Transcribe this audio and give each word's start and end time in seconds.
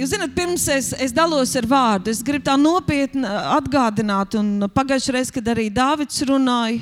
Jūs 0.00 0.14
zināt, 0.14 0.30
pirms 0.32 0.62
es, 0.72 0.86
es 0.96 1.12
dalos 1.12 1.50
ar 1.58 1.66
vārdu, 1.68 2.08
es 2.08 2.22
gribu 2.24 2.46
tā 2.46 2.54
nopietni 2.56 3.28
atgādināt, 3.28 4.32
un 4.38 4.64
pagājušajā 4.72 5.12
reizē, 5.12 5.34
kad 5.36 5.50
arī 5.52 5.66
Dārvids 5.76 6.22
runāja, 6.24 6.78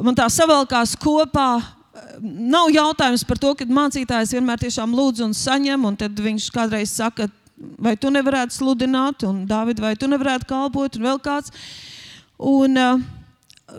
man 0.00 0.16
tā 0.16 0.30
savalkās 0.32 0.94
kopā. 1.02 1.60
Nav 2.22 2.70
jautājums 2.72 3.26
par 3.28 3.40
to, 3.42 3.50
ka 3.58 3.66
mācītājs 3.68 4.32
vienmēr 4.32 4.62
tiešām 4.62 4.94
lūdz 4.96 5.26
un 5.26 5.36
saņem, 5.36 5.84
un 5.84 5.98
tad 6.00 6.24
viņš 6.24 6.46
kādreiz 6.54 6.94
saka, 6.96 7.28
vai 7.76 7.98
tu 8.00 8.08
nevarētu 8.14 8.56
sludināt, 8.56 9.26
un 9.28 9.44
Dārvid, 9.50 9.84
vai 9.84 9.92
tu 10.00 10.08
nevarētu 10.08 10.48
kalpot, 10.54 10.96
un 10.96 11.08
vēl 11.10 11.20
kāds. 11.20 11.52
Un, 12.40 12.80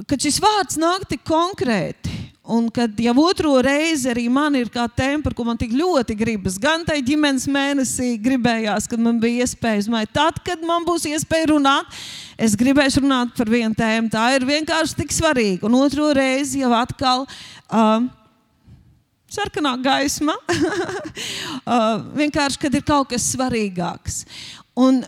kad 0.06 0.22
šis 0.22 0.38
vārds 0.44 0.78
nāk 0.78 1.10
tik 1.10 1.26
konkrēti, 1.26 2.23
Un 2.44 2.66
kad 2.68 2.98
jau 3.00 3.14
otro 3.24 3.54
reizi 3.64 4.10
arī 4.12 4.26
man 4.28 4.58
ir 4.60 4.68
kā 4.68 4.84
tēma, 4.92 5.22
par 5.24 5.32
ko 5.32 5.46
man 5.48 5.56
tik 5.56 5.72
ļoti 5.80 6.16
gribas, 6.20 6.58
gan 6.60 6.82
tai 6.84 6.98
ģimenes 7.00 7.46
mēnesī 7.48 8.18
gribējās, 8.20 8.90
kad 8.92 9.00
man 9.00 9.22
bija 9.22 9.46
iespēja, 9.46 9.86
vai 9.94 10.04
tad, 10.12 10.42
kad 10.44 10.60
man 10.68 10.84
būs 10.84 11.08
iespēja 11.08 11.54
runāt, 11.54 11.96
es 12.36 12.58
gribēšu 12.60 13.06
runāt 13.06 13.32
par 13.38 13.48
vienu 13.48 13.72
tēmu. 13.80 14.12
Tā 14.12 14.26
ir 14.36 14.44
vienkārši 14.50 15.00
tik 15.00 15.16
svarīga. 15.16 15.70
Un 15.70 15.80
otro 15.80 16.12
reizi 16.12 16.66
jau 16.66 16.74
atkal. 16.76 17.24
Uh, 17.72 18.12
Sarkanā 19.32 19.78
gaisma. 19.80 20.36
uh, 20.52 22.04
vienkārši, 22.20 22.60
kad 22.60 22.76
ir 22.76 22.84
kaut 22.84 23.16
kas 23.16 23.32
svarīgāks. 23.32 24.26
Un 24.76 25.06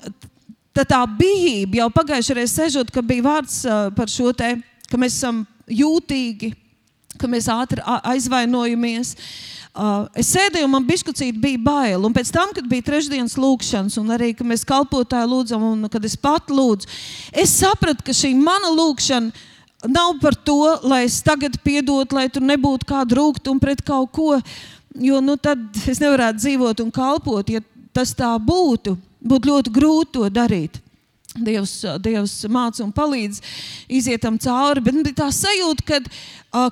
tā, 0.72 0.88
tā 0.88 1.04
bijība 1.20 1.84
jau 1.84 1.92
pagājušajā 2.00 2.40
reizē 2.40 2.64
sežot, 2.64 2.96
ka 2.96 3.04
bija 3.04 3.28
vārds 3.28 3.66
uh, 3.68 3.90
par 3.98 4.08
šo 4.08 4.32
te, 4.32 4.56
ka 4.88 5.04
mēs 5.04 5.20
esam 5.20 5.44
jūtīgi 5.68 6.56
ka 7.20 7.30
mēs 7.32 7.50
ātri 7.52 7.84
aizvainojamies. 7.86 9.16
Uh, 9.76 10.06
es 10.16 10.30
sēdēju, 10.32 10.70
un 10.70 10.72
man 10.72 10.86
bišķucīt 10.88 11.40
bija 11.42 11.60
bail. 11.60 12.06
Un 12.08 12.14
pēc 12.16 12.32
tam, 12.32 12.54
kad 12.56 12.68
bija 12.72 12.86
trešdienas 12.88 13.36
lūkšanas, 13.36 13.98
un 14.00 14.14
arī, 14.16 14.32
kad 14.38 14.48
mēs 14.48 14.64
kalpotāji 14.68 15.28
lūdzam, 15.32 15.66
un 15.74 15.90
kad 15.92 16.06
es 16.08 16.16
pat 16.16 16.48
lūdzu, 16.54 16.88
es 17.36 17.58
sapratu, 17.60 18.06
ka 18.08 18.16
šī 18.16 18.32
mana 18.40 18.72
lūkšana 18.72 19.52
nav 19.92 20.16
par 20.22 20.36
to, 20.36 20.80
lai 20.88 21.04
es 21.06 21.20
tagad 21.26 21.60
piedotu, 21.64 22.16
lai 22.16 22.30
tur 22.32 22.46
nebūtu 22.46 22.88
kāda 22.90 23.20
rūkuma 23.20 23.62
pret 23.62 23.84
kaut 23.86 24.12
ko. 24.16 24.40
Jo 24.96 25.20
nu, 25.20 25.36
tad 25.36 25.60
es 25.92 26.00
nevarētu 26.00 26.40
dzīvot 26.40 26.82
un 26.86 26.92
kalpot. 26.96 27.52
Ja 27.52 27.60
tas 27.96 28.16
tā 28.16 28.32
būtu, 28.40 28.96
būtu 29.24 29.52
ļoti 29.52 29.76
grūti 29.76 30.16
to 30.18 30.30
darīt. 30.32 30.80
Dievs, 31.36 31.82
Dievs 32.00 32.34
māca 32.52 32.84
un 32.86 32.94
palīdz 32.96 33.42
iziet 33.92 34.24
tam 34.24 34.38
cauri. 34.40 34.84
Bet 34.84 34.96
man 34.96 35.04
bija 35.04 35.18
tā 35.24 35.28
sajūta, 35.36 35.86
kad, 35.90 36.08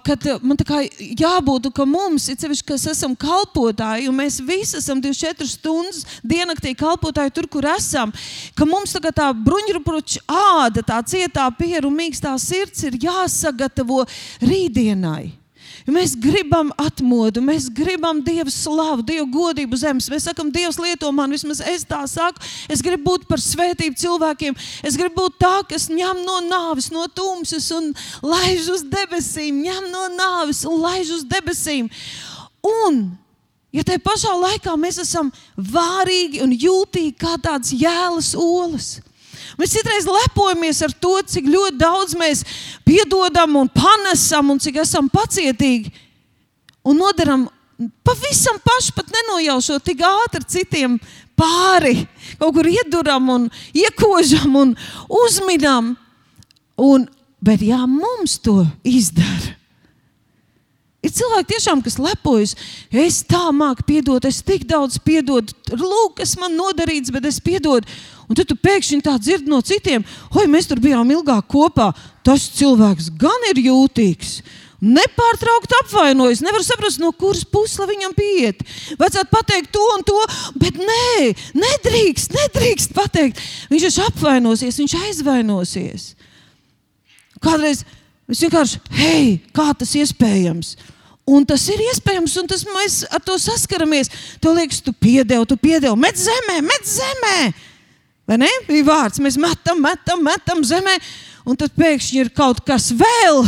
kad 0.08 0.28
man 0.46 0.60
tā 0.60 0.68
kā 0.70 0.80
jābūt, 1.20 1.68
ka 1.76 1.88
mums, 1.90 2.30
ir 2.32 2.40
sevišķi, 2.40 2.68
kas 2.72 2.88
esam 2.94 3.18
kalpotāji, 3.20 4.08
un 4.08 4.18
mēs 4.22 4.40
visi 4.46 4.80
esam 4.80 5.04
24 5.04 5.50
stundas 5.52 6.04
diennaktī 6.24 6.76
kalpotāji 6.80 7.36
tur, 7.36 7.52
kur 7.52 7.68
esam, 7.76 8.16
ka 8.56 8.68
mums 8.70 8.96
tā, 8.96 9.12
tā 9.12 9.30
bruņurupuča 9.36 10.24
āda, 10.32 10.86
tā 10.88 11.04
cietā 11.12 11.50
pieru 11.60 11.92
mīkstā 11.92 12.38
sirds 12.40 12.88
ir 12.88 13.00
jāsagatavo 13.04 14.06
rītdienai. 14.42 15.43
Jo 15.84 15.94
mēs 15.96 16.14
gribam 16.20 16.70
atmodu, 16.80 17.42
mēs 17.44 17.66
gribam 17.76 18.22
Dievu 18.24 18.52
slavu, 18.54 19.04
Dievu 19.04 19.26
godību 19.34 19.80
zemes. 19.80 20.08
Mēs 20.12 20.28
sakām, 20.30 20.52
Dievs 20.54 20.80
lieto 20.80 21.10
man, 21.12 21.34
vismaz 21.36 21.60
es 21.60 21.84
tā 21.88 22.00
saku. 22.08 22.44
Es 22.72 22.84
gribu 22.86 23.12
būt 23.12 23.26
par 23.28 23.42
svētību 23.44 24.00
cilvēkiem. 24.00 24.56
Es 24.86 24.96
gribu 25.00 25.26
būt 25.26 25.42
tā, 25.44 25.56
kas 25.68 25.90
ņem 25.92 26.24
no 26.24 26.40
nāves, 26.48 26.88
no 26.94 27.08
tumsas 27.12 27.68
un 27.76 27.92
laiž 28.24 28.70
uz 28.78 28.86
debesīm, 28.88 29.60
ņem 29.66 29.92
no 29.92 30.08
nāves 30.16 30.64
un 30.70 30.80
laiž 30.86 31.18
uz 31.18 31.28
debesīm. 31.28 31.92
Un 32.64 33.04
Ja 33.74 33.82
tajā 33.82 34.04
pašā 34.06 34.32
laikā 34.38 34.76
mēs 34.78 35.00
esam 35.02 35.32
vārīgi 35.58 36.44
un 36.46 36.52
jūtīgi 36.54 37.16
kā 37.18 37.40
tādas 37.42 37.74
jēlas 37.74 38.36
olas, 38.38 38.90
Mēs 39.60 39.74
citreiz 39.76 40.08
lepojamies 40.10 40.82
ar 40.86 40.94
to, 40.98 41.18
cik 41.30 41.50
ļoti 41.50 41.78
daudz 41.82 42.16
mēs 42.18 42.44
piedodam 42.88 43.58
un 43.62 43.70
panesam, 43.70 44.50
un 44.54 44.62
cik 44.62 44.82
esam 44.84 45.10
pacietīgi. 45.14 45.92
Un 46.84 47.00
nodaram 47.00 47.48
pavisam 48.06 48.60
paši, 48.64 48.94
pat 48.96 49.12
nenojaušot 49.14 49.86
tik 49.86 50.04
ātri 50.08 50.46
citiem 50.56 50.98
pāri. 51.40 52.06
Kaut 52.40 52.56
kur 52.58 52.70
ieduram 52.70 53.30
un 53.34 53.50
iekožam 53.74 54.56
un 54.60 54.76
uzminam. 55.24 55.94
Un, 56.80 57.06
bet 57.44 57.62
jā, 57.62 57.84
mums 57.88 58.40
to 58.42 58.64
izdara. 58.88 59.58
Ir 61.04 61.12
cilvēki, 61.12 61.50
tiešām, 61.52 61.82
kas 61.84 61.98
lepojas, 62.00 62.54
es 62.88 63.20
tā 63.28 63.50
māku 63.52 63.84
piedot, 63.88 64.24
es 64.24 64.40
tik 64.46 64.64
daudz 64.70 65.02
piedodu, 65.04 65.52
lūk, 65.76 66.22
kas 66.22 66.38
man 66.40 66.56
nodarīts, 66.56 67.12
bet 67.12 67.28
es 67.28 67.42
piedodu. 67.44 67.90
Un 68.30 68.38
tad 68.40 68.48
tu 68.48 68.56
pēkšņi 68.56 69.04
tā 69.04 69.18
dzirdi 69.20 69.52
no 69.52 69.60
citiem, 69.60 70.06
oi, 70.32 70.46
mēs 70.48 70.70
tur 70.70 70.80
bijām 70.80 71.12
ilgāk 71.12 71.50
kopā. 71.52 71.92
Tas 72.24 72.46
cilvēks 72.56 73.12
gan 73.20 73.50
ir 73.52 73.60
jūtīgs. 73.66 74.38
Nepārtraukti 74.84 75.76
apvainojas. 75.80 76.42
Nevar 76.44 76.64
saprast, 76.64 77.00
no 77.00 77.14
kuras 77.16 77.44
puses 77.48 77.80
viņam 77.88 78.16
pieiet. 78.16 78.64
Vajadzētu 79.00 79.32
pateikt 79.32 79.72
to 79.76 79.84
un 79.94 80.04
to, 80.08 80.18
bet 80.60 80.80
nē, 80.80 81.30
nedrīkst, 81.56 82.36
nedrīkst 82.36 82.96
pateikt. 82.96 83.40
Viņš 83.72 83.88
ir 83.88 84.02
apvainosies, 84.08 84.80
viņš 84.80 84.98
aizvainosies. 85.08 86.10
Kādreiz 87.44 87.84
es 88.32 88.44
vienkārši, 88.44 88.82
hei, 89.00 89.38
kā 89.56 89.72
tas 89.76 89.96
iespējams? 90.00 90.76
Un 91.24 91.46
tas 91.48 91.64
ir 91.72 91.80
iespējams, 91.86 92.34
un 92.42 92.50
tas, 92.52 92.66
mēs 92.68 92.98
ar 93.08 93.22
to 93.24 93.38
saskaramies. 93.40 94.12
Tev 94.44 94.58
liekas, 94.58 94.82
tu 94.84 94.92
piedevi, 94.92 95.48
tu 95.48 95.56
piedevi, 95.60 95.96
met 96.00 96.20
zemē, 96.20 96.58
met 96.66 96.90
zemē. 96.90 97.38
Vai 98.28 98.40
ne? 98.42 98.50
Bija 98.68 98.88
vārds, 98.88 99.22
mēs 99.24 99.38
metam, 99.40 99.80
metam, 99.84 100.24
metam 100.24 100.64
zemē, 100.68 100.98
un 101.48 101.60
tad 101.60 101.72
pēkšņi 101.80 102.22
ir 102.24 102.32
kaut 102.36 102.60
kas 102.68 102.92
vēl. 102.96 103.44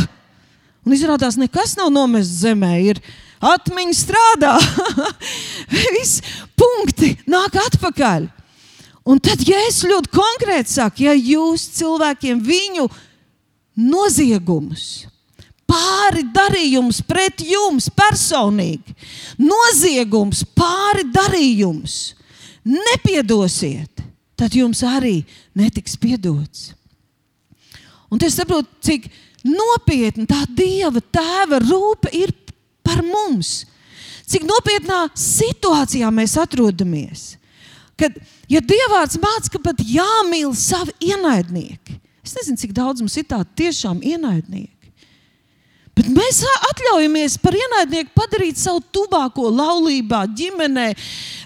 Un 0.86 0.94
izrādās, 0.96 1.36
nekas 1.40 1.74
nav 1.76 1.92
nomests 1.92 2.44
zemē. 2.44 2.72
Ir 2.92 3.00
atmiņa 3.44 3.96
strādā. 3.96 4.54
Viss 5.74 6.22
punkti 6.56 7.12
nāk 7.28 7.58
atpakaļ. 7.66 8.30
Un 9.06 9.20
tad, 9.22 9.42
ja 9.46 9.58
es 9.68 9.84
ļoti 9.86 10.10
konkrēti 10.10 10.72
saku, 10.78 11.04
ja 11.06 11.12
jūs 11.14 11.68
cilvēkiem 11.76 12.40
viņu 12.42 12.88
noziegumus, 13.78 15.06
pāri 15.66 16.24
darījums 16.34 17.02
pret 17.06 17.42
jums 17.44 17.90
personīgi, 17.92 18.94
noziegums, 19.38 20.44
pāri 20.56 21.06
darījums, 21.12 22.14
nepiedosiet, 22.66 24.02
tad 24.38 24.54
jums 24.54 24.82
arī 24.86 25.20
netiks 25.56 25.96
piedots. 26.00 26.72
Un 28.10 28.22
es 28.22 28.36
saprotu, 28.38 28.70
cik 28.86 29.08
nopietna 29.46 30.26
tā 30.30 30.44
Dieva 30.56 31.02
tēva 31.02 31.58
rūpe 31.62 32.12
ir 32.14 32.32
par 32.86 33.02
mums. 33.02 33.64
Cik 34.26 34.46
nopietnā 34.46 35.06
situācijā 35.18 36.08
mēs 36.14 36.36
atrodamies. 36.38 37.34
Kad 37.98 38.14
ja 38.50 38.60
Dievs 38.60 39.18
māca, 39.22 39.50
ka 39.52 39.60
pat 39.62 39.80
jāmīl 39.80 40.52
savi 40.58 40.94
ienaidnieki, 41.10 41.98
es 42.26 42.34
nezinu, 42.36 42.60
cik 42.60 42.74
daudz 42.76 43.02
mums 43.02 43.16
ir 43.16 43.26
tādu 43.30 43.48
tiešām 43.62 44.02
ienaidnieku. 44.04 44.75
Bet 45.96 46.08
mēs 46.12 46.42
atļaujamies 46.44 47.38
par 47.40 47.56
ienaidnieku 47.56 48.12
padarīt 48.16 48.58
savu 48.60 48.82
tuvāko 48.92 49.48
laulībā, 49.48 50.26
ģimenē, 50.36 50.90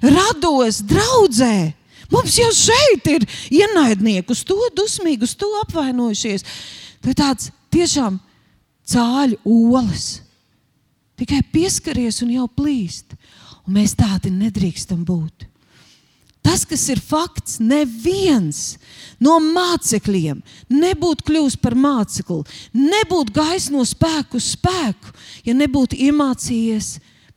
rados, 0.03 0.81
draudzē. 0.91 1.71
Mums 2.11 2.35
jau 2.41 2.49
šeit 2.55 3.07
ir 3.13 3.27
ienaidnieki, 3.55 4.35
uz 4.35 4.43
to 4.47 4.59
dusmīgi, 4.75 5.29
uz 5.29 5.37
to 5.39 5.51
apvainojušies. 5.61 6.43
Tā 6.99 7.13
ir 7.13 7.19
tāds 7.21 7.53
tiešām 7.71 8.19
cāļu 8.91 9.39
olas. 9.47 10.09
Tikai 11.21 11.45
pieskaries 11.53 12.19
un 12.25 12.35
jau 12.35 12.49
plīst. 12.51 13.15
Un 13.69 13.77
mēs 13.79 13.95
tādi 13.95 14.33
nedrīkstam 14.35 15.05
būt. 15.07 15.50
Tas, 16.41 16.65
kas 16.65 16.87
ir 16.89 17.01
fakts, 17.05 17.59
neviens 17.61 18.79
no 19.21 19.37
mācekļiem 19.45 20.41
nebūtu 20.73 21.27
kļuvis 21.29 21.59
par 21.61 21.77
mācekli, 21.77 22.41
nebūtu 22.73 23.37
gājis 23.37 23.69
no 23.75 23.85
spēku 23.85 24.41
uz 24.41 24.55
spēku, 24.57 25.13
ja 25.45 25.57
nebūtu 25.57 26.01
iemācījies 26.09 26.95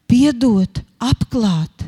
piedot, 0.07 0.79
apklāt 1.03 1.83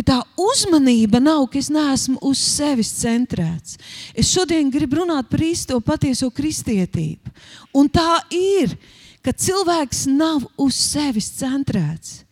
ka 0.00 0.06
tā 0.06 0.18
uzmanība 0.40 1.20
nav, 1.20 1.44
ka 1.52 1.58
es 1.60 1.68
neesmu 1.72 2.16
uz 2.24 2.40
sevis 2.40 2.92
centrēts. 3.02 3.76
Es 4.16 4.30
šodien 4.32 4.70
gribu 4.72 5.02
runāt 5.02 5.28
par 5.28 5.42
īsto 5.44 5.76
patieso 5.84 6.30
kristietību. 6.32 7.32
Un 7.76 7.90
tā 7.92 8.22
ir, 8.32 8.72
ka 9.20 9.34
cilvēks 9.36 10.06
nav 10.08 10.46
uz 10.56 10.78
sevis 10.78 11.28
centrēts. 11.36 12.22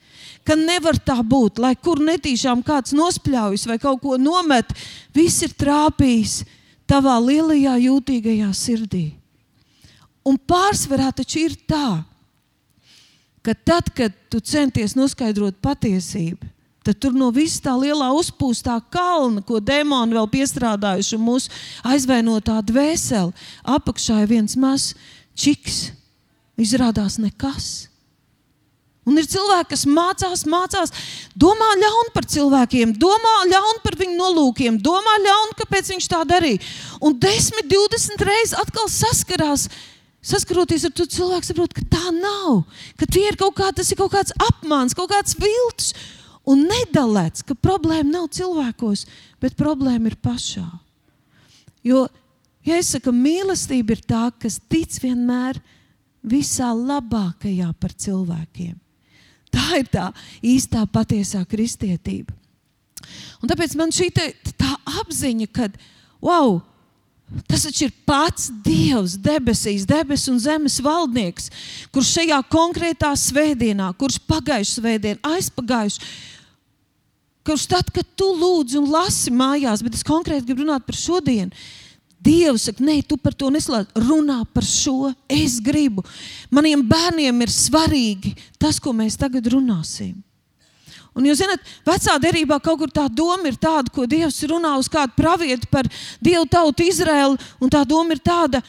Ka 0.49 0.56
nevar 0.56 0.97
tā 0.97 1.19
būt, 1.21 1.61
lai 1.61 1.75
kur 1.77 2.00
netīšām 2.00 2.62
kāds 2.65 2.95
nospļaujas 2.97 3.67
vai 3.69 3.77
kaut 3.83 4.00
ko 4.00 4.17
nomet, 4.17 4.73
viss 5.12 5.45
ir 5.45 5.53
trāpījis 5.53 6.41
tavā 6.89 7.19
lielajā 7.21 7.75
jūtīgajā 7.85 8.49
sirdī. 8.56 9.06
Un 10.25 10.39
pārsvarā 10.41 11.11
taču 11.17 11.45
ir 11.45 11.56
tā, 11.69 12.00
ka 13.45 13.55
tad, 13.55 13.93
kad 13.97 14.15
tu 14.33 14.41
centies 14.45 14.97
noskaidrot 14.97 15.61
patiesību, 15.65 16.49
tad 16.85 16.99
tur 17.01 17.12
no 17.17 17.29
visas 17.33 17.61
tā 17.65 17.75
lielā 17.77 18.09
uzpūstā 18.17 18.79
kalna, 18.93 19.43
ko 19.44 19.61
demoni 19.61 20.17
vēl 20.17 20.29
piestrādājuši 20.33 21.17
un 21.19 21.25
mūsu 21.25 21.53
aizvainotā 21.85 22.59
dvēseli, 22.65 23.37
apakšā 23.77 24.23
ir 24.25 24.33
viens 24.33 24.56
mazs 24.56 24.94
čiks. 25.37 25.91
Izrādās 26.59 27.21
nekas. 27.23 27.88
Un 29.08 29.16
ir 29.20 29.28
cilvēki, 29.31 29.70
kas 29.72 29.84
mācās, 29.88 30.44
mācās, 30.50 30.93
domā 31.38 31.69
ļaunu 31.81 32.12
par 32.12 32.26
cilvēkiem, 32.28 32.93
domā 33.00 33.37
ļaunu 33.49 33.81
par 33.84 33.96
viņu 34.00 34.19
nolūkiem, 34.19 34.81
domā 34.84 35.14
ļaunu, 35.25 35.56
kāpēc 35.62 35.94
viņš 35.94 36.08
tā 36.12 36.25
darīja. 36.28 36.60
Un 37.00 37.16
10, 37.16 37.62
20 37.70 38.26
reizes 38.28 38.58
atkal 38.60 38.90
saskarās. 38.93 39.69
Saskaroties 40.28 40.84
ar 40.84 40.93
to 40.93 41.06
cilvēku, 41.08 41.46
saprot, 41.46 41.72
ka 41.72 41.84
tā 41.88 42.10
nav. 42.12 42.64
Ka 42.99 43.06
tie 43.06 43.28
ir 43.31 43.38
kaut, 43.38 43.55
kā, 43.56 43.70
ir 43.70 43.96
kaut 43.96 44.12
kāds 44.12 44.34
apmāns, 44.50 44.96
kaut 44.99 45.12
kāds 45.12 45.38
viltus. 45.38 45.94
Un 46.49 46.64
nedalēts, 46.69 47.44
ka 47.46 47.56
problēma 47.56 48.08
nav 48.08 48.28
cilvēkos, 48.34 49.05
bet 49.40 49.56
problēma 49.56 50.10
ir 50.10 50.16
pašā. 50.25 50.66
Jo, 51.87 52.06
ja 52.66 52.81
es 52.81 52.90
saku, 52.94 53.12
mīlestība 53.14 53.94
ir 53.94 54.05
tā, 54.05 54.26
kas 54.40 54.58
tic 54.69 54.96
vienmēr 55.02 55.60
visā 56.25 56.72
labākajā 56.75 57.70
par 57.81 57.94
cilvēkiem. 57.94 58.76
Tā 59.55 59.81
ir 59.81 59.89
tā 59.93 60.09
īstā, 60.45 60.85
patiesā 60.93 61.45
kristietība. 61.49 62.35
Un 63.43 63.50
tāpēc 63.50 63.77
man 63.79 63.93
šī 63.95 64.11
te, 64.15 64.33
tā 64.59 64.75
apziņa, 65.00 65.49
ka 65.55 65.69
wow, 66.25 66.59
tas 67.49 67.67
ir 67.71 67.93
pats 68.09 68.49
Dievs, 68.65 69.17
debesīs, 69.21 69.87
debesu 69.89 70.33
un 70.35 70.41
zemes 70.43 70.79
valdnieks, 70.85 71.50
kurš 71.95 72.15
šajā 72.19 72.41
konkrētā 72.50 73.12
svētdienā, 73.17 73.93
kurš 74.00 74.19
pagājušā 74.29 74.81
svētdienā, 74.81 75.37
aizpagājušā, 75.37 76.11
kurš 77.49 77.69
tad, 77.71 77.93
kad 77.94 78.09
tu 78.19 78.29
lūdzi 78.37 78.81
un 78.81 78.91
lasi 78.93 79.33
mājās, 79.33 79.85
bet 79.85 79.97
es 79.97 80.05
konkrēti 80.05 80.51
gribu 80.51 80.67
runāt 80.67 80.85
par 80.85 80.99
šodienu 80.99 81.55
Dievs 82.19 82.67
saka, 82.67 82.82
nē, 82.82 82.99
tu 83.06 83.17
par 83.20 83.35
to 83.38 83.50
neslēdz. 83.55 83.94
Runā 84.09 84.41
par 84.55 84.67
šo. 84.67 85.12
Es 85.31 85.59
gribu. 85.62 86.03
Maniem 86.50 86.82
bērniem 86.82 87.44
ir 87.44 87.53
svarīgi 87.53 88.35
tas, 88.59 88.81
ko 88.82 88.94
mēs 88.97 89.19
tagad 89.20 89.47
runāsim. 89.53 90.17
Un 91.19 91.26
jūs 91.26 91.41
zināt, 91.41 91.62
vecā 91.87 92.15
derībā 92.23 92.61
kaut 92.62 92.79
kur 92.82 92.91
tā 92.94 93.09
doma 93.11 93.50
ir 93.50 93.56
tāda, 93.59 93.91
ko 93.91 94.06
Dievs 94.06 94.38
runā 94.50 94.76
uz 94.79 94.91
kādu 94.91 95.17
pravietu 95.19 95.67
par 95.70 95.88
Dievu 96.23 96.47
tautu 96.50 96.87
Izraēlu, 96.87 97.38
un 97.59 97.73
tā 97.73 97.82
doma 97.88 98.15
ir 98.15 98.23
tāda. 98.23 98.62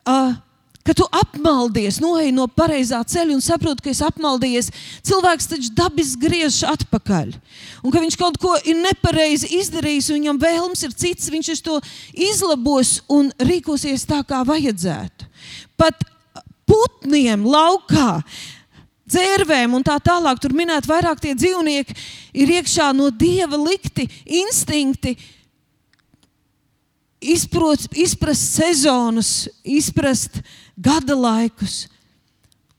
Uh, 0.00 0.32
Kad 0.80 0.96
tu 0.96 1.04
apmaldies, 1.12 1.98
noej 2.00 2.30
no 2.32 2.46
pareizā 2.48 3.02
ceļa 3.04 3.34
un 3.36 3.42
saproti, 3.44 3.84
ka 3.84 3.90
esi 3.92 4.04
apmaldies, 4.06 4.70
cilvēks 5.04 5.50
taču 5.50 5.72
dabiski 5.76 6.22
griežas 6.22 6.62
atpakaļ. 6.72 7.34
Un 7.84 7.92
ka 7.92 8.00
viņš 8.00 8.16
kaut 8.20 8.38
ko 8.40 8.54
ir 8.64 8.78
nepareizi 8.80 9.52
izdarījis, 9.60 10.08
un 10.08 10.20
viņam 10.22 10.40
vēlms 10.40 10.86
ir 10.88 10.94
cits, 10.96 11.28
viņš 11.32 11.60
to 11.66 11.76
izlabos 12.16 13.02
un 13.12 13.28
rīkosies 13.44 14.06
tā, 14.08 14.22
kā 14.24 14.40
vajadzētu. 14.48 15.28
Pat 15.76 16.00
putniem 16.70 17.44
laukā. 17.44 18.22
Dzērvēm 19.10 19.74
un 19.74 19.84
tā 19.84 19.96
tālāk, 19.98 20.38
tur 20.38 20.54
minēt 20.54 20.86
vairāk 20.86 21.18
tie 21.20 21.34
dzīvnieki, 21.34 21.96
ir 22.40 22.52
iekšā 22.60 22.92
no 22.94 23.08
dieva 23.10 23.58
likti 23.58 24.06
instinkti, 24.38 25.16
izprot, 27.20 27.88
izprast 27.98 28.54
sezonas, 28.54 29.32
izprast 29.66 30.38
gada 30.80 31.16
laikus. 31.16 31.84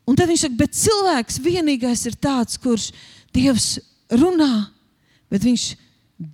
Un 0.08 0.18
tad 0.18 0.30
viņš 0.30 0.46
saka, 0.46 0.58
bet 0.58 0.74
cilvēks 0.76 1.38
vienīgais 1.42 2.02
ir 2.10 2.18
tāds, 2.18 2.58
kurš 2.60 2.90
Dievs 3.32 3.78
runā, 4.12 4.66
bet 5.32 5.46
viņš 5.46 5.70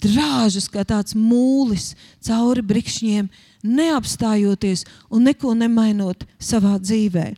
drāžas 0.02 0.66
kā 0.72 0.82
tāds 0.88 1.14
mūlis 1.16 1.92
cauri 2.24 2.64
brikšņiem, 2.66 3.28
neapstājoties 3.62 4.84
un 5.12 5.28
neko 5.28 5.54
nemainot 5.58 6.24
savā 6.42 6.76
dzīvē. 6.80 7.30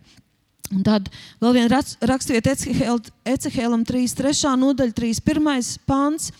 Un 0.71 0.85
tad 0.87 1.09
vēl 1.43 1.57
viena 1.57 1.81
rakstvieta 2.07 2.55
Ecehēlam 3.27 3.83
3.3. 3.87 4.53
nodaļa, 4.61 4.95
3.1. 4.95 5.79
pāns. 5.89 6.31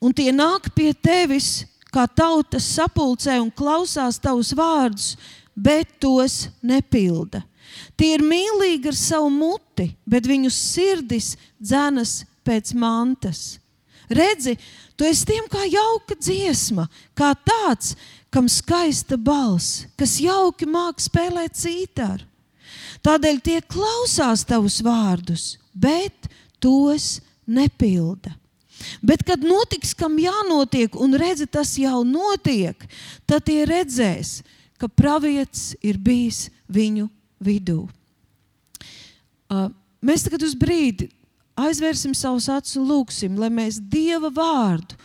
Un 0.00 0.14
tie 0.16 0.30
nāk 0.32 0.70
pie 0.72 0.94
tevis, 0.94 1.66
kā 1.92 2.06
tautas 2.08 2.64
sapulcē 2.78 3.36
un 3.42 3.50
klausās 3.52 4.20
tavus 4.22 4.54
vārdus, 4.56 5.16
bet 5.58 5.98
tos 6.00 6.46
nepilda. 6.62 7.42
Tie 7.98 8.14
ir 8.16 8.24
mīlīgi 8.24 8.90
ar 8.90 8.96
savu 8.96 9.30
muti, 9.32 9.90
bet 10.06 10.26
viņu 10.26 10.50
sirdis 10.54 11.34
dzenas 11.58 12.22
pēc 12.46 12.72
mantas. 12.78 13.58
Redzi, 14.08 14.54
tu 14.96 15.04
esi 15.04 15.26
tiem 15.28 15.48
kā 15.52 15.66
jauka 15.68 16.16
dziesma, 16.16 16.86
kā 17.18 17.34
tāds, 17.44 17.92
kam 18.32 18.48
skaista 18.48 19.18
balss, 19.20 19.84
kas 19.98 20.16
jauki 20.22 20.68
māca 20.68 21.04
spēlēt 21.04 21.58
cītāru. 21.58 22.24
Tādēļ 23.04 23.38
tie 23.44 23.58
klausās 23.62 24.44
tavus 24.48 24.80
vārdus, 24.84 25.56
bet 25.74 26.28
tos 26.62 27.18
nepilda. 27.46 28.32
Bet, 29.02 29.24
kad 29.26 29.42
notiks, 29.42 29.92
kam 29.98 30.16
jānotiek, 30.22 30.94
un 31.02 31.16
redzi, 31.18 31.48
tas 31.50 31.74
jau 31.78 32.04
notiek, 32.06 32.84
tad 33.26 33.44
tie 33.48 33.64
redzēs, 33.68 34.38
ka 34.42 34.57
pravietis 34.86 35.72
ir 35.82 35.98
bijis 35.98 36.46
viņu 36.70 37.08
vidū. 37.42 37.88
Uh, 39.48 39.70
mēs 40.04 40.22
tagad 40.26 40.44
uz 40.46 40.54
brīdi 40.54 41.08
aizvērsim 41.58 42.14
savus 42.14 42.46
acis 42.52 42.78
un 42.78 42.86
lūgsim, 42.86 43.38
lai 43.40 43.50
mēs 43.50 43.80
Dieva 43.90 44.30
vārdu 44.30 44.98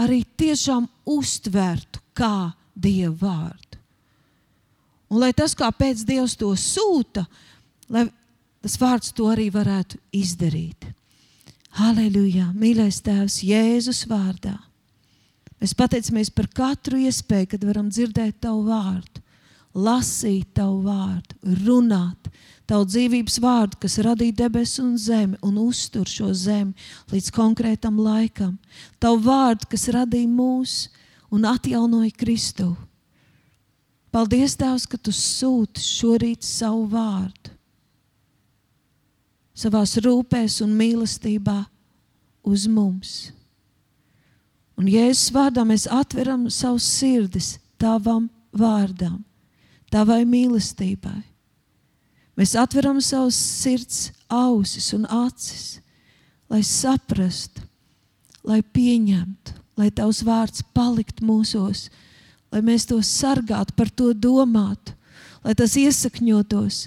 arī 0.00 0.24
tiešām 0.40 0.88
uztvertu 1.06 2.02
kā 2.16 2.50
Dieva 2.74 3.14
vārdu. 3.20 3.78
Un 5.10 5.20
lai 5.22 5.32
tas, 5.36 5.54
kāpēc 5.58 6.02
Dievs 6.06 6.36
to 6.38 6.50
sūta, 6.58 7.26
lai 7.90 8.06
tas 8.62 8.76
vārds 8.80 9.12
to 9.14 9.26
arī 9.30 9.48
varētu 9.52 9.98
izdarīt. 10.14 10.86
Halleluja! 11.78 12.50
Mīļais 12.54 12.98
Tēvs, 13.06 13.40
Jēzus 13.46 14.04
vārdā. 14.10 14.56
Mēs 15.60 15.74
pateicamies 15.76 16.30
par 16.32 16.48
katru 16.56 17.00
iespēju, 17.04 17.50
kad 17.52 17.66
varam 17.68 17.90
dzirdēt 17.92 18.40
Tavu 18.40 18.64
vārdu, 18.70 19.22
lasīt 19.76 20.54
Tavu 20.56 20.80
vārdu, 20.86 21.36
runāt 21.66 22.30
Tavu 22.70 22.86
dzīvības 22.86 23.40
vārdu, 23.42 23.80
kas 23.82 23.98
radīja 24.06 24.38
debesis 24.44 24.80
un 24.80 24.96
zemi 24.98 25.38
un 25.44 25.58
uztur 25.60 26.08
šo 26.08 26.30
zemi 26.32 26.72
līdz 27.10 27.32
konkrētam 27.34 27.98
laikam. 28.00 28.56
Tavu 29.02 29.24
vārdu, 29.26 29.68
kas 29.72 29.88
radīja 29.90 30.30
mūs 30.30 30.76
un 31.34 31.48
atjaunoja 31.50 32.14
Kristu. 32.16 32.72
Paldies, 34.10 34.56
Tēvs, 34.58 34.88
ka 34.90 34.98
Tu 34.98 35.12
sūti 35.14 35.82
šorīt 35.82 36.46
savu 36.46 36.86
vārdu 36.90 37.58
savā 39.60 39.82
rūpēs 39.84 40.60
un 40.64 40.72
mīlestībā 40.78 41.58
uz 42.48 42.66
mums. 42.70 43.32
Un 44.80 44.88
Jēzus 44.88 45.28
vārdā 45.34 45.60
mēs 45.68 45.84
atveram 45.92 46.46
savus 46.48 46.86
sirdis 46.88 47.58
tavam 47.80 48.30
vārdam, 48.56 49.18
tavai 49.92 50.22
mīlestībai. 50.24 51.20
Mēs 52.40 52.54
atveram 52.56 53.02
savus 53.04 53.36
sirds 53.36 54.06
ausis 54.32 54.94
un 54.96 55.04
acis, 55.04 55.82
lai 56.48 56.62
saprastu, 56.64 57.60
lai 58.40 58.62
pieņemtu, 58.64 59.58
lai 59.76 59.90
tavs 59.92 60.22
vārds 60.24 60.64
palikt 60.72 61.20
mūsos, 61.20 61.90
lai 62.48 62.64
mēs 62.64 62.88
to 62.88 63.02
sargātu, 63.04 63.76
par 63.76 63.92
to 63.92 64.14
domātu, 64.16 64.96
lai 65.44 65.52
tas 65.60 65.76
iesakņotos 65.76 66.86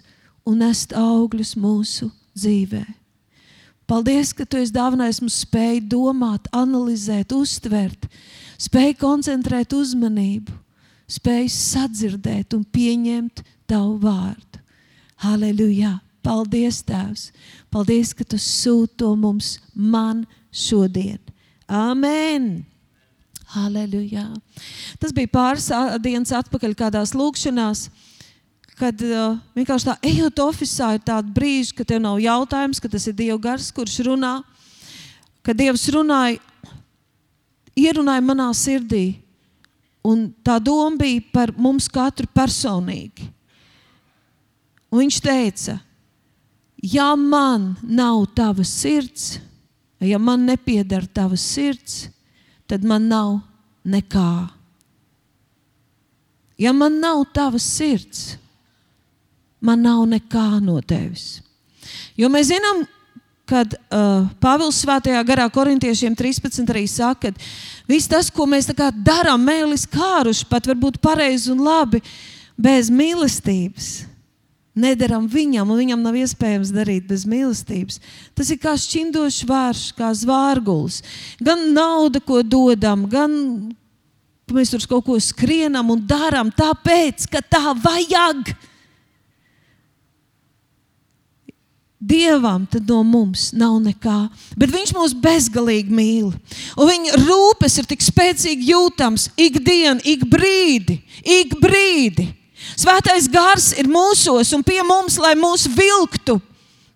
un 0.50 0.66
nest 0.66 0.98
augļus 0.98 1.54
mūsu 1.62 2.10
dzīvē. 2.34 3.03
Paldies, 3.90 4.32
ka 4.32 4.46
tu 4.48 4.60
esi 4.62 4.74
dāvinājis 4.74 5.20
mums 5.24 5.42
spēju 5.44 5.84
domāt, 5.92 6.48
analizēt, 6.56 7.34
uztvert, 7.36 8.08
spēju 8.62 8.96
koncentrēt 9.02 9.76
uzmanību, 9.76 10.56
spēju 11.12 11.52
sadzirdēt 11.52 12.56
un 12.56 12.64
pieņemt 12.64 13.44
tavu 13.68 13.98
vārdu. 14.04 14.62
Halleluja! 15.24 15.98
Paldies, 16.24 16.80
Tēvs! 16.88 17.32
Paldies, 17.74 18.14
ka 18.16 18.24
tu 18.24 18.38
sūti 18.40 19.02
to 19.02 19.10
mums 19.20 19.58
man 19.76 20.24
šodien. 20.56 21.20
Amen! 21.68 22.64
Halleluja! 23.54 24.30
Tas 25.02 25.12
bija 25.14 25.30
pāris 25.34 25.68
dienas 26.02 26.32
atpakaļ 26.40 26.78
kādās 26.80 27.12
lūkšanās 27.18 27.90
kad 28.78 29.02
uh, 29.06 29.38
vienkārši 29.58 29.90
tā 29.90 29.96
ejot 30.10 30.42
oficiālā, 30.46 30.98
ir 30.98 31.06
tāda 31.06 31.34
brīža, 31.36 31.76
kad 31.78 31.90
tev 31.90 32.02
nav 32.04 32.22
jautājums, 32.24 32.82
ka 32.82 32.90
tas 32.92 33.06
ir 33.10 33.16
Dieva 33.18 33.38
gars, 33.42 33.70
kurš 33.76 34.00
runā. 34.08 34.40
Kad 35.44 35.60
Dievs 35.60 35.86
runāja, 35.94 36.40
ierunāja 37.78 38.24
manā 38.24 38.50
sirdī, 38.58 39.20
un 40.04 40.28
tā 40.44 40.58
doma 40.64 40.98
bija 41.00 41.24
par 41.34 41.54
mums 41.58 41.88
katru 41.92 42.28
personīgi. 42.34 43.30
Un 44.94 45.02
viņš 45.02 45.20
teica, 45.26 45.78
ja 46.84 47.14
man 47.18 47.74
nav 47.82 48.28
tava 48.36 48.66
sirds, 48.68 49.40
ja 50.04 50.20
man 50.20 50.46
nepieder 50.46 51.08
tava 51.08 51.40
sirds, 51.40 52.08
tad 52.68 52.86
man 52.86 53.08
nav 53.10 53.40
nekā. 53.84 54.50
Ja 56.62 56.74
man 56.76 57.00
nav 57.02 57.24
tavas 57.34 57.66
sirds, 57.66 58.36
man 59.64 59.82
nav 59.86 60.04
nekā 60.12 60.60
no 60.64 60.80
tevis. 60.84 61.40
Jo 62.20 62.30
mēs 62.32 62.52
zinām, 62.52 62.84
kad 63.50 63.76
uh, 63.76 64.30
Pāvils 64.44 64.80
Svētajā 64.84 65.20
garā 65.28 65.50
korintiešiem 65.52 66.16
13 66.16 66.72
arī 66.72 66.86
saka, 66.88 67.34
ka 67.34 67.90
viss 67.90 68.10
tas, 68.12 68.32
ko 68.32 68.48
mēs 68.50 68.70
darām, 69.04 69.44
mēlis 69.44 69.86
kāruši, 69.90 70.48
pat 70.50 70.70
varbūt 70.70 71.02
pareizi 71.04 71.52
un 71.52 71.64
labi, 71.66 72.02
bez 72.60 72.92
mīlestības. 72.94 73.92
Nedaram 74.74 75.28
viņam, 75.30 75.70
un 75.70 75.78
viņam 75.78 76.02
nav 76.02 76.16
iespējams 76.18 76.72
darīt 76.74 77.06
bez 77.06 77.28
mīlestības. 77.30 78.00
Tas 78.34 78.50
ir 78.50 78.58
kā 78.58 78.74
šķindošs 78.74 79.44
vārš, 79.46 79.84
kā 79.94 80.10
zvārgulis. 80.18 81.04
Gan 81.38 81.68
nauda, 81.76 82.18
ko 82.24 82.42
dodam, 82.42 83.06
gan 83.06 83.36
mēs 84.50 84.74
tur 84.74 84.88
kaut 84.90 85.06
ko 85.06 85.20
skrienam 85.22 85.94
un 85.94 86.02
darām 86.10 86.50
tāpēc, 86.58 87.28
ka 87.30 87.44
tā 87.46 87.76
vajag. 87.84 88.56
Dievam 92.04 92.66
tad 92.68 92.90
no 92.90 93.00
mums 93.08 93.52
nav 93.56 93.78
nekā, 93.80 94.26
bet 94.60 94.74
Viņš 94.74 94.92
mūs 94.98 95.14
bezgalīgi 95.24 95.94
mīl. 95.94 96.34
Un 96.76 96.90
viņa 96.90 97.20
rūpes 97.22 97.78
ir 97.80 97.88
tik 97.88 98.04
spēcīgi 98.04 98.74
jūtams 98.74 99.30
ikdienu, 99.40 100.04
ik 100.04 100.26
brīdi, 100.28 101.00
ik 101.24 101.56
brīdi. 101.64 102.28
Svētais 102.76 103.30
gars 103.32 103.72
ir 103.80 103.88
mūsos 103.92 104.52
un 104.56 104.64
pie 104.66 104.82
mums, 104.88 105.16
lai 105.22 105.34
mūs 105.40 105.68
vilktu 105.72 106.40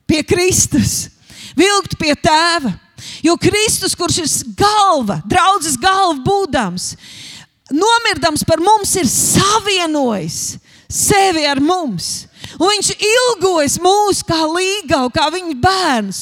pie 0.07 0.23
Kristus, 0.27 1.07
vilktu 1.55 1.99
pie 1.99 2.15
Tēva. 2.15 2.73
Jo 3.23 3.37
Kristus, 3.39 3.95
kurš 3.95 4.21
ir 4.23 4.29
galva, 4.57 5.21
draudzes 5.29 5.77
galva 5.79 6.17
būdams, 6.25 6.95
nomirdams 7.71 8.43
par 8.47 8.59
mums, 8.63 8.95
ir 8.99 9.07
savienojis 9.07 10.57
sevi 10.89 11.45
ar 11.47 11.61
mums. 11.63 12.26
Un 12.57 12.71
viņš 12.71 12.91
ilgojas 12.97 13.77
mūs 13.81 14.23
kā 14.25 14.39
līgavu, 14.49 15.11
kā 15.13 15.27
viņa 15.33 15.55
bērns. 15.61 16.21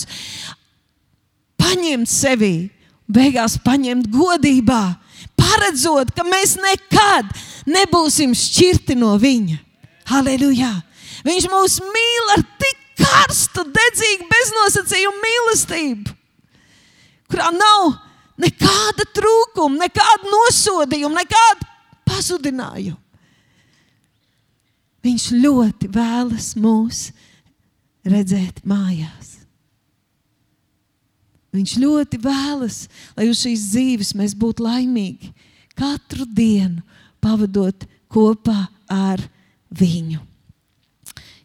Paņemt 1.60 2.12
sevi, 2.12 2.70
beigās 3.08 3.56
paņemt 3.64 4.10
godībā, 4.12 4.84
paredzot, 5.40 6.12
ka 6.16 6.26
mēs 6.28 6.58
nekad 6.60 7.32
nebūsim 7.70 8.36
šķirti 8.36 8.98
no 9.00 9.16
viņa. 9.22 9.62
Halleluja! 10.12 10.74
Viņš 11.26 11.48
mūs 11.50 11.80
mīl 11.82 12.34
ar 12.36 12.44
tik 12.62 12.82
karstu, 13.00 13.64
dedzīgu, 13.76 14.28
beznosacījumu 14.30 15.24
mīlestību, 15.24 16.14
kurā 17.32 17.48
nav 17.56 17.96
nekāda 18.42 19.08
trūkuma, 19.16 19.88
nekāda 19.88 20.30
nosodījuma, 20.30 21.24
nekāda 21.24 21.72
pazudinājuma. 22.06 23.00
Viņš 25.06 25.30
ļoti 25.38 25.90
vēlas 25.94 26.54
mūs 26.58 27.08
redzēt 28.06 28.64
mājās. 28.66 29.36
Viņš 31.56 31.76
ļoti 31.80 32.20
vēlas, 32.20 32.86
lai 33.16 33.30
uz 33.32 33.44
šīs 33.46 33.70
dzīves 33.72 34.14
mēs 34.18 34.34
būtu 34.36 34.66
laimīgi. 34.66 35.32
Katru 35.78 36.26
dienu 36.28 36.82
pavadot 37.24 37.86
kopā 38.12 38.66
ar 38.92 39.22
viņu. 39.72 40.20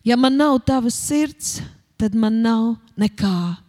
Ja 0.06 0.16
man 0.16 0.38
nav 0.40 0.62
tavas 0.66 0.96
sirds, 0.96 1.58
tad 2.00 2.16
man 2.16 2.40
nav 2.42 2.74
nekā. 2.98 3.60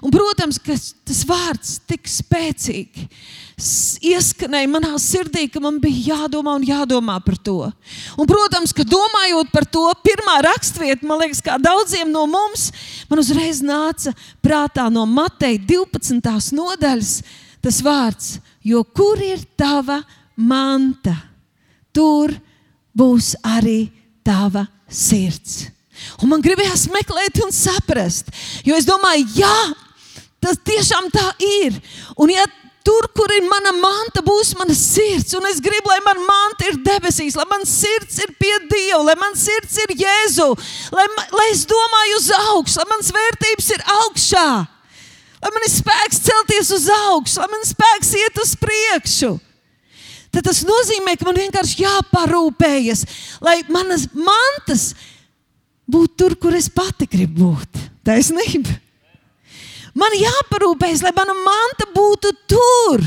Un, 0.00 0.12
protams, 0.14 0.58
ka 0.62 0.74
tas 0.78 1.22
vārds 1.28 1.76
tik 1.90 2.08
spēcīgi 2.08 3.08
ieskanēja 4.12 4.70
manā 4.70 4.96
sirdī, 4.98 5.44
ka 5.52 5.60
man 5.62 5.78
bija 5.82 6.16
jādomā 6.16 6.56
un 6.58 6.64
jādomā 6.66 7.18
par 7.22 7.36
to. 7.38 7.58
Un, 8.16 8.26
protams, 8.26 8.72
ka 8.74 8.86
domājot 8.88 9.52
par 9.52 9.66
to, 9.68 9.84
pirmā 10.02 10.40
rakstvieta, 10.48 11.06
man 11.06 11.20
liekas, 11.22 11.42
kā 11.44 11.58
daudziem 11.62 12.10
no 12.10 12.24
mums, 12.30 12.70
man 13.10 13.22
uzreiz 13.22 13.62
nāca 13.62 14.14
prātā 14.42 14.88
no 14.90 15.04
Mateja 15.06 15.60
12. 15.68 16.56
nodaļas 16.56 17.14
tas 17.62 17.78
vārds, 17.84 18.38
jo 18.66 18.82
kur 18.84 19.20
ir 19.22 19.44
tava 19.58 20.00
manta, 20.34 21.14
tur 21.94 22.34
būs 22.96 23.36
arī 23.46 23.86
tava 24.26 24.66
sirds. 24.90 25.68
Un 26.18 26.32
man 26.32 26.42
gribējās 26.42 26.88
meklēt 26.90 27.38
un 27.44 27.52
saprast, 27.54 28.32
jo 28.66 28.74
es 28.74 28.88
domāju, 28.88 29.28
jā, 29.38 29.56
Tas 30.42 30.58
tiešām 30.58 31.06
tā 31.14 31.28
ir. 31.62 31.78
Un, 32.18 32.32
ja 32.34 32.44
tur, 32.82 33.06
kur 33.14 33.30
ir 33.34 33.46
mana 33.46 33.72
manta, 33.76 34.22
būs 34.26 34.52
mana 34.58 34.74
sirds, 34.76 35.34
un 35.38 35.46
es 35.50 35.60
gribu, 35.62 35.90
lai 35.90 36.00
mana 36.04 36.24
manta 36.26 36.66
ir 36.68 36.80
debesīs, 36.82 37.36
lai 37.38 37.46
mana 37.50 37.66
sirds 37.68 38.18
ir 38.24 38.34
pie 38.40 38.52
Dieva, 38.70 39.02
lai 39.06 39.14
mana 39.20 39.38
sirds 39.38 39.78
ir 39.84 39.94
Jēzu, 40.02 40.48
lai, 40.94 41.06
lai 41.30 41.46
es 41.52 41.64
domāju 41.70 42.18
uz 42.18 42.28
augšu, 42.40 42.80
lai 42.80 42.88
manas 42.90 43.12
vērtības 43.14 43.70
ir 43.76 43.86
augšā, 44.00 44.48
lai 45.44 45.54
man 45.54 45.68
ir 45.68 45.74
spēks 45.76 46.22
celties 46.26 46.74
uz 46.74 46.90
augšu, 46.98 47.40
lai 47.42 47.50
man 47.54 47.66
spēks 47.70 48.12
iet 48.18 48.42
uz 48.42 48.54
priekšu. 48.58 49.32
Tad 50.32 50.46
tas 50.48 50.62
nozīmē, 50.64 51.14
ka 51.20 51.28
man 51.28 51.36
vienkārši 51.36 51.82
jāparūpējas, 51.84 53.02
lai 53.44 53.58
manas 53.68 54.06
mantas 54.16 54.94
būtu 55.92 56.16
tur, 56.16 56.38
kur 56.40 56.56
es 56.56 56.70
pati 56.72 57.06
gribu 57.10 57.52
būt. 57.52 57.84
Taisnība! 58.08 58.80
Man 59.98 60.14
jāparūpējas, 60.16 61.02
lai 61.04 61.12
mana 61.16 61.34
manta 61.36 61.88
būtu 61.92 62.32
tur, 62.48 63.02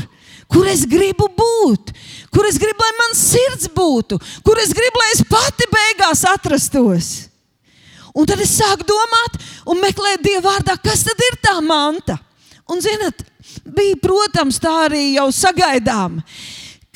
kur 0.46 0.68
es 0.70 0.84
gribu 0.86 1.26
būt, 1.34 1.90
kur 2.30 2.46
es 2.46 2.58
gribu, 2.62 2.78
lai 2.78 2.92
mans 3.00 3.22
sirds 3.32 3.70
būtu, 3.74 4.20
kur 4.46 4.60
es 4.62 4.70
gribu, 4.76 5.02
lai 5.02 5.14
es 5.16 5.24
pati 5.26 5.66
beigās 5.72 6.22
atrastos. 6.30 7.08
Un 8.16 8.24
tad 8.28 8.40
es 8.40 8.54
sāku 8.56 8.86
domāt 8.88 9.34
un 9.68 9.82
meklēt 9.82 10.22
Dieva 10.24 10.54
vārdā, 10.54 10.78
kas 10.80 11.02
tad 11.04 11.20
ir 11.26 11.36
tā 11.42 11.58
manta. 11.60 12.16
Un, 12.70 12.80
zinot, 12.82 13.20
bija, 13.76 13.98
protams, 14.02 14.56
tā 14.62 14.72
arī 14.86 15.02
jau 15.18 15.26
sagaidām. 15.34 16.22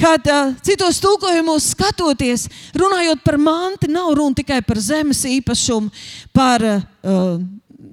Kad 0.00 0.24
uh, 0.32 0.54
citos 0.64 0.96
tulkojumos 1.02 1.74
skatoties, 1.74 2.46
runājot 2.78 3.20
par 3.26 3.36
mantu, 3.36 3.90
nav 3.92 4.14
runa 4.16 4.38
tikai 4.38 4.62
par 4.64 4.80
zemes 4.80 5.20
īpašumu, 5.28 5.92
par 6.32 6.64
uh, 6.64 7.36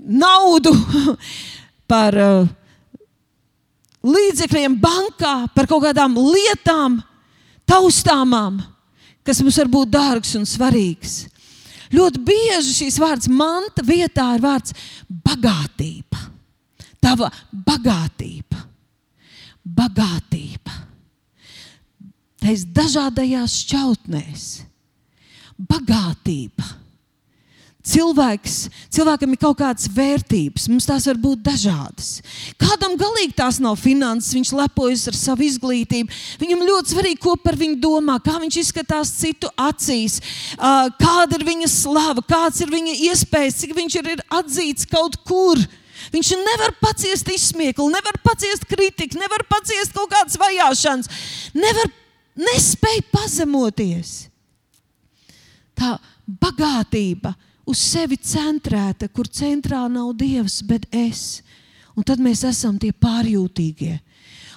naudu, 0.08 0.72
par 1.88 2.18
uh, 2.20 2.48
līdzekļiem 4.08 4.78
bankā, 4.82 5.48
par 5.56 5.68
kaut 5.70 5.86
kādām 5.88 6.18
lietām, 6.20 7.00
taustāmām, 7.68 8.62
kas 9.28 9.42
mums 9.44 9.58
var 9.60 9.72
būt 9.72 9.92
dārgs 9.96 10.36
un 10.40 10.48
svarīgs. 10.48 11.26
Ļoti 11.94 12.24
bieži 12.28 12.74
šīs 12.82 12.98
vārds 13.00 13.30
manta 13.32 13.84
vietā 13.88 14.34
ir 14.36 14.44
vārds 14.44 14.76
bagātība. 15.08 16.20
Tava 17.04 17.30
bagātība. 17.52 18.66
Bagātība. 19.78 20.74
Tais 22.44 22.66
dažādajās 22.76 23.56
šķautnēs. 23.64 24.50
Bagātība 25.58 26.68
cilvēks, 27.88 28.56
cilvēkam 28.94 29.34
ir 29.34 29.40
kaut 29.42 29.58
kādas 29.62 29.88
vērtības, 29.94 30.68
mums 30.72 30.88
tās 30.88 31.08
var 31.10 31.20
būt 31.22 31.44
dažādas. 31.46 32.10
Kādam 32.60 32.98
galīgi 33.00 33.36
tās 33.38 33.60
nav 33.64 33.78
finanses, 33.80 34.34
viņš 34.36 34.54
lepojas 34.58 35.08
ar 35.12 35.18
savu 35.18 35.46
izglītību. 35.48 36.20
Viņam 36.42 36.66
ļoti 36.68 36.94
svarīgi, 36.94 37.22
ko 37.24 37.38
par 37.42 37.58
viņu 37.60 37.80
domā, 37.84 38.18
kā 38.24 38.38
viņš 38.44 38.60
izskatās 38.64 39.14
citu 39.18 39.52
acīs, 39.56 40.20
kāda 40.58 41.40
ir 41.40 41.48
viņa 41.48 41.72
slava, 41.72 42.24
kāds 42.28 42.64
ir 42.66 42.74
viņa 42.74 42.98
iespējas, 43.12 43.62
cik 43.64 43.76
viņš 43.78 44.00
ir, 44.02 44.14
atzīts 44.42 44.90
kaut 44.92 45.20
kur. 45.28 45.62
Viņš 46.14 46.30
nevar 46.40 46.76
paciest 46.80 47.28
izsmieklu, 47.34 47.88
nevar 47.92 48.20
paciest 48.24 48.68
kritiku, 48.70 49.18
nevar 49.20 49.44
paciest 49.50 49.96
kaut 49.96 50.12
kādas 50.14 50.38
vajāšanas, 50.40 51.10
nevar 51.58 51.90
nespēj 52.38 53.02
pazemoties. 53.12 54.14
Tā 55.78 55.98
bagātība 56.28 57.34
uz 57.68 57.82
sevi 57.84 58.18
centrēta, 58.18 59.10
kur 59.12 59.28
centrā 59.28 59.84
nav 59.92 60.14
Dievs, 60.18 60.62
bet 60.68 60.88
es. 60.96 61.42
Un 61.98 62.06
tad 62.08 62.22
mēs 62.24 62.44
esam 62.48 62.78
tie 62.80 62.94
pārjūtīgie. 62.94 63.98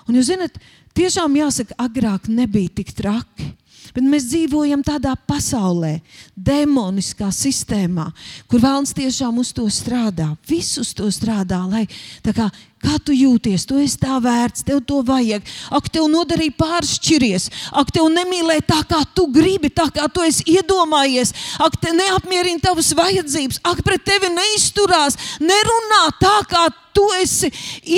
Un 0.09 0.19
jūs 0.19 0.31
zināt, 0.31 0.59
tiešām 0.97 1.35
jāsaka, 1.38 1.76
agrāk 1.81 2.29
nebija 2.31 2.76
tik 2.81 2.93
traki. 2.97 3.50
Bet 3.94 4.06
mēs 4.06 4.28
dzīvojam 4.30 4.82
tādā 4.87 5.16
pasaulē, 5.28 5.99
demoniskā 6.37 7.30
sistēmā, 7.35 8.06
kur 8.50 8.62
vēlams 8.62 8.94
tiešām 8.97 9.40
uz 9.42 9.52
to 9.56 9.66
strādā. 9.73 10.30
Visus 10.49 10.92
to 10.97 11.09
strādā, 11.12 11.61
lai 11.66 11.87
kā, 12.25 12.49
kā 12.80 12.97
tu 13.04 13.14
jūties, 13.16 13.66
tu 13.68 13.78
esi 13.82 13.99
tā 14.00 14.18
vērts, 14.23 14.64
tev 14.66 14.82
to 14.87 15.00
vajag. 15.06 15.47
Ak, 15.75 15.90
tev 15.92 16.09
nodarīja 16.12 16.56
pāršķiries, 16.61 17.50
ak, 17.82 17.92
tev 17.94 18.11
nemīlē 18.14 18.61
tā, 18.66 18.80
kā 18.88 19.02
tu 19.14 19.26
gribi, 19.32 19.73
tā 19.75 19.90
kā 19.94 20.09
tu 20.12 20.25
esi 20.26 20.47
iedomājies, 20.54 21.35
ak, 21.61 21.80
te 21.82 21.94
neapmierina 21.97 22.62
tavas 22.62 22.92
vajadzības, 22.97 23.62
ak, 23.73 23.82
pret 23.87 24.06
tevi 24.06 24.32
neizturās, 24.35 25.18
nerunā 25.42 26.04
tā, 26.23 26.37
kā 26.50 26.68
tu 26.97 27.06
esi 27.20 27.50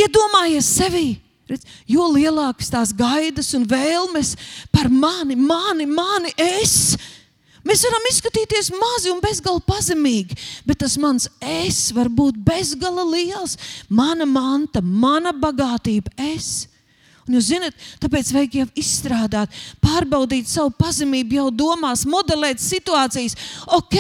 iedomājies 0.03 0.73
sevi. 0.81 1.22
Redz, 1.53 1.69
jo 1.91 2.07
lielākas 2.15 2.71
tās 2.73 2.95
gaidas 2.97 3.53
un 3.59 3.67
vēlmes 3.69 4.35
par 4.73 4.89
mani, 4.89 5.37
mani, 5.37 5.87
mani 5.87 6.33
es. 6.41 6.97
Mēs 7.63 7.85
varam 7.87 8.09
izskatīties 8.11 8.73
mazi 8.75 9.13
un 9.13 9.21
bezgalīgi 9.23 9.69
pazemīgi, 9.69 10.39
bet 10.67 10.81
tas 10.83 10.97
mans 10.99 11.29
es 11.39 11.93
var 11.95 12.11
būt 12.11 12.41
bezgala 12.43 13.05
liels. 13.07 13.55
Mana 13.89 14.27
manta, 14.27 14.83
mana 14.83 15.31
bagātība, 15.37 16.11
es. 16.35 16.72
Un 17.23 17.37
jūs 17.37 17.53
zināt, 17.53 17.77
tāpēc 18.03 18.33
vajag 18.35 18.55
jau 18.59 18.65
izstrādāt, 18.83 19.53
pārbaudīt 19.79 20.49
savu 20.51 20.73
pazemību, 20.75 21.37
jau 21.39 21.45
domās, 21.55 22.03
modelēt 22.11 22.59
situācijas. 22.59 23.37
Ok, 23.79 23.95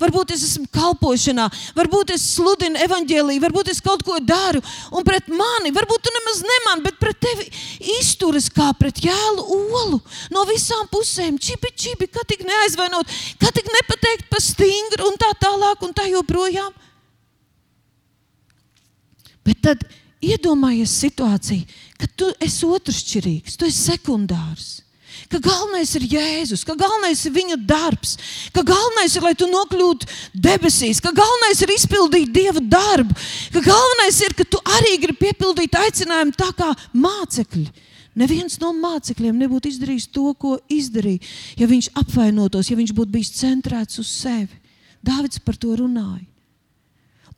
varbūt 0.00 0.32
es 0.32 0.46
esmu 0.46 0.70
kalpošanā, 0.72 1.50
varbūt 1.76 2.14
es 2.16 2.24
sludinu 2.38 2.80
evaņģēlīju, 2.86 3.44
varbūt 3.44 3.74
es 3.74 3.82
kaut 3.84 4.06
ko 4.08 4.16
daru, 4.24 4.64
un 4.88 5.04
pret 5.04 5.28
mani, 5.28 5.74
varbūt 5.76 6.06
tu 6.06 6.14
nemaz 6.16 6.40
nemani, 6.48 6.86
bet 6.88 6.96
pret 7.02 7.20
tevi 7.20 7.50
izturas 7.98 8.48
kā 8.48 8.70
pret 8.80 9.04
jēlu 9.04 9.44
olu 9.60 10.00
no 10.32 10.48
visām 10.48 10.88
pusēm. 10.88 11.36
Čibi, 11.36 11.74
čibi, 11.76 12.08
kā 12.08 12.24
tik 12.24 12.46
neaizvainot, 12.48 13.18
kā 13.36 13.52
tik 13.52 13.68
nepateikt 13.68 14.32
pa 14.32 14.40
stingru 14.40 15.12
un 15.12 15.20
tā 15.20 15.34
tālāk 15.44 15.84
un 15.84 15.92
tā 15.92 16.08
joprojām. 16.08 16.72
Bet 19.44 19.60
tad 19.60 19.84
iedomājies 20.22 20.94
situāciju, 21.02 21.66
ka 21.98 22.08
tu 22.16 22.30
esi 22.42 22.68
otršķirīgs, 22.68 23.58
tu 23.58 23.68
esi 23.68 23.90
sekundārs. 23.92 24.70
Ka 25.28 25.38
galvenais 25.40 25.90
ir 25.96 26.06
Jēzus, 26.08 26.62
ka 26.64 26.74
galvenais 26.76 27.20
ir 27.28 27.34
viņa 27.34 27.56
darbs, 27.68 28.16
ka 28.52 28.64
galvenais 28.64 29.14
ir, 29.16 29.24
lai 29.24 29.34
tu 29.36 29.48
nokļūtu 29.48 30.08
debesīs, 30.32 31.00
ka 31.04 31.12
galvenais 31.16 31.60
ir 31.64 31.72
izpildīt 31.74 32.32
Dieva 32.32 32.60
darbu, 32.60 33.16
ka 33.52 33.62
galvenais 33.64 34.20
ir, 34.24 34.34
ka 34.36 34.44
tu 34.48 34.60
arī 34.78 34.96
gribi 35.02 35.28
piepildīt 35.28 35.76
aicinājumu 35.78 36.36
tā 36.36 36.50
kā 36.56 36.72
mācekļi. 36.96 37.68
Neviens 38.18 38.58
no 38.60 38.74
mācekļiem 38.76 39.38
nebūtu 39.40 39.70
izdarījis 39.72 40.10
to, 40.12 40.32
ko 40.36 40.58
izdarīja, 40.68 41.22
ja 41.60 41.68
viņš 41.68 41.92
apvainotos, 42.02 42.68
ja 42.68 42.76
viņš 42.76 42.92
būtu 42.96 43.14
bijis 43.14 43.32
centrēts 43.38 44.00
uz 44.02 44.10
sevi. 44.12 44.60
Dāvids 45.02 45.40
par 45.44 45.56
to 45.56 45.72
runāja. 45.80 46.26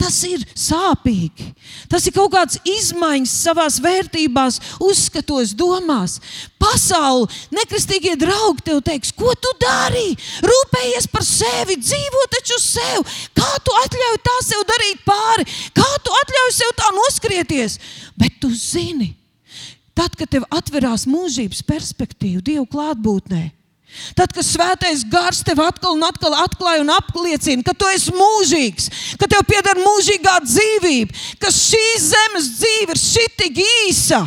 Tas 0.00 0.16
ir 0.26 0.42
sāpīgi. 0.58 1.46
Tas 1.90 2.06
ir 2.08 2.14
kaut 2.16 2.32
kāds 2.34 2.58
izmaiņas 2.66 3.34
savā 3.46 3.66
vērtībās, 3.84 4.58
uzskatos, 4.82 5.54
domās. 5.56 6.18
Pasaule, 6.60 7.28
nekristīgie 7.54 8.14
draugi 8.18 8.64
tev 8.66 8.82
teiks, 8.86 9.12
ko 9.14 9.32
tu 9.38 9.52
dari? 9.62 10.14
Rūpējies 10.44 11.08
par 11.12 11.26
sevi, 11.26 11.78
dzīvo 11.80 12.24
taču 12.34 12.58
sev. 12.62 13.04
Kā 13.36 13.50
tu 13.64 13.74
atļauj 13.84 14.20
tā 14.28 14.36
sev 14.46 14.64
darīt 14.70 15.04
pāri? 15.06 15.48
Kā 15.76 15.90
tu 16.04 16.14
atļauj 16.22 16.54
sev 16.58 16.72
tā 16.80 16.90
noskrieties? 16.98 17.78
Bet 18.18 18.40
tu 18.42 18.50
zini, 18.54 19.12
tad, 19.94 20.16
kad 20.18 20.30
tev 20.30 20.48
atverās 20.54 21.06
mūžības 21.10 21.62
perspektīva 21.68 22.42
Dieva 22.44 22.66
klātbūtnē, 22.70 23.44
Tad, 24.18 24.32
kad 24.34 24.46
svētais 24.46 25.02
gars 25.10 25.42
tev 25.46 25.62
atkal 25.64 25.96
un 25.96 26.04
atkal 26.06 26.34
atklāja 26.38 26.82
un 26.84 26.92
apliecina, 26.94 27.64
ka 27.66 27.74
tu 27.78 27.88
esi 27.90 28.14
mūžīgs, 28.14 28.88
ka 29.20 29.28
tev 29.30 29.44
pieder 29.48 29.80
mūžīgā 29.80 30.38
dzīvība, 30.44 31.26
ka 31.42 31.50
šīs 31.54 32.08
zemes 32.12 32.48
dzīve 32.58 32.94
ir 32.94 33.00
šitik 33.00 33.60
īsa. 33.64 34.22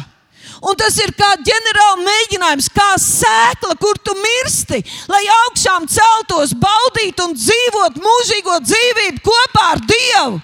Un 0.65 0.73
tas 0.79 0.95
ir 1.03 1.11
kā 1.13 1.29
ģenerāla 1.45 2.01
mēģinājums, 2.01 2.69
kā 2.73 2.87
sēkla, 3.01 3.75
kur 3.77 3.99
tu 4.01 4.15
mirsti, 4.17 4.81
lai 5.11 5.21
augšām 5.45 5.85
celtos, 5.91 6.55
baudītu 6.57 7.27
un 7.27 7.35
dzīvotu 7.37 8.01
mūžīgo 8.01 8.57
dzīvību 8.65 9.21
kopā 9.27 9.65
ar 9.75 9.83
Dievu. 9.85 10.39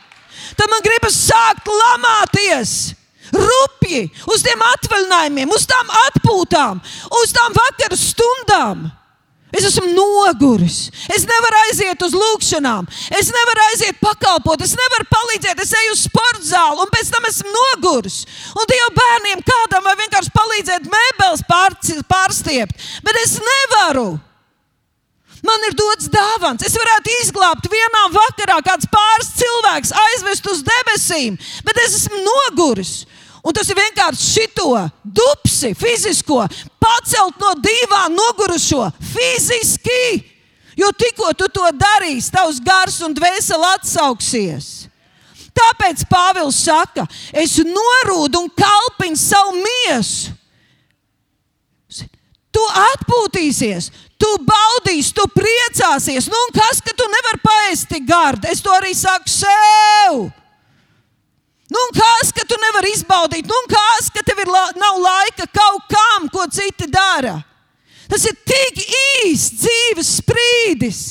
Tad 0.53 0.69
man 0.69 0.83
gribas 0.85 1.17
sākt 1.17 1.69
lamāties 1.71 2.93
rupji 3.33 4.05
uz 4.29 4.43
tiem 4.45 4.61
atvaļinājumiem, 4.67 5.53
uz 5.55 5.65
tām 5.69 5.89
atpūtām, 6.07 6.83
uz 7.23 7.33
tām 7.33 7.55
vakaru 7.57 7.97
stundām. 7.97 8.91
Es 9.53 9.67
esmu 9.69 9.85
noguris. 9.93 10.87
Es 11.13 11.27
nevaru 11.29 11.59
aiziet 11.67 12.01
uz 12.01 12.15
lūgšanām. 12.17 12.87
Es 13.13 13.29
nevaru 13.35 13.65
aiziet 13.67 13.99
pakalpot. 14.01 14.63
Es 14.65 14.73
nevaru 14.79 15.05
palīdzēt. 15.11 15.61
Es 15.61 15.75
eju 15.77 15.93
uz 15.93 16.03
sporta 16.07 16.41
zāli 16.47 16.81
un 16.81 16.91
pēc 16.93 17.13
tam 17.13 17.29
esmu 17.29 17.53
noguris. 17.53 18.23
Un 18.57 18.69
Dieva 18.69 18.89
bērniem 18.97 19.45
kādam 19.45 19.85
vai 19.85 19.95
vienkārši 20.01 20.33
palīdzēt 20.33 20.89
mēbeles 20.89 21.45
pārstiept. 22.09 22.85
Bet 23.05 23.21
es 23.21 23.37
nevaru. 23.45 24.15
Man 25.43 25.65
ir 25.67 25.75
dots 25.75 26.07
dāvāns. 26.11 26.63
Es 26.65 26.75
varētu 26.79 27.13
izglābt 27.21 27.67
vienā 27.69 28.03
vakarā 28.15 28.61
kāds 28.63 28.87
pāris 28.89 29.33
cilvēks, 29.41 29.91
aizvest 30.05 30.47
uz 30.47 30.61
debesīm, 30.63 31.35
bet 31.67 31.81
es 31.83 31.97
esmu 31.99 32.21
noguris. 32.23 33.01
Un 33.43 33.51
tas 33.51 33.67
ir 33.67 33.75
vienkārši 33.75 34.29
šito 34.29 34.69
dupsi, 35.03 35.73
fizisko, 35.75 36.45
pacelt 36.79 37.41
no 37.43 37.51
divām 37.59 38.15
nogurušo 38.15 38.85
fiziski. 39.11 40.23
Jo 40.79 40.89
tikko 40.95 41.33
tu 41.37 41.49
to 41.53 41.67
darīsi, 41.77 42.31
tavs 42.33 42.61
gars 42.63 43.01
un 43.05 43.13
dvēseli 43.13 43.67
atsauksies. 43.75 44.69
Tāpēc 45.53 46.05
Pāvils 46.09 46.63
saka, 46.65 47.03
es 47.29 47.59
norūdu 47.67 48.41
un 48.41 48.47
kalpinu 48.57 49.19
savu 49.19 49.59
miesu. 49.59 50.31
Tu 52.53 52.63
atpūtīsies, 52.79 53.89
tu 54.21 54.29
baudīsi, 54.45 55.13
tu 55.17 55.25
priecāsies. 55.33 56.29
Nu, 56.29 56.41
kas, 56.53 56.81
ka 56.85 56.93
tu 56.97 57.05
nevari 57.09 57.41
paēst 57.41 57.89
tik 57.89 58.05
gardi? 58.05 58.49
Es 58.53 58.61
to 58.61 58.73
arī 58.73 58.93
saku 58.97 59.29
sev. 59.33 60.19
Nu, 61.73 61.81
kas, 61.97 62.29
ka 62.35 62.45
tu 62.45 62.57
nevari 62.61 62.93
izbaudīt? 62.93 63.47
Nu, 63.49 63.57
kas, 63.71 64.11
ka 64.13 64.21
tev 64.25 64.43
ir 64.43 64.51
la 64.51 64.67
nav 64.77 64.99
laika 65.01 65.47
kaut 65.49 65.89
kam, 65.89 66.29
ko 66.29 66.45
citi 66.53 66.85
dara? 66.91 67.39
Tas 68.11 68.27
ir 68.29 68.37
tik 68.45 68.77
īsts 69.23 69.63
dzīves 69.63 70.11
sprīdis. 70.19 71.01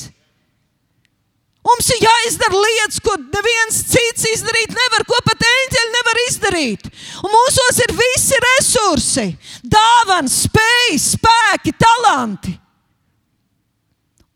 Mums 1.63 1.87
ir 1.95 2.01
jāizdara 2.03 2.59
lietas, 2.59 2.99
ko 3.03 3.15
neviens 3.21 3.77
cits 3.87 4.25
izdarīt 4.33 4.73
nevar, 4.75 5.05
ko 5.07 5.19
pat 5.23 5.45
eņģeļi 5.47 5.93
nevar 5.93 6.19
izdarīt. 6.25 6.89
Un 7.23 7.31
mūsos 7.31 7.79
ir 7.85 7.93
visi 7.99 8.39
resursi, 8.45 9.27
dāvana, 9.63 10.31
spējas, 10.31 11.13
spēki, 11.15 11.75
talanti. 11.79 12.57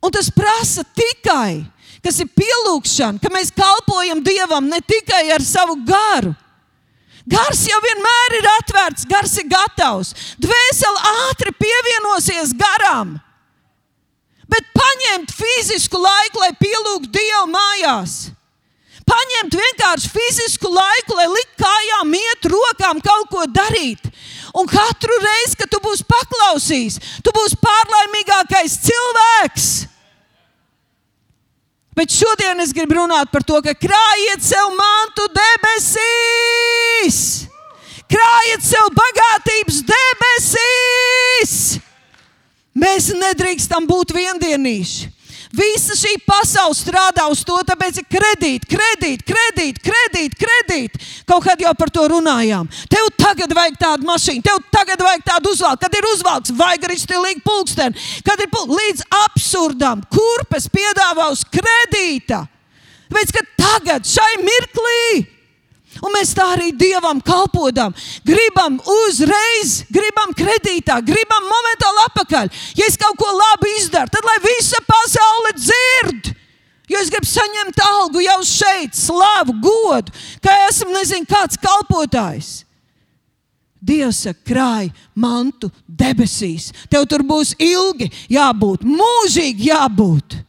Un 0.04 0.14
tas 0.16 0.32
prasa 0.32 0.86
tikai 0.96 1.66
kas 2.08 2.22
ir 2.24 2.30
pielūgšana, 2.32 3.20
ka 3.20 3.32
mēs 3.34 3.52
kalpojam 3.56 4.24
Dievam 4.24 4.70
ne 4.72 4.80
tikai 4.80 5.28
ar 5.36 5.44
savu 5.44 5.76
garu. 5.88 6.32
Gars 7.28 7.66
jau 7.68 7.78
vienmēr 7.84 8.38
ir 8.38 8.46
atvērts, 8.54 9.08
gars 9.12 9.34
ir 9.42 9.50
gatavs. 9.52 10.14
Dvēsele 10.40 11.02
ātri 11.28 11.52
pievienosies 11.60 12.54
garam. 12.56 13.18
Bet 14.48 14.70
paņemt 14.72 15.34
fizisku 15.36 16.00
laiku, 16.00 16.40
lai 16.40 16.54
pielūgtu 16.56 17.12
Dievu 17.18 17.50
mājās. 17.52 18.16
Paņemt 19.08 19.60
vienkārši 19.60 20.12
fizisku 20.14 20.72
laiku, 20.72 21.18
lai 21.20 21.28
likt 21.34 21.60
kājām, 21.60 22.16
iet 22.16 22.48
rokām, 22.52 23.04
kaut 23.04 23.28
ko 23.32 23.44
darīt. 23.52 24.08
Un 24.56 24.68
katru 24.72 25.20
reizi, 25.24 25.60
kad 25.60 25.72
tu 25.72 25.84
būsi 25.84 26.08
paklausījis, 26.08 27.00
tu 27.24 27.36
būsi 27.36 27.60
pārlaimīgākais 27.60 28.80
cilvēks. 28.88 29.70
Bet 31.98 32.14
šodien 32.14 32.60
es 32.62 32.70
gribu 32.78 33.00
runāt 33.00 33.32
par 33.34 33.42
to, 33.42 33.58
ka 33.66 33.74
krājiet 33.74 34.44
sev 34.46 34.70
mantu 34.78 35.26
debesīs, 35.34 37.18
krājiet 38.06 38.62
sev 38.62 38.92
bagātības 38.94 39.80
debesīs. 39.90 41.56
Mēs 42.78 43.10
nedrīkstam 43.18 43.90
būt 43.90 44.14
viendienīši. 44.14 45.17
Visa 45.56 45.96
šī 45.96 46.18
pasaule 46.28 46.76
strādā 46.76 47.28
uz 47.32 47.44
to, 47.48 47.56
tāpēc 47.68 48.02
ir 48.02 48.08
kredīt, 48.12 48.66
kredīt, 48.68 49.24
kredīt, 49.28 49.80
kredīt, 49.84 50.36
kredīt. 50.42 50.98
Kaut 51.30 51.46
kad 51.46 51.62
jau 51.62 51.72
par 51.78 51.92
to 51.94 52.08
runājām. 52.12 52.68
Tev 52.92 53.08
tagad 53.16 53.56
vajag 53.56 53.80
tādu 53.80 54.10
mašīnu, 54.10 54.44
tev 54.44 54.60
tagad 54.74 55.06
vajag 55.08 55.24
tādu 55.30 55.54
uzvalku, 55.56 55.84
kad 55.86 55.96
ir 55.96 56.10
uzvalks, 56.12 56.54
vajag 56.58 56.90
arī 56.90 57.00
stilīgi 57.00 57.46
pulksteni, 57.48 58.06
kad 58.28 58.44
ir 58.44 58.52
pul 58.52 58.68
līdz 58.76 59.08
absurdam, 59.24 60.04
kurpes 60.12 60.68
piedāvā 60.74 61.32
uz 61.32 61.46
kredīta. 61.48 62.44
Tāpēc, 63.08 63.32
ka 63.32 63.44
tagad, 63.56 64.08
šai 64.08 64.34
mirklī, 64.44 65.37
Un 66.04 66.14
mēs 66.14 66.34
tā 66.38 66.46
arī 66.54 66.72
Dievam 66.78 67.22
kalpojam. 67.26 67.96
Gribam 68.28 68.78
uzreiz, 68.94 69.82
gribam 69.94 70.34
kredītā, 70.38 71.00
gribam 71.06 71.48
momentāli 71.50 72.04
atpakaļ. 72.06 72.52
Ja 72.78 72.90
es 72.90 73.00
kaut 73.00 73.18
ko 73.20 73.32
labi 73.34 73.74
izdaru, 73.80 74.12
tad 74.14 74.28
lai 74.28 74.38
visa 74.46 74.82
pasaule 74.86 75.56
dzird. 75.58 76.34
Jo 76.88 77.02
es 77.04 77.12
gribu 77.12 77.28
saņemt 77.28 77.82
algu 77.84 78.22
jau 78.24 78.40
šeit, 78.48 78.96
slavu, 78.96 79.58
godu, 79.60 80.14
ka 80.44 80.54
esmu 80.70 80.94
nezinu 80.96 81.28
kāds 81.28 81.60
kalpotājs. 81.60 82.52
Dievs 83.88 84.24
saka, 84.26 84.40
krāj 84.48 84.88
mantu 85.16 85.70
debesīs. 85.88 86.72
Tev 86.90 87.06
tur 87.10 87.24
būs 87.28 87.54
ilgi 87.62 88.10
jābūt, 88.32 88.88
mūžīgi 88.88 89.70
jābūt. 89.70 90.40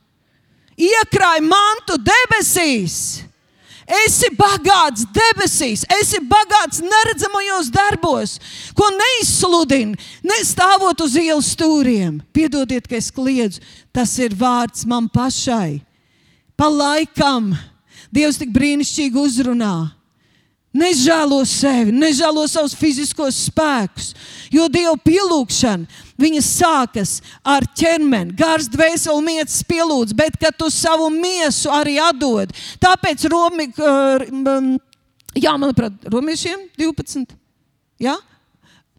Iekrāj 0.79 1.43
mantu 1.45 1.99
debesīs. 1.99 3.28
Esi 3.89 4.29
bagāts 4.37 5.07
debesīs, 5.17 5.87
esi 6.01 6.21
bagāts 6.29 6.83
neredzamajos 6.85 7.71
darbos, 7.73 8.35
ko 8.77 8.85
neizsludini, 8.93 9.97
nestāvot 10.21 11.01
uz 11.07 11.17
ielas 11.17 11.55
stūriem. 11.55 12.19
Piedodiet, 12.37 12.85
ka 12.85 12.99
es 13.01 13.09
kliedzu, 13.15 13.65
tas 13.97 14.13
ir 14.21 14.37
vārds 14.37 14.85
man 14.89 15.09
pašai. 15.09 15.81
Pa 16.59 16.69
laikam 16.69 17.55
Dievs 18.15 18.39
tik 18.41 18.53
brīnišķīgi 18.55 19.21
uzrunā. 19.21 19.75
Nežēlo 20.77 21.41
sevi, 21.49 21.95
nežēlo 21.97 22.45
savus 22.45 22.75
fiziskos 22.77 23.39
spēkus, 23.49 24.11
jo 24.53 24.67
Dieva 24.69 24.93
pielūgšana 25.01 26.05
viņa 26.21 26.43
sākas 26.45 27.15
ar 27.47 27.65
ķermeni, 27.79 28.35
gars, 28.37 28.69
dvēseli, 28.69 29.25
mietas 29.25 29.63
pielūdz, 29.65 30.13
bet 30.19 30.37
kad 30.41 30.57
tu 30.59 30.69
savu 30.73 31.09
miesu 31.15 31.73
arī 31.73 31.97
atdod. 32.03 32.53
Tāpēc 32.83 33.25
Romi, 33.33 33.71
jā, 35.39 35.55
manuprāt, 35.57 35.97
romiešiem 36.13 36.69
12. 36.77 37.33
Jā? 38.05 38.19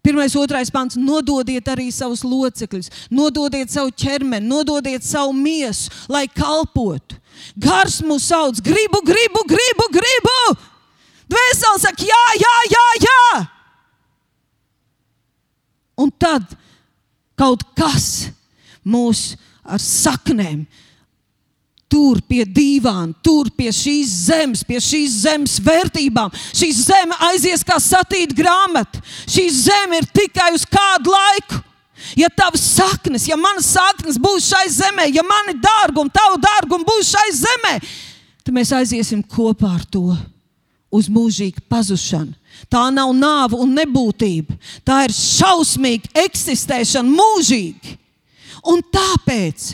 Pirmais, 0.01 0.33
otrais 0.39 0.71
pants- 0.71 0.95
nododiet 1.09 1.67
arī 1.67 1.91
savus 1.91 2.23
locekļus, 2.23 2.89
nododiet 3.11 3.69
savu 3.69 3.91
ķermeni, 3.91 4.47
nododiet 4.47 5.03
savu 5.03 5.33
miesu, 5.33 5.89
lai 6.07 6.25
kalpotu. 6.27 7.19
Gars 7.59 8.01
mūs 8.01 8.25
sauc, 8.25 8.59
gribu, 8.63 9.03
gribu, 9.03 9.43
gribu, 9.45 9.85
gribu! 9.91 10.57
Dvēseli 11.29 11.83
saka, 11.83 12.09
jā, 12.09 12.25
jā, 12.41 12.55
jā, 12.73 12.85
jā. 13.05 13.45
Un 15.99 16.11
tad 16.15 16.55
kaut 17.39 17.63
kas 17.77 18.29
mūs 18.87 19.33
ar 19.67 19.81
saknēm 19.83 20.63
tur 21.89 22.19
pie 22.29 22.43
dīvāna, 22.45 23.15
tur 23.25 23.49
pie 23.57 23.71
šīs 23.73 24.11
zemes, 24.27 24.61
pie 24.65 24.77
šīs 24.83 25.23
zemes 25.23 25.57
vērtībām. 25.65 26.29
Šī 26.53 26.69
zeme 26.77 27.17
aizies 27.31 27.65
kā 27.65 27.79
satīta 27.81 28.37
grāmata. 28.37 29.01
Šī 29.25 29.47
zeme 29.53 29.97
ir 29.97 30.07
tikai 30.13 30.51
uz 30.53 30.67
kādu 30.69 31.15
laiku. 31.15 31.63
Ja 32.15 32.29
tavs 32.31 32.61
saknes, 32.77 33.25
ja 33.27 33.35
manas 33.35 33.73
saknes 33.73 34.15
būs 34.21 34.45
šai 34.53 34.69
zemē, 34.71 35.09
ja 35.11 35.23
mani 35.25 35.57
dārgumi, 35.59 36.13
tavu 36.15 36.37
dārgumi 36.39 36.87
būs 36.87 37.09
šai 37.11 37.25
zemē, 37.35 37.73
tad 38.45 38.55
mēs 38.55 38.71
aiziesim 38.77 39.19
kopā 39.19 39.73
ar 39.75 39.83
to 39.83 40.05
uz 40.91 41.09
mūžīgu 41.11 41.63
pazušanu. 41.69 42.33
Tā 42.69 42.89
nav 42.91 43.13
nāve 43.15 43.59
un 43.61 43.71
nebūtība. 43.77 44.57
Tā 44.83 45.05
ir 45.07 45.15
šausmīga 45.15 46.11
eksistēšana 46.25 47.09
mūžīgi. 47.09 47.95
Un 48.67 48.81
tāpēc 48.83 49.69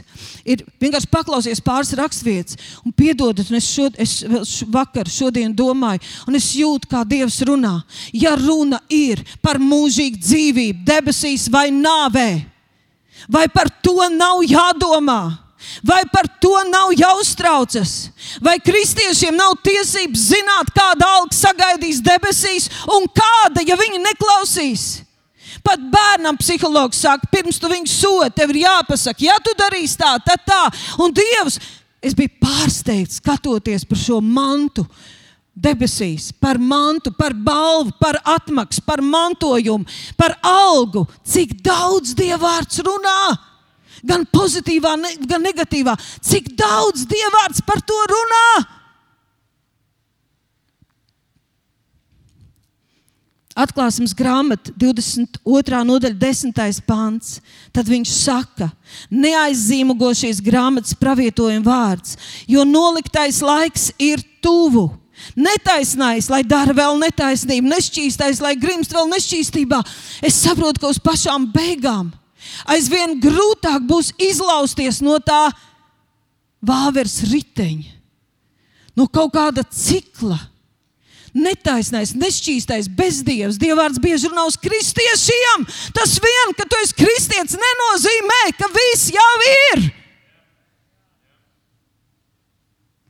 ir 0.45 0.61
vienkārši 0.81 1.09
paklausies 1.09 1.61
pāris 1.65 1.95
raksturvietas, 1.97 2.59
un 2.85 2.93
piedodiet, 2.93 3.49
un 3.49 3.57
es, 3.57 3.69
šod, 3.73 3.95
es 3.97 4.59
vakar, 4.69 5.09
šodien 5.09 5.55
domāju, 5.57 6.03
un 6.29 6.37
es 6.37 6.51
jūtu, 6.53 6.89
kā 6.91 7.01
Dievs 7.07 7.39
runā. 7.49 7.79
Ja 8.13 8.35
runa 8.37 8.77
ir 8.93 9.23
par 9.41 9.57
mūžīgu 9.61 10.21
dzīvību, 10.21 10.85
debesīs 10.85 11.47
vai 11.49 11.71
nāvē, 11.73 12.29
vai 13.25 13.47
par 13.49 13.71
to 13.81 14.05
nav 14.13 14.45
jādomā? 14.45 15.44
Vai 15.85 16.03
par 16.11 16.27
to 16.41 16.53
nav 16.69 16.93
jāuztraucas? 16.95 18.09
Vai 18.43 18.57
kristiešiem 18.63 19.35
nav 19.35 19.57
tiesības 19.65 20.27
zināt, 20.31 20.71
kāda 20.75 21.07
alga 21.19 21.35
sagaidīs 21.35 22.03
debesīs 22.05 22.69
un 22.95 23.07
kāda, 23.11 23.65
ja 23.67 23.77
viņi 23.79 24.01
neklausīs? 24.03 24.85
Pat 25.65 25.81
bērnam 25.91 26.37
psihologs 26.37 26.99
saka, 27.01 27.27
pirms 27.31 27.57
tu 27.61 27.69
viņu 27.71 27.89
sodi, 27.89 28.35
tev 28.37 28.53
ir 28.53 28.65
jāpasaka, 28.65 29.25
ja 29.25 29.37
tu 29.41 29.55
darīsi 29.57 29.97
tā, 29.97 30.13
tad 30.21 30.43
tā. 30.45 30.61
Un 31.01 31.13
Dievs, 31.15 31.57
es 32.05 32.13
biju 32.17 32.35
pārsteigts 32.43 33.17
skatoties 33.21 33.87
par 33.89 33.99
šo 33.99 34.21
mantu. 34.21 34.85
Debesīs, 35.55 36.33
par 36.35 36.59
mantu, 36.59 37.13
par 37.15 37.31
balvu, 37.31 37.93
par 37.95 38.17
atmaksu, 38.27 38.81
par 38.83 38.99
mantojumu, 39.01 39.87
par 40.19 40.35
algu. 40.43 41.05
Cik 41.23 41.55
daudz 41.63 42.11
dievvvārds 42.17 42.83
runā! 42.83 43.54
Gan 44.07 44.25
pozitīvā, 44.29 44.95
gan 45.27 45.45
negatīvā. 45.45 45.95
Cik 46.25 46.53
daudz 46.57 47.05
dievvvārds 47.09 47.63
par 47.65 47.81
to 47.85 47.99
runā? 48.11 48.47
Atklāsmes 53.55 54.11
grāmata, 54.11 54.73
22. 54.75 55.77
nodaļa, 55.87 56.17
10. 56.19 56.81
pāns. 56.83 57.37
Tad 57.71 57.87
viņš 57.87 58.11
saka, 58.11 58.67
neaizzīmogo 59.07 60.09
šīs 60.11 60.41
grāmatas 60.43 60.97
pravietojuma 60.99 61.63
vārds, 61.63 62.17
jo 62.51 62.65
noliktais 62.67 63.39
laiks 63.39 63.93
ir 63.95 64.19
tuvu. 64.43 64.89
Netaisnais, 65.39 66.27
lai 66.27 66.41
dara 66.43 66.75
vēl 66.75 66.99
netaisnību, 66.99 67.71
nešķīstais, 67.71 68.43
lai 68.43 68.57
grimst 68.59 68.91
vēl 68.91 69.07
nešķīstībā. 69.13 69.79
Es 70.19 70.41
saprotu, 70.43 70.83
ka 70.83 70.91
uz 70.91 70.99
pašām 70.99 71.47
beigām 71.55 72.11
aizvien 72.69 73.17
grūtāk 73.21 73.85
būs 73.87 74.13
izlausties 74.21 75.01
no 75.05 75.17
tā 75.23 75.49
vāveres 76.65 77.21
riteņa, 77.29 77.93
no 78.97 79.07
kaut 79.07 79.33
kāda 79.35 79.65
cikla. 79.69 80.39
Netaisnais, 81.35 82.13
nešķīstais, 82.15 82.87
bezdievs. 82.95 83.57
Dievvvārds 83.59 83.99
bieži 83.99 84.29
runā 84.31 84.45
uz 84.47 84.55
kristiešiem. 84.55 85.65
Tas 85.91 86.13
vien, 86.23 86.53
ka 86.55 86.63
tu 86.63 86.79
esi 86.79 86.95
kristietis, 86.95 87.57
nenozīmē, 87.59 88.37
ka 88.55 88.69
viss 88.71 89.11
jau 89.11 89.33
ir. 89.49 89.83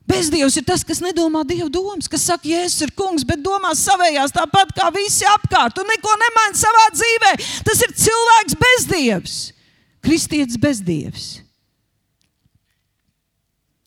Bezdievs 0.05 0.59
ir 0.59 0.65
tas, 0.67 0.83
kas 0.85 1.01
nedomā 1.01 1.41
Dieva 1.47 1.69
domas, 1.73 2.09
kas 2.09 2.27
saka, 2.27 2.45
Jēzus 2.45 2.85
ir 2.85 2.91
kungs, 2.97 3.25
bet 3.25 3.41
domā 3.41 3.71
savējās 3.77 4.35
tāpat 4.35 4.75
kā 4.77 4.91
visi 4.93 5.25
apkārt 5.25 5.81
un 5.81 5.89
neko 5.89 6.13
nemaina 6.21 6.59
savā 6.59 6.83
dzīvē. 6.93 7.31
Tas 7.65 7.81
ir 7.81 7.95
cilvēks 8.03 8.59
bezdievs, 8.61 9.39
kristietis 10.05 10.61
bezdievs. 10.61 11.25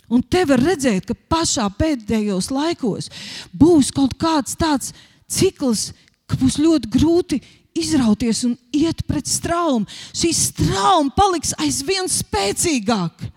Un 0.09 0.25
te 0.25 0.43
var 0.49 0.59
redzēt, 0.65 1.07
ka 1.07 1.15
pašā 1.31 1.69
pēdējos 1.79 2.49
laikos 2.51 3.11
būs 3.53 3.93
kaut 3.95 4.17
kāds 4.19 4.57
tāds 4.59 4.95
cikls, 5.29 5.93
ka 6.27 6.39
būs 6.41 6.59
ļoti 6.59 6.91
grūti 6.97 7.43
izrauties 7.79 8.43
un 8.49 8.57
iet 8.75 9.05
pret 9.07 9.29
straumu. 9.29 9.87
Šī 10.17 10.33
strauma 10.35 11.13
paliks 11.15 11.55
aizvien 11.61 12.09
spēcīgāka. 12.11 13.31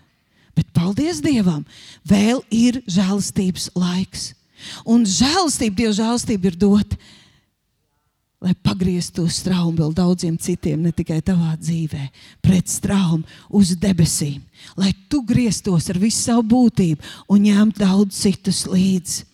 Bet 0.56 0.68
paldies 0.76 1.22
Dievam, 1.24 1.64
vēl 2.08 2.42
ir 2.52 2.82
žēlastības 2.90 3.70
laiks. 3.78 4.32
Un 4.86 5.06
žēlastība, 5.08 5.76
Dieva 5.80 5.96
žēlastība 5.96 6.50
ir 6.50 6.58
dota, 6.60 6.98
lai 8.42 8.54
pagrieztu 8.58 9.24
uz 9.28 9.38
straumu 9.38 9.76
vēl 9.78 9.92
daudziem 9.94 10.36
citiem, 10.40 10.80
ne 10.82 10.90
tikai 10.94 11.20
tavā 11.24 11.54
dzīvē, 11.60 12.08
pret 12.42 12.70
straumu 12.70 13.22
uz 13.54 13.76
debesīm, 13.78 14.42
lai 14.76 14.90
tu 15.08 15.22
grieztos 15.26 15.86
ar 15.92 16.00
visu 16.02 16.18
savu 16.24 16.42
būtību 16.50 17.30
un 17.30 17.46
ņemtu 17.46 17.84
daudz 17.84 18.18
citus 18.24 18.64
līdzi. 18.66 19.28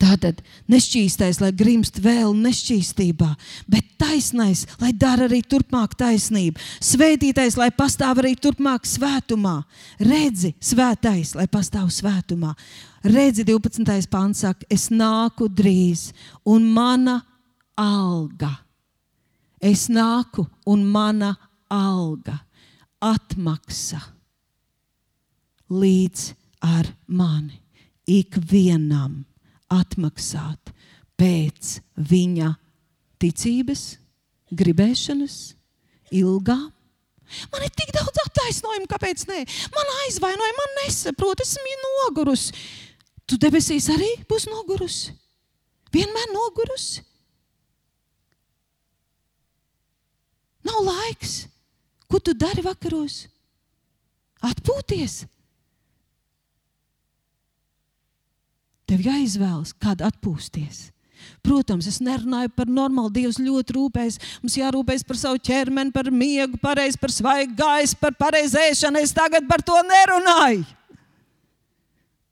Tātad 0.00 0.40
nešķīstais, 0.72 1.42
lai 1.42 1.52
grimst 1.52 2.00
vēl 2.00 2.32
nešķīstībā, 2.40 3.28
bet 3.68 3.89
taisnais, 4.00 4.64
lai 4.80 4.90
dara 4.96 5.28
arī 5.28 5.42
turpmāk 5.44 5.94
taisnību. 6.00 6.60
Svētītais, 6.80 7.58
lai 7.60 7.70
pastāv 7.76 8.22
arī 8.22 8.34
turpmāk 8.40 8.88
svētumā. 8.88 9.58
Redzi, 10.00 10.54
svētais, 10.64 11.34
lai 11.38 11.46
pastāv 11.52 11.90
svētumā. 11.94 12.54
Redzi, 13.04 13.44
12. 13.48 14.08
pāns 14.12 14.42
saka, 14.44 14.66
es 14.72 14.88
nāku 14.92 15.48
drīz, 15.48 16.10
un 16.48 16.68
mana 16.72 17.20
alga. 17.78 18.54
Es 19.60 19.88
nāku, 19.92 20.46
un 20.66 20.86
mana 20.88 21.34
alga 21.70 22.40
atmaksa 23.00 24.00
līdz 25.70 26.30
ar 26.66 26.88
mani 27.06 27.60
ikvienam 28.10 29.22
atmaksāt 29.70 30.72
pēc 31.20 31.78
viņa 32.10 32.50
ticības, 33.20 33.84
gribēšanas, 34.50 35.38
ilgām. 36.16 36.68
Man 37.52 37.62
ir 37.62 37.70
tik 37.78 37.92
daudz 37.94 38.18
attaisnojumu, 38.24 38.88
kāpēc 38.90 39.22
nē. 39.28 39.44
Man 39.74 39.92
aizvainoja, 40.04 40.56
man 40.58 40.72
nesaprot, 40.80 41.42
esmu 41.44 41.76
nogurusi. 41.84 42.56
Tu 43.30 43.38
debesīs 43.38 43.86
arī 43.92 44.08
būsi 44.26 44.50
nogurusi. 44.50 45.14
Vienmēr 45.94 46.32
nogurusi. 46.34 47.04
Nav 50.66 50.82
laiks. 50.84 51.44
Ko 52.10 52.18
tu 52.18 52.34
dari 52.34 52.62
vakaros? 52.66 53.28
Atpūties. 54.42 55.22
Tev 58.90 59.04
jāizvēlas, 59.06 59.70
kāda 59.78 60.08
atpūsties. 60.10 60.88
Protams, 61.44 61.88
es 61.90 62.00
nerunāju 62.04 62.52
par 62.56 62.68
normālu. 62.70 63.12
Dievs 63.14 63.38
ļoti 63.40 63.76
rūpējas. 63.76 64.18
Mums 64.42 64.58
jārūpējas 64.60 65.06
par 65.08 65.20
savu 65.20 65.40
ķermeni, 65.50 65.94
par 65.94 66.10
miegu, 66.12 66.60
pareizi 66.60 67.00
par 67.00 67.14
svaigu 67.14 67.56
gaisu, 67.58 67.96
par 68.00 68.16
pareizu 68.18 68.60
ēšanu. 68.60 69.02
Es 69.02 69.14
tagad 69.16 69.48
par 69.48 69.64
to 69.64 69.78
nerunāju. 69.88 70.66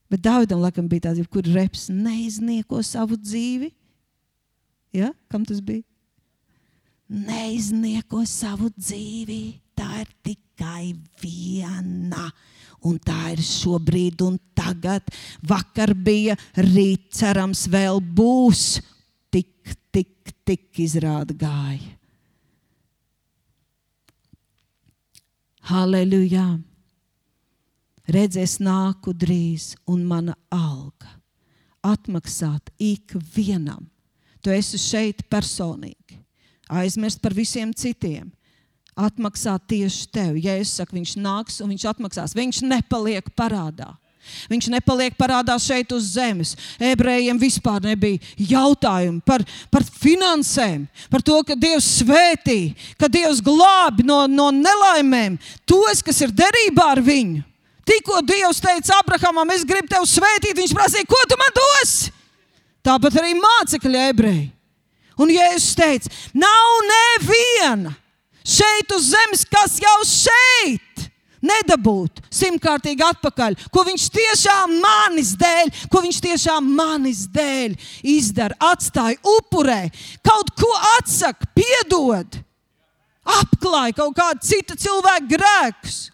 Bet 0.09 0.25
Dāvidam 0.25 0.63
laikam 0.65 0.89
bija 0.89 1.09
tāds, 1.11 1.25
kur 1.29 1.45
reps 1.53 1.89
neiznieko 1.93 2.81
savu 2.87 3.19
dzīvi. 3.21 3.71
Ja? 4.97 5.13
Kam 5.29 5.45
tas 5.49 5.61
bija? 5.65 5.85
Neiznieko 7.09 8.25
savu 8.29 8.71
dzīvi. 8.77 9.43
Tā 9.79 10.03
ir 10.03 10.13
tikai 10.27 10.95
viena 11.23 12.31
un 12.87 12.99
tā 13.03 13.33
ir 13.35 13.43
šobrīd 13.45 14.23
un 14.27 14.39
tagad. 14.57 15.07
Vakar 15.43 15.95
bija, 15.95 16.37
rīt 16.57 17.11
cerams 17.19 17.67
vēl 17.71 18.01
būs. 18.01 18.79
Tik, 19.35 19.75
tik, 19.93 20.33
tik 20.47 20.83
izrāda 20.85 21.37
gāja. 21.37 21.95
Halleluja! 25.69 26.49
Redz, 28.09 28.39
es 28.41 28.57
nāku 28.57 29.13
drīz, 29.13 29.75
un 29.85 30.07
mana 30.09 30.33
alga 30.49 31.19
atmaksāt 31.85 32.73
ikvienam. 32.81 33.87
Tu 34.43 34.53
esi 34.55 34.79
šeit 34.81 35.25
personīgi. 35.31 36.19
Aizmirst 36.69 37.21
par 37.23 37.35
visiem 37.37 37.73
citiem 37.77 38.31
atmaksāt 38.99 39.65
tieši 39.71 40.11
tev. 40.13 40.37
Ja 40.43 40.57
es 40.59 40.75
saku, 40.75 40.99
viņš 40.99 41.15
nāks 41.23 41.63
un 41.63 41.73
viņš 41.73 41.87
atmaksās, 41.93 42.37
viņš 42.37 42.63
nepaliek 42.67 43.31
parādā. 43.39 43.95
Viņš 44.51 44.69
nepaliek 44.73 45.15
parādā 45.17 45.55
šeit 45.63 45.93
uz 45.97 46.13
zemes. 46.17 46.55
Ebrejiem 46.77 47.39
vispār 47.41 47.81
nebija 47.85 48.21
jautājumu 48.51 49.23
par, 49.25 49.45
par 49.73 49.87
finansēm, 50.03 50.85
par 51.09 51.25
to, 51.25 51.39
ka 51.47 51.57
Dievs 51.57 51.87
svētī, 52.03 52.75
ka 53.01 53.09
Dievs 53.09 53.41
glābi 53.45 54.05
no, 54.07 54.27
no 54.29 54.51
nelaimēm 54.55 55.39
tos, 55.69 56.03
kas 56.05 56.21
ir 56.25 56.35
derībā 56.35 56.91
ar 56.97 57.03
viņu. 57.05 57.41
Tikko 57.89 58.21
Dievs 58.29 58.61
teica 58.61 58.99
Abrahamam, 59.01 59.49
es 59.55 59.65
gribu 59.65 59.89
tevi 59.89 60.11
svētīt, 60.11 60.59
viņš 60.59 60.77
prasīja, 60.77 61.09
ko 61.09 61.23
tu 61.25 61.39
man 61.41 61.55
dosi? 61.57 62.13
Tāpat 62.85 63.17
arī 63.21 63.33
mācekļi 63.39 64.03
ebreji. 64.11 64.45
Un 65.19 65.33
Jēzus 65.33 65.75
teica, 65.75 66.13
nav 66.37 66.77
neviena 66.87 67.97
šeit 68.49 68.97
uz 68.97 69.11
zemes, 69.13 69.45
kas 69.49 69.77
jau 69.83 69.99
šeit 70.09 71.09
nedabūtu 71.45 72.25
simtkārtīgi 72.35 73.05
atpakaļ, 73.07 73.57
ko 73.71 73.85
viņš 73.87 74.09
tiešām 74.15 74.75
manis 74.83 75.35
dēļ, 75.39 75.73
ko 75.93 76.03
viņš 76.05 76.21
tiešām 76.25 76.69
manis 76.79 77.25
dēļ 77.35 77.77
izdara, 78.17 78.59
atstāja, 78.73 79.21
upurē, 79.37 79.85
kaut 80.27 80.53
ko 80.59 80.71
atsaka, 80.97 81.51
piedod, 81.55 82.41
apklāja 83.39 83.99
kaut 84.01 84.17
kādu 84.19 84.47
citu 84.51 84.79
cilvēku 84.79 85.35
grēkus. 85.37 86.07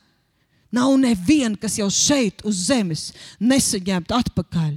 Nav 0.75 0.91
neviena, 0.99 1.55
kas 1.61 1.77
jau 1.79 1.87
šeit 1.93 2.43
uz 2.43 2.67
zemes 2.67 3.13
nesaņemtu 3.39 4.17
atpakaļ. 4.17 4.73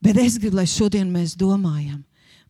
Bet 0.00 0.20
es 0.22 0.38
gribu, 0.40 0.56
lai 0.56 0.64
šodien 0.70 1.10
mēs 1.12 1.34
domājam, 1.36 2.00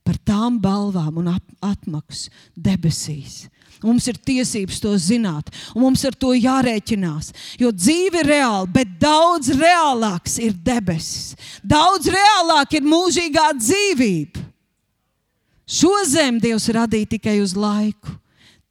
par 0.07 0.19
tām 0.23 0.61
balvām 0.63 1.19
un 1.21 1.35
atmaksu 1.35 2.31
debesīs. 2.55 3.47
Mums 3.85 4.07
ir 4.09 4.17
tiesības 4.17 4.79
to 4.81 4.95
zināt, 5.01 5.51
un 5.75 5.83
mums 5.85 6.05
ar 6.09 6.15
to 6.17 6.31
jārēķinās. 6.33 7.33
Jo 7.61 7.73
dzīve 7.75 8.23
ir 8.23 8.31
reāla, 8.31 8.65
bet 8.73 8.95
daudz 9.03 9.51
reālāks 9.53 10.39
ir 10.41 10.55
debesis. 10.65 11.35
Daudz 11.61 12.09
reālāk 12.13 12.79
ir 12.79 12.87
mūžīgā 12.89 13.51
dzīvība. 13.59 14.47
Šo 15.67 15.93
zemi 16.07 16.41
Dievs 16.41 16.71
radīja 16.73 17.17
tikai 17.17 17.41
uz 17.43 17.57
laiku. 17.59 18.15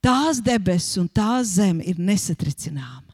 Tās 0.01 0.39
debesis 0.41 0.97
un 1.01 1.09
tā 1.09 1.41
zeme 1.43 1.83
ir 1.85 1.99
nesatricināma, 1.99 3.09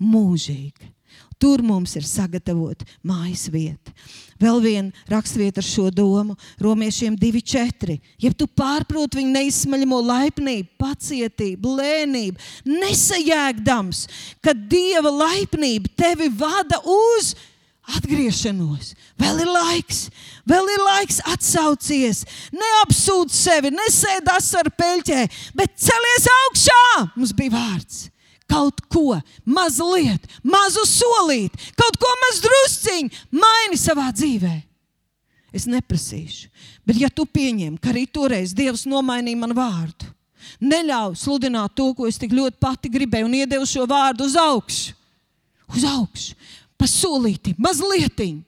mūžīga. 0.00 0.95
Tur 1.36 1.60
mums 1.60 1.92
ir 1.98 2.04
sagatavota 2.08 2.86
mājas 3.04 3.50
vieta. 3.52 3.92
Vēl 4.40 4.60
viena 4.64 5.04
raksturvieta 5.10 5.60
ar 5.60 5.66
šo 5.68 5.90
domu- 5.92 6.36
Romiešiem 6.64 7.16
2,4. 7.16 7.98
Ja 8.20 8.32
tu 8.32 8.46
pārproti 8.46 9.20
viņa 9.20 9.32
neizsmaļamo 9.36 10.00
laipnību, 10.00 10.68
pacietību, 10.80 11.74
lēnību, 11.80 12.40
nesajēgdams, 12.64 14.06
ka 14.40 14.52
dieva 14.52 15.12
laipnība 15.12 15.92
tevi 15.96 16.28
vada 16.28 16.80
uz 16.80 17.34
atgriešanos. 17.86 18.94
Vēl 19.20 19.44
ir 19.44 19.52
laiks, 19.52 20.08
vēl 20.48 20.72
ir 20.72 20.84
laiks 20.88 21.20
atsaucies. 21.20 22.24
Neapsūdz 22.52 23.30
sevi, 23.30 23.70
nesēdās 23.76 24.54
ar 24.56 24.72
peļķē, 24.72 25.22
bet 25.54 25.76
celies 25.76 26.28
augšā. 26.40 27.10
Mums 27.14 27.32
bija 27.36 27.56
vārds 27.60 28.06
kaut 28.50 28.80
ko, 28.92 29.18
mazliet, 29.44 30.26
mazu 30.46 30.84
solīti, 30.88 31.72
kaut 31.78 31.98
ko 32.00 32.10
mazdrusciņu 32.24 33.26
maini 33.34 33.78
savā 33.80 34.08
dzīvē. 34.14 34.54
Es 35.56 35.64
neprasīšu, 35.70 36.50
bet 36.86 36.98
ja 37.00 37.08
tu 37.08 37.24
pieņem, 37.26 37.78
ka 37.80 37.92
arī 37.92 38.04
toreiz 38.10 38.52
Dievs 38.56 38.84
nomainīja 38.88 39.40
man 39.40 39.54
vārdu, 39.56 40.10
neļauj 40.60 41.16
sludināt 41.20 41.74
to, 41.78 41.92
ko 41.96 42.08
es 42.10 42.20
tik 42.20 42.34
ļoti 42.36 42.60
pati 42.60 42.90
gribēju, 42.92 43.28
un 43.28 43.38
iedevu 43.38 43.68
šo 43.68 43.86
vārdu 43.88 44.26
uz 44.28 44.36
augšu, 44.40 44.92
uz 45.72 45.86
augšu, 45.88 46.36
pa 46.76 46.88
solīti, 46.90 47.56
mazlietiņu. 47.58 48.44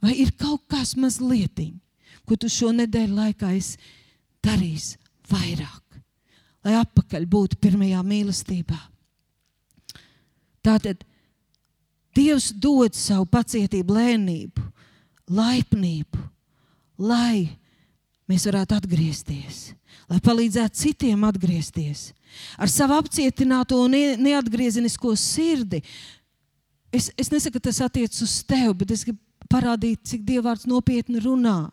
Vai 0.00 0.14
ir 0.22 0.32
kaut 0.40 0.64
kas 0.70 0.94
mazlietiņš, 0.96 1.76
ko 2.24 2.38
tu 2.40 2.48
šo 2.48 2.70
nedēļu 2.72 3.18
laikā 3.18 3.52
darīsi 4.40 4.96
vairāk? 5.28 5.89
Lai 6.64 6.76
atpakaļ 6.80 7.26
būtu 7.30 7.60
pirmajā 7.60 8.02
mīlestībā. 8.06 8.78
Tātad 10.64 11.06
Dievs 12.16 12.50
dod 12.58 12.96
savu 12.98 13.22
pacietību, 13.30 13.94
lēnību, 13.94 14.64
laipnību, 15.30 16.22
lai 17.06 17.46
mēs 18.30 18.46
varētu 18.48 18.80
atgriezties, 18.80 19.60
lai 20.10 20.18
palīdzētu 20.24 20.80
citiem 20.80 21.22
atgriezties. 21.28 22.08
Ar 22.58 22.70
savu 22.70 22.98
apcietināto 22.98 23.78
un 23.84 23.94
neatgriezenisko 24.22 25.14
sirdi. 25.18 25.80
Es, 26.90 27.12
es 27.14 27.30
nesaku, 27.30 27.58
ka 27.58 27.68
tas 27.68 27.78
attiecas 27.86 28.22
uz 28.26 28.36
tevi, 28.46 28.74
bet 28.82 28.94
es 28.94 29.06
gribu 29.06 29.22
parādīt, 29.50 30.02
cik 30.06 30.22
Dievs 30.26 30.66
nopietni 30.70 31.22
runā. 31.22 31.70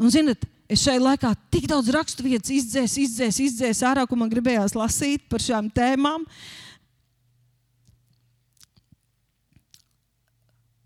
Un, 0.00 0.10
zinot, 0.12 0.44
Es 0.64 0.80
šai 0.80 0.96
laikā 0.96 1.34
tik 1.52 1.66
daudz 1.68 1.90
raksturvietas 1.92 2.52
izdzēsu, 2.54 3.02
izdzēsu, 3.04 3.48
izdzēsu 3.48 3.84
ārā, 3.84 4.06
ko 4.08 4.16
man 4.16 4.30
gribējās 4.32 4.76
lasīt 4.78 5.26
par 5.28 5.42
šām 5.44 5.68
tēmām. 5.74 6.24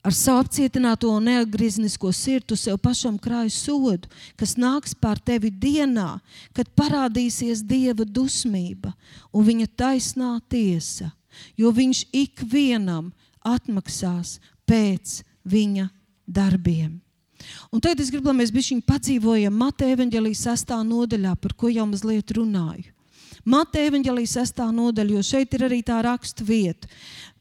Ar 0.08 0.14
savu 0.16 0.40
apcietināto 0.42 1.10
un 1.12 1.26
neatgrieznisko 1.28 2.10
sirdi 2.16 2.56
sev 2.56 2.78
pašam 2.82 3.18
krāju 3.20 3.52
sodu, 3.52 4.10
kas 4.40 4.56
nāks 4.58 4.96
pār 4.98 5.20
tevi 5.20 5.50
dienā, 5.52 6.16
kad 6.56 6.70
parādīsies 6.78 7.62
dieva 7.66 8.06
dusmība 8.06 8.94
un 9.30 9.46
viņa 9.46 9.68
taisnā 9.78 10.36
tiesa, 10.48 11.12
jo 11.60 11.70
viņš 11.74 12.06
ikvienam 12.14 13.12
atmaksās 13.46 14.38
pēc 14.66 15.20
viņa 15.44 15.90
darbiem. 16.24 16.96
Un 17.72 17.82
tagad 17.82 18.02
es 18.02 18.10
gribu, 18.12 18.30
lai 18.30 18.40
mēs 18.42 18.52
bišķiņ 18.54 18.82
padzīvojam 18.88 19.54
Mateja 19.54 19.96
evaņģelijas 19.96 20.44
sestā 20.48 20.78
nodaļā, 20.86 21.34
par 21.40 21.54
ko 21.58 21.70
jau 21.72 21.86
mazliet 21.88 22.32
runāju. 22.36 22.90
Mateja 23.48 23.88
evaņģelijas 23.92 24.36
sestā 24.40 24.68
nodaļa, 24.74 25.16
jo 25.16 25.24
šeit 25.24 25.54
ir 25.56 25.64
arī 25.68 25.80
tā 25.86 26.00
raksta 26.04 26.44
vieta, 26.44 26.88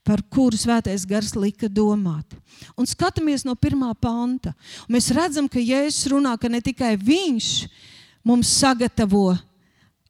par 0.07 0.21
kuru 0.31 0.55
svētais 0.55 1.03
gars 1.07 1.33
lika 1.36 1.67
domāt. 1.67 2.38
Un 2.79 2.88
skatāmies 2.88 3.43
no 3.45 3.57
pirmā 3.60 3.91
panta. 3.99 4.53
Un 4.88 4.95
mēs 4.95 5.12
redzam, 5.15 5.49
ka 5.51 5.60
Jēzus 5.60 6.07
runā, 6.13 6.38
ka 6.39 6.47
ne 6.47 6.62
tikai 6.63 6.95
Viņš 6.95 7.49
mums 8.27 8.51
sagatavo 8.62 9.33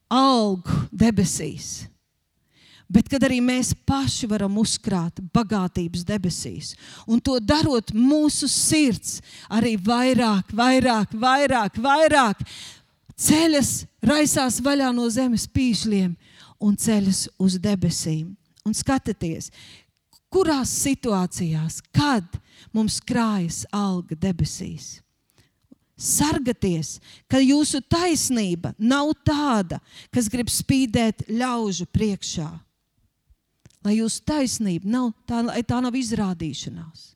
algu 0.08 0.84
debesīs, 0.93 1.88
bet 2.89 3.10
kad 3.12 3.23
arī 3.28 3.39
mēs 3.43 3.73
paši 3.88 4.30
varam 4.32 4.58
uzkrāt 4.62 5.19
bagātības 5.36 6.06
debesīs. 6.08 6.73
Un 7.08 7.19
to 7.23 7.38
darot, 7.43 7.91
mūsu 7.93 8.50
sirds 8.52 9.19
arī 9.52 9.76
vairāk, 9.78 10.54
vairāk, 10.56 11.13
vairāk, 11.13 11.80
vairāk 11.84 12.43
ceļas, 13.17 13.86
raisās 14.04 14.62
vaļā 14.63 14.91
no 14.95 15.08
zemes 15.12 15.47
pīšļiem 15.52 16.13
un 16.63 16.78
ceļas 16.78 17.28
uz 17.41 17.58
debesīm. 17.62 18.32
Un 18.67 18.76
skatieties, 18.76 19.52
kurās 20.34 20.71
situācijās, 20.84 21.82
kad 21.95 22.26
mums 22.76 23.00
krājas 23.00 23.63
alga 23.71 24.17
debesīs. 24.19 24.97
Sargaties, 25.97 27.00
ka 27.26 27.39
jūsu 27.41 27.80
taisnība 27.89 28.76
nav 28.78 29.15
tāda, 29.26 29.80
kas 30.13 30.28
grib 30.30 30.52
spīdēt 30.54 31.26
ļaužu 31.32 31.88
priekšā. 31.89 32.52
Lai 33.86 33.98
jūsu 34.00 34.24
taisnība 34.28 34.90
nav 34.90 35.12
tā, 35.30 35.44
tā 35.63 35.82
nav 35.84 35.96
izrādīšanās. 35.96 37.13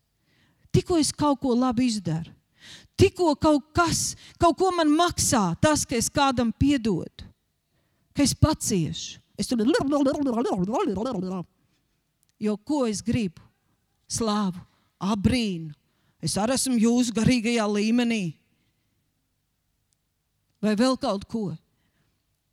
Tikko 0.71 0.99
es 1.01 1.11
kaut 1.11 1.41
ko 1.41 1.55
labi 1.57 1.89
izdaru, 1.89 2.31
tikko 2.95 3.33
kaut 3.35 3.71
kas, 3.75 4.13
kaut 4.39 4.55
ko 4.59 4.69
man 4.75 4.91
maksā, 4.93 5.51
tas, 5.59 5.83
ka 5.85 5.97
es 5.97 6.07
kādam 6.13 6.53
piedodu, 6.53 7.27
ka 8.15 8.23
es 8.23 8.33
paciešu. 8.37 9.19
Es 9.41 9.49
tur 9.49 9.57
jo 12.41 12.57
ko 12.57 12.85
es 12.85 13.01
gribu? 13.01 13.41
Slāvu, 14.11 14.59
abrīnu. 15.01 15.73
Es 16.21 16.35
arī 16.37 16.53
esmu 16.57 16.77
jūsu 16.77 17.13
garīgajā 17.15 17.65
līmenī 17.65 18.23
vai 20.61 20.75
vēl 20.77 20.97
kaut 21.01 21.25
ko. 21.29 21.49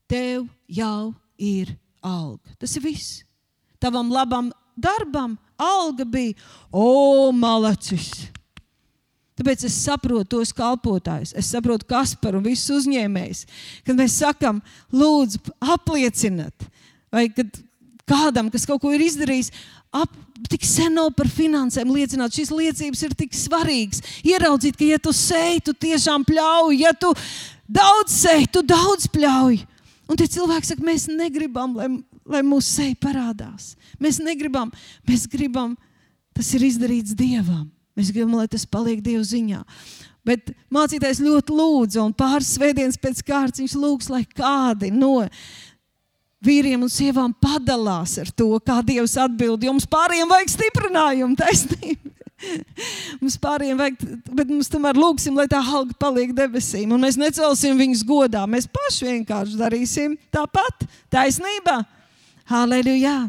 Tev 0.09 0.47
jau 0.73 1.13
ir 1.37 1.75
alga. 2.01 2.57
Tas 2.57 2.73
ir 2.79 2.85
viss. 2.87 3.21
Tavam 3.83 4.11
labam 4.13 4.51
darbam 4.79 5.37
alga 5.59 6.05
bija, 6.07 6.35
o, 6.71 7.31
malacis. 7.35 8.29
Tāpēc 9.39 9.65
es 9.69 9.75
saprotu 9.85 10.39
tos 10.39 10.51
kalpotājus, 10.55 11.33
es 11.39 11.51
saprotu 11.53 11.87
Kasparu 11.87 12.41
un 12.41 12.47
visus 12.47 12.81
uzņēmējus. 12.81 13.45
Kad 13.87 13.99
mēs 13.99 14.19
sakām, 14.19 14.59
lūdzu, 14.91 15.43
aplieciniet, 15.63 16.67
vai 17.15 17.29
kad 17.31 17.61
kādam, 18.09 18.49
kas 18.51 18.67
kaut 18.67 18.83
ko 18.83 18.91
ir 18.95 19.05
izdarījis, 19.07 19.53
ap, 19.95 20.11
tik 20.51 20.67
sen 20.67 20.97
nav 20.99 21.13
par 21.19 21.31
finansēm 21.31 21.91
liecināt. 21.95 22.35
Šīs 22.35 22.51
liecības 22.55 23.05
ir 23.07 23.15
tik 23.19 23.37
svarīgas. 23.37 24.03
Ieraudzīt, 24.27 24.79
ka, 24.79 24.87
ja 24.91 24.99
tu 25.03 25.15
sēji, 25.15 25.63
tu 25.69 25.75
tiešām 25.87 26.27
pļauj, 26.27 26.75
ja 26.83 26.95
tu 26.99 27.15
Daudz 27.69 28.15
sēž, 28.23 28.47
tu 28.49 28.63
daudz 28.65 29.11
pļauj. 29.13 29.61
Un 30.09 30.17
tie 30.17 30.25
cilvēki 30.33 30.71
saka, 30.71 30.85
mēs 30.87 31.05
negribam, 31.13 31.75
lai, 31.77 31.91
lai 32.29 32.43
mūsu 32.47 32.69
seja 32.69 32.97
parādās. 33.01 33.73
Mēs 34.03 34.21
negribam, 34.23 34.73
mēs 35.09 35.27
gribam, 35.31 35.75
tas 36.37 36.51
ir 36.57 36.67
izdarīts 36.69 37.17
Dievam. 37.19 37.67
Mēs 37.99 38.13
gribam, 38.15 38.37
lai 38.39 38.47
tas 38.51 38.67
paliek 38.69 39.01
Dieva 39.03 39.25
ziņā. 39.27 39.65
Bet 40.29 40.53
mācītājs 40.75 41.23
ļoti 41.25 41.57
lūdza, 41.57 42.03
un 42.05 42.13
pāris 42.15 42.53
svētdienas 42.59 43.01
pēc 43.01 43.25
kārtas 43.27 43.63
viņš 43.63 43.75
lūgs, 43.81 44.11
lai 44.13 44.23
kādi 44.29 44.93
no 44.93 45.25
vīriem 46.45 46.85
un 46.85 46.93
sievām 46.93 47.33
padalās 47.35 48.19
ar 48.21 48.31
to, 48.31 48.53
kā 48.63 48.79
Dievs 48.87 49.17
atbild. 49.19 49.65
Jums 49.67 49.89
pārējiem 49.91 50.31
vajag 50.31 50.55
stiprinājumu, 50.55 51.39
taisnība. 51.41 52.15
mums 53.23 53.39
pārējiem 53.43 53.81
vajag, 53.81 54.03
bet 54.31 54.51
mums 54.53 54.71
tomēr 54.71 54.99
lūgsim, 54.99 55.35
lai 55.39 55.49
tā 55.51 55.61
alga 55.63 55.97
paliek 55.99 56.35
debesīm. 56.37 56.93
Un 56.95 57.03
mēs 57.03 57.19
necelsim 57.19 57.79
viņus 57.81 58.05
godā. 58.07 58.45
Mēs 58.51 58.69
paši 58.71 59.09
vienkārši 59.13 59.59
darīsim 59.59 60.19
tāpat. 60.35 60.87
Taisnība. 61.13 61.81
Halleluja! 62.49 63.29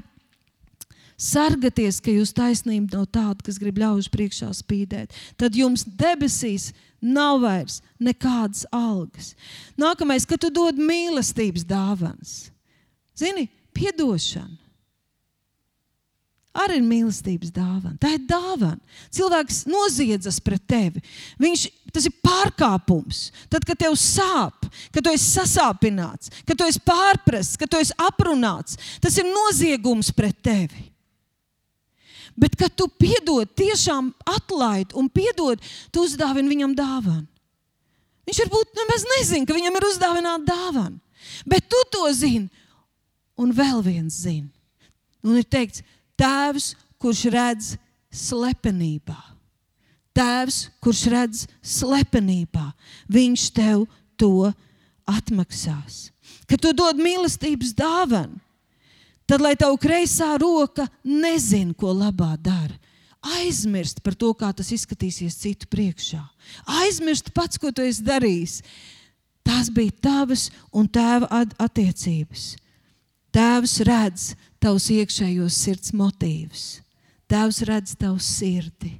Sargieties, 1.20 1.98
ka 2.00 2.14
jūsu 2.14 2.32
taisnība 2.38 2.96
nav 2.96 3.10
tāda, 3.12 3.44
kas 3.44 3.58
grib 3.60 3.82
ļaužu 3.82 4.08
priekšā 4.14 4.54
spīdēt. 4.56 5.12
Tad 5.36 5.58
jums 5.60 5.84
debesīs 5.84 6.70
nav 7.04 7.42
vairs 7.44 7.82
nekādas 8.00 8.64
algas. 8.72 9.34
Nākamais, 9.80 10.24
kad 10.28 10.40
tu 10.40 10.52
dod 10.56 10.80
mīlestības 10.80 11.68
dāvāns, 11.68 12.38
zini, 13.20 13.50
piedošana 13.76 14.59
arī 16.56 16.80
ir 16.80 16.86
mīlestības 16.86 17.52
dāvana. 17.54 17.96
Tā 18.02 18.14
ir 18.16 18.24
dāvana. 18.28 18.80
Cilvēks 19.14 19.64
noziedzas 19.70 20.40
pret 20.44 20.64
tevi. 20.70 21.02
Viņš, 21.42 21.66
tas 21.94 22.08
ir 22.10 22.16
pārkāpums. 22.26 23.24
Tad, 23.52 23.66
kad 23.68 23.80
tev 23.80 23.96
sāp, 24.00 24.68
kad 24.94 25.06
tu 25.06 25.14
esi 25.14 25.30
sasāpināts, 25.38 26.34
kad 26.48 26.58
tu 26.58 26.68
esi 26.68 26.82
pārprasts, 26.86 27.60
kad 27.60 27.72
tu 27.72 27.80
esi 27.82 27.96
aprunāts, 28.02 28.80
tas 29.02 29.18
ir 29.22 29.30
noziegums 29.30 30.12
pret 30.16 30.38
tevi. 30.46 30.88
Bet, 32.40 32.56
kad 32.56 32.72
tu 32.72 32.88
piedod, 32.88 33.50
tiešām 33.60 34.14
atlaid 34.32 34.94
un 34.96 35.10
piedod, 35.12 35.60
tu 35.92 36.06
uzdāvini 36.08 36.54
viņam 36.54 36.78
dāvanu. 36.78 37.28
Viņš 38.30 38.40
varbūt 38.46 38.78
nemaz 38.78 39.04
nezina, 39.18 39.48
ka 39.50 39.58
viņam 39.58 39.76
ir 39.76 39.88
uzdāvināta 39.90 40.46
dāvana. 40.48 41.00
Bet 41.50 41.66
tu 41.68 41.80
to 41.92 42.06
zini, 42.16 42.48
un 43.40 43.52
vēl 43.56 43.82
viens 43.84 44.22
zina. 44.24 44.48
Un 45.26 45.40
ir 45.42 45.48
teikts, 45.52 45.84
Tēvs, 46.20 46.74
kurš 47.00 47.26
redz 47.32 47.74
slepenībā. 48.12 49.18
Tēvs, 50.16 50.66
kurš 50.84 51.06
redz 51.14 51.46
slepenībā, 51.64 52.66
viņš 53.08 53.46
tev 53.56 53.86
to 54.20 54.50
atmaksās. 55.08 56.10
Kad 56.50 56.62
tu 56.66 56.74
dod 56.76 57.00
mīlestības 57.00 57.72
dāvanu, 57.78 58.36
tad 59.30 59.44
lai 59.46 59.56
tavu 59.56 59.78
kreisā 59.80 60.34
roka 60.42 60.90
nezina, 61.06 61.74
ko 61.78 61.94
labā 61.94 62.34
dara. 62.42 62.76
Aizmirst 63.40 64.00
par 64.04 64.16
to, 64.16 64.32
kā 64.34 64.50
tas 64.56 64.72
izskatīsies 64.72 65.36
citu 65.42 65.68
priekšā. 65.72 66.22
Aizmirst 66.82 67.34
pats, 67.36 67.60
ko 67.60 67.72
tu 67.72 67.84
esi 67.84 68.06
darījis. 68.08 68.62
Tās 69.44 69.68
bija 69.74 69.92
tavas 70.02 70.48
un 70.72 70.88
tēva 70.88 71.28
attiecības. 71.60 72.54
Tēvs 73.36 73.76
redz 73.86 74.32
tavus 74.62 74.90
iekšējos 74.94 75.58
sirds 75.64 75.94
motīvus. 75.96 76.66
Tēvs 77.30 77.62
redz 77.68 77.94
tavu 78.00 78.18
sirdi, 78.24 78.96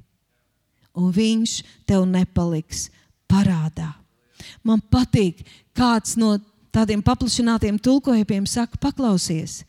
un 0.94 1.10
viņš 1.14 1.56
tev 1.88 2.06
nepaliks 2.06 2.88
parādā. 3.30 3.90
Man 4.62 4.80
patīk, 4.80 5.42
kāds 5.76 6.16
no 6.20 6.36
tādiem 6.74 7.02
paplašinātiem 7.02 7.78
tulkojumiem 7.82 8.46
saka, 8.46 8.78
paklausies, 8.80 9.64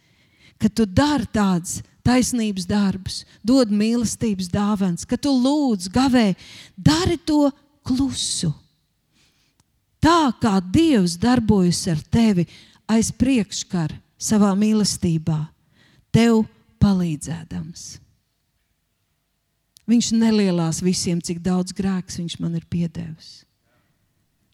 ka 0.61 0.69
tu 0.69 0.85
dari 0.85 1.25
tādus 1.33 1.81
taisnības 2.05 2.65
darbus, 2.69 3.21
dod 3.45 3.73
mīlestības 3.73 4.49
dāvāns, 4.53 5.05
ka 5.05 5.17
tu 5.17 5.33
lūdz, 5.33 5.89
gavē, 5.93 6.31
dari 6.77 7.17
to 7.17 7.49
klusu. 7.85 8.51
Tā 10.01 10.33
kā 10.41 10.57
Dievs 10.73 11.17
darbojas 11.21 11.83
ar 11.91 11.99
tevi 12.09 12.47
aiz 12.89 13.11
priekškara 13.13 13.97
savā 14.21 14.53
mīlestībā, 14.57 15.37
tev 16.13 16.43
palīdzēdams. 16.81 17.85
Viņš 19.91 20.11
nelielās 20.15 20.79
visiem, 20.83 21.19
cik 21.19 21.41
daudz 21.43 21.73
grēks 21.75 22.19
viņš 22.21 22.37
man 22.39 22.55
ir 22.59 22.67
piedevis. 22.69 23.41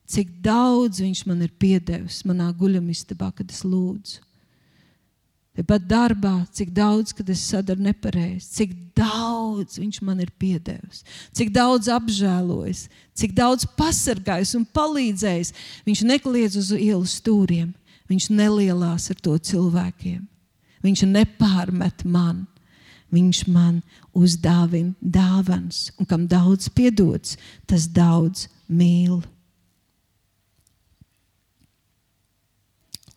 Cik 0.08 0.38
daudz 0.42 1.02
viņš 1.04 1.26
man 1.28 1.44
ir 1.44 1.52
piedevis 1.60 2.22
manā 2.26 2.48
guļamistabā, 2.56 3.28
kad 3.36 3.52
es 3.52 3.60
lūdzu. 3.66 4.24
Tepat 5.58 5.88
darbā, 5.90 6.32
cik 6.54 6.70
daudz, 6.70 7.10
kad 7.18 7.28
es 7.34 7.42
sadaru 7.42 7.82
nepareizi, 7.82 8.46
cik 8.54 8.76
daudz 8.96 9.80
viņš 9.82 9.98
man 10.06 10.22
ir 10.22 10.30
piedevis, 10.38 11.02
cik 11.34 11.50
daudz 11.50 11.90
apžēlojis, 11.90 12.84
cik 13.18 13.34
daudz 13.34 13.66
pasargājis 13.78 14.54
un 14.54 14.62
palīdzējis. 14.78 15.50
Viņš 15.88 16.04
nekliedz 16.06 16.60
uz 16.62 16.70
ielas 16.78 17.16
stūriem, 17.18 17.72
Viņš 18.08 18.30
nelielās 18.32 19.10
ar 19.12 19.20
to 19.20 19.36
cilvēkiem. 19.36 20.22
Viņš 20.84 21.04
nepārmet 21.10 22.04
man. 22.04 22.46
Viņš 23.14 23.46
man 23.48 23.80
uzdāvina 24.12 24.92
dāvāns, 25.00 25.88
un 25.96 26.04
kam 26.08 26.26
daudz 26.28 26.68
piedots, 26.68 27.38
tas 27.64 27.86
daudz 27.88 28.46
mīl. 28.68 29.22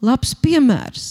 Labs 0.01 0.31
piemērs. 0.39 1.09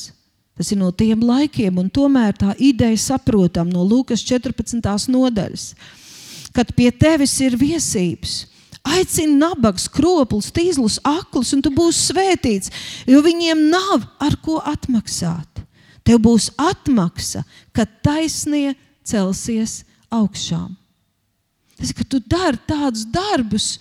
Tas 0.56 0.72
ir 0.72 0.80
no 0.80 0.90
tiem 0.92 1.22
laikiem, 1.24 1.76
un 1.80 1.88
tomēr 1.92 2.34
tā 2.36 2.54
ideja 2.60 2.96
saprotam 3.00 3.68
no 3.72 3.84
Lūkas 3.84 4.24
14. 4.28 4.80
nodaļas, 5.12 5.70
kad 6.56 6.72
pie 6.76 6.90
tevis 6.92 7.36
ir 7.40 7.56
viesības 7.56 8.42
Aicini 8.80 9.36
nabagus, 9.36 9.86
kropļus, 9.92 10.48
tīzlus, 10.56 10.96
aklus, 11.04 11.52
un 11.52 11.60
tu 11.64 11.72
būsi 11.74 12.00
svētīts, 12.10 12.72
jo 13.08 13.20
viņiem 13.24 13.66
nav 13.68 14.06
ar 14.24 14.38
ko 14.40 14.56
atmaksāt. 14.64 15.49
Tev 16.06 16.20
būs 16.24 16.50
atmaksa, 16.58 17.44
kad 17.76 17.90
taisnie 18.04 18.74
celsies 19.06 19.82
augšām. 20.10 20.74
Tas 21.78 21.92
ir, 21.92 21.96
ka 21.96 22.04
tu 22.04 22.20
dari 22.20 22.60
tādus 22.68 23.06
darbus, 23.08 23.78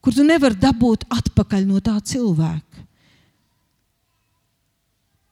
kur 0.00 0.14
tu 0.16 0.24
nevari 0.24 0.56
dabūt 0.56 1.04
atpakaļ 1.12 1.66
no 1.68 1.80
tā 1.84 1.98
cilvēka. 2.00 2.86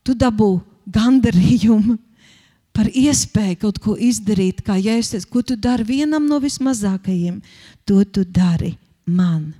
Tu 0.04 0.16
dabū 0.16 0.50
gandarījumu 0.88 1.96
par 2.76 2.88
iespēju 2.94 3.58
kaut 3.64 3.80
ko 3.82 3.96
izdarīt, 3.98 4.62
kā 4.64 4.76
jēzus, 4.78 5.26
ko 5.28 5.42
tu 5.42 5.56
dari 5.56 5.84
vienam 5.88 6.28
no 6.28 6.38
vismazākajiem 6.40 7.40
to 7.88 8.04
tu 8.04 8.24
dari 8.24 8.76
man. 9.04 9.50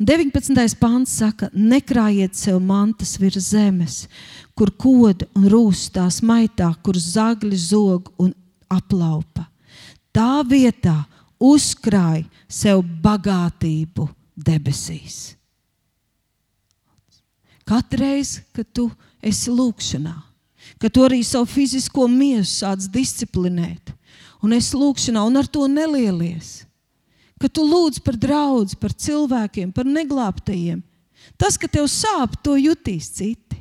19. 0.00 0.56
pāns 0.80 1.12
saka, 1.12 1.50
nekrājiet 1.52 2.32
sev 2.32 2.56
mantas 2.64 3.18
virs 3.20 3.50
zemes, 3.50 3.96
kur 4.56 4.70
koda 4.72 5.26
un 5.36 5.44
rūs 5.52 5.90
tās 5.92 6.22
maitā, 6.24 6.70
kur 6.80 6.96
zagļi 6.96 7.58
zog 7.60 8.08
un 8.16 8.30
aplaupa. 8.72 9.44
Tā 10.08 10.40
vietā 10.48 11.02
uzkrāj 11.36 12.24
sev 12.48 12.80
bagātību 13.04 14.08
debesīs. 14.40 15.36
Katreiz, 17.68 18.38
kad 18.56 18.72
tu 18.72 18.88
esi 19.20 19.52
lūkšanā, 19.52 20.16
kad 20.80 20.96
tu 20.96 21.04
arī 21.04 21.20
savu 21.28 21.44
fizisko 21.44 22.08
miesu 22.08 22.64
sāc 22.64 22.88
disciplinēt, 22.88 23.92
un 24.40 24.56
es 24.56 24.72
lūkšanā, 24.72 25.28
un 25.28 25.42
ar 25.44 25.46
to 25.46 25.68
nelielies 25.68 26.62
ka 27.40 27.48
tu 27.48 27.64
lūdz 27.64 28.02
par 28.04 28.18
draugu, 28.20 28.76
par 28.80 28.92
cilvēkiem, 28.92 29.72
par 29.72 29.88
neglābtajiem. 29.88 30.82
Tas, 31.40 31.56
ka 31.56 31.68
tev 31.68 31.88
sāp, 31.88 32.36
to 32.44 32.56
jutīs 32.60 33.08
citi. 33.16 33.60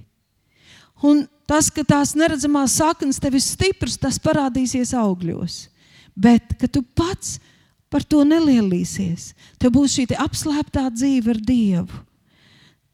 Un 1.05 1.23
tas, 1.47 1.69
ka 1.71 1.85
tās 1.87 2.11
neredzamās 2.19 2.75
saknes 2.81 3.21
tev 3.23 3.37
ir 3.39 3.43
stipras, 3.43 3.97
tas 3.99 4.19
parādīsies 4.19 4.91
augļos. 4.97 5.69
Bet, 6.19 6.57
ka 6.59 6.67
tu 6.67 6.83
pats 6.83 7.37
par 7.89 8.03
to 8.03 8.25
nelielīsies, 8.27 9.31
tev 9.57 9.73
būs 9.79 9.95
šī 9.95 10.09
apslēptā 10.19 10.89
dzīve 10.91 11.33
ar 11.33 11.39
Dievu. 11.39 12.03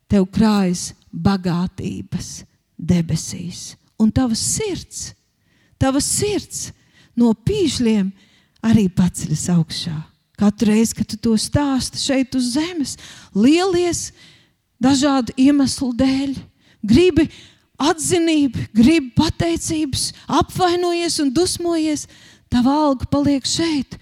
Tev 0.06 0.30
krājas 0.30 0.92
bagātības 1.10 2.44
debesīs, 2.78 3.74
un 3.98 4.12
tavs 4.14 4.44
sirds, 4.54 5.08
tavs 5.82 6.06
sirds 6.06 6.68
no 7.18 7.34
pīšļiem 7.34 8.12
arī 8.70 8.86
paceļas 8.94 9.48
augšā. 9.56 9.96
Katru 10.40 10.72
reizi, 10.74 10.96
kad 10.98 11.08
tu 11.08 11.18
to 11.18 11.36
stāsti 11.40 12.02
šeit 12.02 12.36
uz 12.36 12.54
zemes, 12.58 12.96
lielies 13.32 14.10
dažādu 14.82 15.36
iemeslu 15.40 15.94
dēļ, 15.96 16.36
gribi 16.84 17.30
atzinību, 17.80 18.68
gribi 18.76 19.14
pateicības, 19.16 20.10
apvainojies 20.42 21.20
un 21.24 21.32
dusmojies, 21.36 22.06
tava 22.52 22.76
alga 22.88 23.08
paliek 23.12 23.48
šeit, 23.48 23.98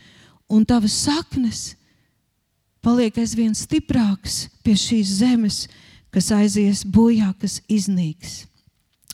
un 0.50 0.66
tavas 0.66 0.96
saknes 1.06 1.74
paliek 2.84 3.16
aizvien 3.18 3.54
stiprākas 3.56 4.48
pie 4.66 4.76
šīs 4.78 5.18
zemes, 5.22 5.64
kas 6.14 6.30
aizies 6.36 6.84
bojā, 6.86 7.32
kas 7.40 7.62
iznīks. 7.72 8.44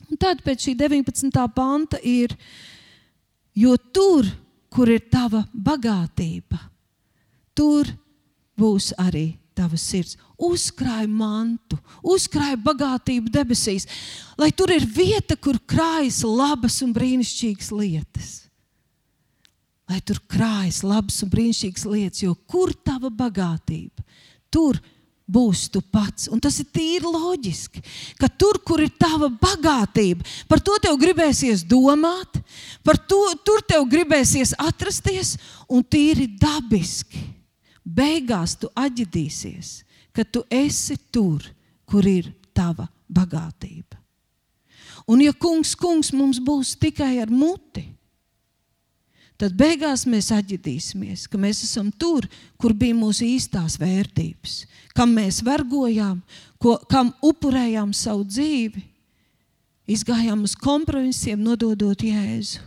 Un 0.09 0.17
tad 0.19 0.41
pēc 0.43 0.65
šī 0.65 0.73
19. 0.79 1.37
panta 1.53 1.99
ir, 2.01 2.33
jo 3.53 3.75
tur, 3.93 4.25
kur 4.73 4.89
ir 4.89 5.05
tava 5.11 5.43
bagātība, 5.53 6.57
tur 7.59 7.91
būs 8.59 8.93
arī 8.99 9.33
tavas 9.57 9.83
sirds. 9.83 10.17
Uzkrāj 10.39 11.07
mantu, 11.11 11.75
uzkrāj 11.99 12.55
bagātību 12.63 13.31
debesīs, 13.33 13.87
lai 14.39 14.53
tur 14.55 14.71
ir 14.71 14.85
vieta, 14.87 15.35
kur 15.35 15.59
krājas 15.67 16.21
labas 16.23 16.79
un 16.85 16.93
brīnišķīgas 16.95 17.73
lietas. 17.75 18.29
Lai 19.89 19.99
tur 20.05 20.21
krājas 20.31 20.83
labas 20.85 21.17
un 21.25 21.33
brīnišķīgas 21.33 21.83
lietas, 21.89 22.23
jo 22.23 22.37
kur 22.47 22.71
tava 22.85 23.09
bagātība, 23.11 24.05
tur 24.53 24.79
būs 25.29 25.65
tu 25.73 25.81
pats. 25.81 26.29
Un 26.31 26.39
tas 26.39 26.55
ir 26.61 26.69
tīri 26.71 27.09
loģiski, 27.09 27.83
ka 28.21 28.29
tur, 28.31 28.61
kur 28.65 28.85
ir 28.85 28.93
tava 29.01 29.27
bagātība, 29.33 30.23
par 30.47 30.63
to 30.63 30.77
tev 30.81 30.95
gribēsies 31.01 31.65
domāt, 31.67 32.39
par 32.85 33.01
to 33.11 33.19
tur 33.43 33.65
tev 33.67 33.83
gribēsies 33.91 34.55
atrasties 34.61 35.35
un 35.67 35.83
tīri 35.83 36.29
dabiski 36.39 37.38
beigās 37.95 38.55
tu 38.59 38.69
atģidīsies, 38.77 39.79
ka 40.13 40.25
tu 40.25 40.43
esi 40.49 40.97
tur, 41.11 41.43
kur 41.89 42.05
ir 42.05 42.31
tava 42.53 42.87
bagātība. 43.09 43.97
Un, 45.09 45.23
ja 45.23 45.33
kungs, 45.33 45.73
kungs 45.79 46.11
mums 46.13 46.37
būs 46.43 46.75
tikai 46.77 47.15
ar 47.23 47.31
muti, 47.33 47.87
tad 49.39 49.55
beigās 49.57 50.03
mēs 50.09 50.29
atģidīsimies, 50.35 51.25
ka 51.31 51.39
mēs 51.39 51.63
esam 51.65 51.89
tur, 51.89 52.27
kur 52.59 52.75
bija 52.77 52.97
mūsu 52.97 53.25
īstās 53.25 53.79
vērtības, 53.81 54.59
kam 54.93 55.15
mēs 55.15 55.41
vergojām, 55.45 56.19
ko, 56.61 56.75
kam 56.91 57.13
upurējām 57.25 57.95
savu 57.95 58.27
dzīvi, 58.27 58.83
izgājām 59.89 60.43
uz 60.45 60.53
kompromisiem, 60.59 61.41
nododot 61.41 62.03
Jēzu. 62.05 62.61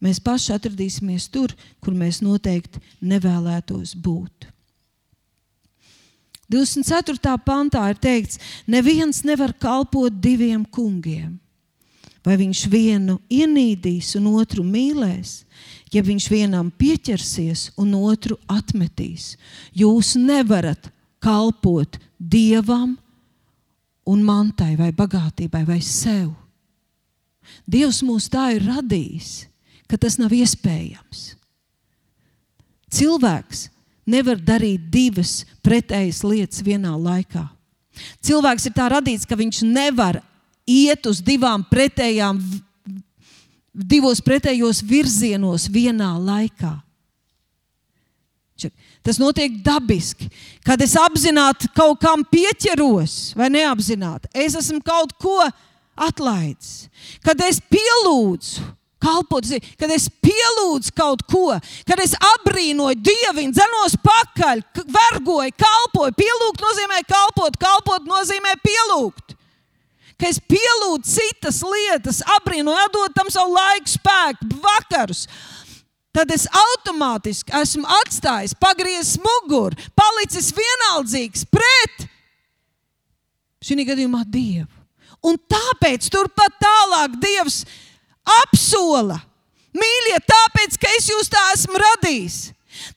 Mēs 0.00 0.20
paši 0.24 0.54
atradīsimies 0.56 1.28
tur, 1.28 1.52
kur 1.84 1.96
mēs 1.96 2.22
noteikti 2.24 2.80
nevēlētos 3.04 3.92
būt. 4.00 4.48
24. 6.50 7.36
pantā 7.46 7.84
ir 7.92 8.00
teikts, 8.00 8.40
neviens 8.66 9.22
nevar 9.22 9.52
kalpot 9.54 10.10
diviem 10.10 10.64
kungiem. 10.64 11.36
Vai 12.26 12.34
viņš 12.36 12.64
vienu 12.68 13.20
ienīdīs 13.32 14.16
un 14.18 14.26
otru 14.34 14.64
mīlēs, 14.66 15.44
ja 15.92 16.02
viņš 16.04 16.26
vienam 16.32 16.72
pieķersies 16.74 17.70
un 17.80 17.94
otru 17.96 18.36
atmetīs. 18.50 19.36
Jūs 19.72 20.16
nevarat 20.20 20.90
kalpot 21.22 21.96
dievam 22.18 22.98
un 24.04 24.24
mantai, 24.26 24.74
vai 24.76 24.90
bagātībai, 24.92 25.62
vai 25.68 25.80
sev. 25.84 26.34
Dievs 27.64 28.02
mūs 28.04 28.28
tā 28.32 28.50
ir 28.56 28.66
radījis 28.66 29.49
ka 29.90 29.98
tas 29.98 30.16
nav 30.20 30.32
iespējams. 30.34 31.34
Cilvēks 32.90 33.68
nevar 34.10 34.38
darīt 34.38 34.88
divas 34.90 35.44
pretējas 35.64 36.22
lietas 36.26 36.62
vienā 36.66 36.94
laikā. 36.98 37.44
Cilvēks 38.24 38.66
ir 38.68 38.74
tā 38.74 38.88
radīts, 38.90 39.26
ka 39.28 39.38
viņš 39.38 39.62
nevar 39.66 40.20
iet 40.68 41.06
uz 41.10 41.20
divām 41.22 41.64
pretējām, 41.66 42.40
divos 43.74 44.22
pretējos 44.24 44.82
virzienos 44.86 45.68
vienā 45.70 46.14
laikā. 46.18 46.72
Tas 49.00 49.16
notiek 49.16 49.54
dabiski. 49.64 50.28
Kad 50.66 50.82
es 50.84 50.92
apzināti 51.00 51.70
kaut 51.72 52.02
kam 52.02 52.20
pieķeros, 52.28 53.32
vai 53.38 53.48
neapzināti, 53.52 54.28
es 54.36 54.58
esmu 54.58 54.82
kaut 54.84 55.14
ko 55.20 55.38
atlaidis. 55.96 56.90
Kad 57.24 57.40
es 57.46 57.62
pielūdzu, 57.72 58.66
kalpot, 59.00 59.48
kad 59.80 59.92
es 59.94 60.08
pielūdzu 60.22 60.94
kaut 60.96 61.24
ko, 61.30 61.56
kad 61.88 62.02
es 62.02 62.14
apbrīnoju 62.14 63.00
Dievu, 63.00 63.46
dzenos 63.50 63.96
pakaļ, 64.04 64.62
vergoju, 64.96 65.56
kalpoju. 65.58 66.16
Pielūgt 66.18 66.64
nozīmē 66.64 67.02
kalpot, 67.08 67.58
kalpot 67.60 68.08
nozīmē 68.08 68.56
pielūgt. 68.64 69.36
Ka 70.20 70.28
es 70.28 70.40
pielūdzu 70.44 71.16
citas 71.16 71.62
lietas, 71.64 72.20
apbrīnoju, 72.36 72.76
atdodu 72.84 73.16
tam 73.16 73.32
savu 73.32 73.56
laiku, 73.56 73.94
spēku, 73.94 74.50
vakarus. 74.60 75.24
Tad 76.12 76.32
es 76.34 76.48
automātiski 76.50 77.54
esmu 77.54 77.86
atstājis, 78.00 78.56
pagriezis 78.58 79.20
muguru, 79.22 79.78
palicis 79.96 80.50
vienaldzīgs 80.56 81.46
pret 81.48 82.08
šī 83.64 83.84
gadījumā 83.86 84.24
Dievu. 84.26 84.68
Un 85.24 85.36
tāpēc 85.36 86.08
turpat 86.12 86.56
tālāk 86.62 87.16
Dievs 87.20 87.62
ir 87.62 87.89
apsola. 88.24 89.20
Mīļie, 89.76 90.16
tāpēc, 90.26 90.78
ka 90.82 90.90
es 90.98 91.10
jūs 91.12 91.30
tā 91.30 91.42
esmu 91.54 91.78
radījis. 91.78 92.38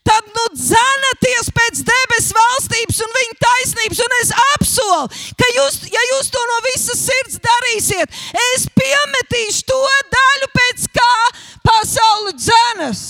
Tad 0.06 0.28
nu 0.36 0.44
dzenaties 0.54 1.50
pēc 1.56 1.82
debesu 1.88 2.36
valstības 2.38 3.02
un 3.04 3.14
viņa 3.18 3.38
taisnības, 3.42 4.02
un 4.06 4.16
es 4.20 4.32
apsolu, 4.54 5.22
ka 5.40 5.50
jūs, 5.58 5.80
ja 5.92 6.04
jūs 6.12 6.30
to 6.34 6.44
no 6.50 6.58
visas 6.68 7.04
sirds 7.10 7.40
darīsiet, 7.44 8.18
es 8.54 8.66
piemetīšu 8.78 9.66
to 9.70 9.82
daļu, 10.16 10.50
pēc 10.56 10.88
kā 11.00 11.14
pasaule 11.66 12.36
dzenas. 12.38 13.04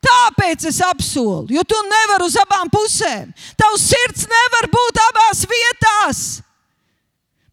Tāpēc 0.00 0.64
es 0.70 0.80
apsolu, 0.82 1.50
jo 1.52 1.62
tu 1.68 1.78
nevari 1.86 2.26
uz 2.26 2.38
abām 2.40 2.70
pusēm. 2.72 3.34
Tavs 3.60 3.90
sirds 3.92 4.24
nevar 4.30 4.70
būt 4.72 5.02
abās 5.10 5.44
vietās. 5.50 6.22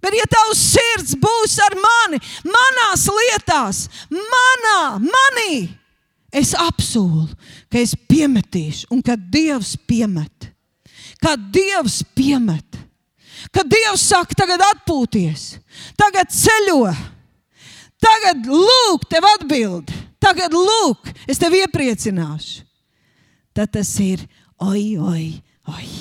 Bet, 0.07 0.15
ja 0.15 0.27
tavs 0.31 0.61
sirds 0.71 1.17
būs 1.19 1.57
ar 1.65 1.73
mani, 1.75 2.21
manās 2.47 3.01
lietās, 3.11 3.79
manā, 4.07 4.79
manī, 5.03 5.65
es 6.31 6.53
apsolu, 6.55 7.25
ka 7.67 7.81
es 7.81 7.91
piemetīšu, 8.07 8.87
un 8.95 9.01
kad 9.03 9.19
Dievs 9.33 9.73
piemet, 9.83 10.47
kad 11.19 11.43
Dievs 11.51 12.05
piemet, 12.15 12.77
kad 13.51 13.67
Dievs 13.67 14.05
saka, 14.07 14.37
tagad 14.45 14.63
atpūties, 14.69 15.57
tagad 15.99 16.31
ceļo, 16.31 16.85
tagad 17.99 18.47
lūk, 18.47 19.09
tev 19.11 19.27
atbild, 19.33 19.91
tagad 20.23 20.55
lūk, 20.55 21.11
es 21.27 21.43
tevi 21.43 21.65
iepriecināšu. 21.65 22.63
Tad 23.51 23.75
tas 23.75 23.91
ir 23.99 24.23
oi, 24.63 24.95
oi, 24.95 25.27
oi. 25.67 25.91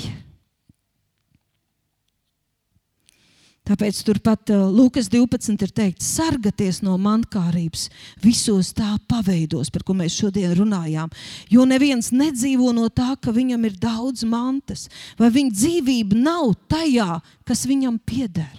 Tāpēc 3.66 3.98
turpat 4.06 4.52
uh, 4.54 4.68
Lūkas 4.70 5.08
12 5.10 5.64
ir 5.66 5.72
teikts, 5.74 6.06
sargieties 6.14 6.78
no 6.86 6.94
mankārības 7.02 7.88
visos 8.22 8.70
tā 8.76 8.92
paveidos, 9.10 9.72
par 9.74 9.82
ko 9.86 9.96
mēs 9.98 10.14
šodien 10.20 10.54
runājām. 10.54 11.10
Jo 11.50 11.66
neviens 11.66 12.12
nedzīvo 12.14 12.70
no 12.76 12.86
tā, 12.86 13.16
ka 13.18 13.34
viņam 13.34 13.66
ir 13.66 13.74
daudz 13.82 14.22
mantas, 14.28 14.86
vai 15.18 15.32
viņa 15.34 15.56
dzīvība 15.56 16.20
nav 16.20 16.54
tajā, 16.70 17.18
kas 17.48 17.66
viņam 17.66 17.98
pieder. 18.06 18.54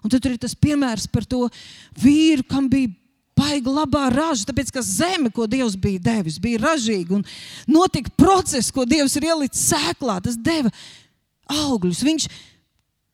Un 0.00 0.14
tad 0.14 0.24
ir 0.30 0.38
tas 0.40 0.54
piemērs 0.54 1.10
par 1.12 1.26
to 1.28 1.48
vīru, 2.00 2.46
kam 2.46 2.70
bija 2.70 2.92
baigta 3.40 3.72
labā 3.72 4.06
raža, 4.12 4.46
tāpēc 4.48 4.70
ka 4.74 4.84
zeme, 4.84 5.32
ko 5.34 5.48
Dievs 5.50 5.74
bija 5.80 6.00
devis, 6.06 6.38
bija 6.38 6.60
ražīga 6.62 7.18
un 7.18 7.26
notika 7.68 8.12
process, 8.14 8.70
ko 8.70 8.86
Dievs 8.88 9.16
ir 9.18 9.26
ielicis 9.30 9.72
sēklā. 9.72 10.20
Tas 10.24 10.38
deva 10.38 10.70
augļus. 11.50 12.04
Viņš 12.06 12.28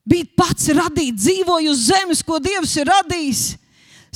bija 0.06 0.26
pats 0.38 0.70
radīts, 0.74 1.24
dzīvoja 1.24 1.72
uz 1.72 1.86
zemes, 1.90 2.22
ko 2.24 2.38
Dievs 2.42 2.76
ir 2.78 2.90
radījis. 2.90 3.46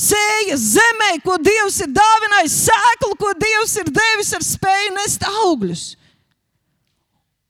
Sēja 0.01 0.57
zemē, 0.57 1.11
ko 1.25 1.37
Dievs 1.43 1.81
ir 1.85 1.91
dāvinājis, 1.93 2.61
sēklu, 2.69 3.17
ko 3.21 3.33
Dievs 3.37 3.75
ir 3.83 3.91
devis 3.93 4.31
ar 4.37 4.47
spēju 4.47 4.95
nest 4.97 5.27
augļus. 5.29 5.83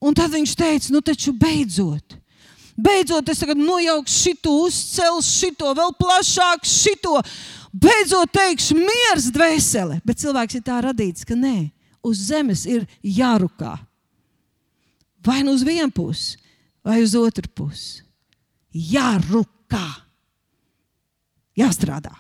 Un 0.00 0.16
tad 0.16 0.32
viņš 0.32 0.56
teica, 0.56 0.90
nu 0.94 1.02
taču 1.04 1.34
beidzot, 1.36 2.16
beidzot 2.80 3.28
es 3.28 3.42
tagad 3.42 3.60
nojaukšu 3.60 4.32
šo, 4.40 4.54
uzcelšu 4.64 5.52
šo, 5.52 5.72
vēl 5.76 5.94
plašāk 6.00 6.64
šo. 6.66 7.20
Beidzot 7.70 8.32
teikšu, 8.34 8.74
miers 8.80 9.28
dvēsele. 9.30 10.00
Bet 10.02 10.18
cilvēks 10.18 10.58
ir 10.58 10.64
tā 10.66 10.80
radīts, 10.82 11.22
ka 11.28 11.36
nē, 11.38 11.68
uz 12.02 12.24
zemes 12.32 12.64
ir 12.66 12.88
jārukā. 12.98 13.76
Vai 15.22 15.44
nu 15.46 15.54
uz 15.54 15.62
vienu 15.62 15.92
pusi, 15.94 16.40
vai 16.82 16.98
uz 17.04 17.14
otru 17.14 17.46
pusi 17.54 18.00
jārukā, 18.74 19.86
jāstrādā. 21.58 22.14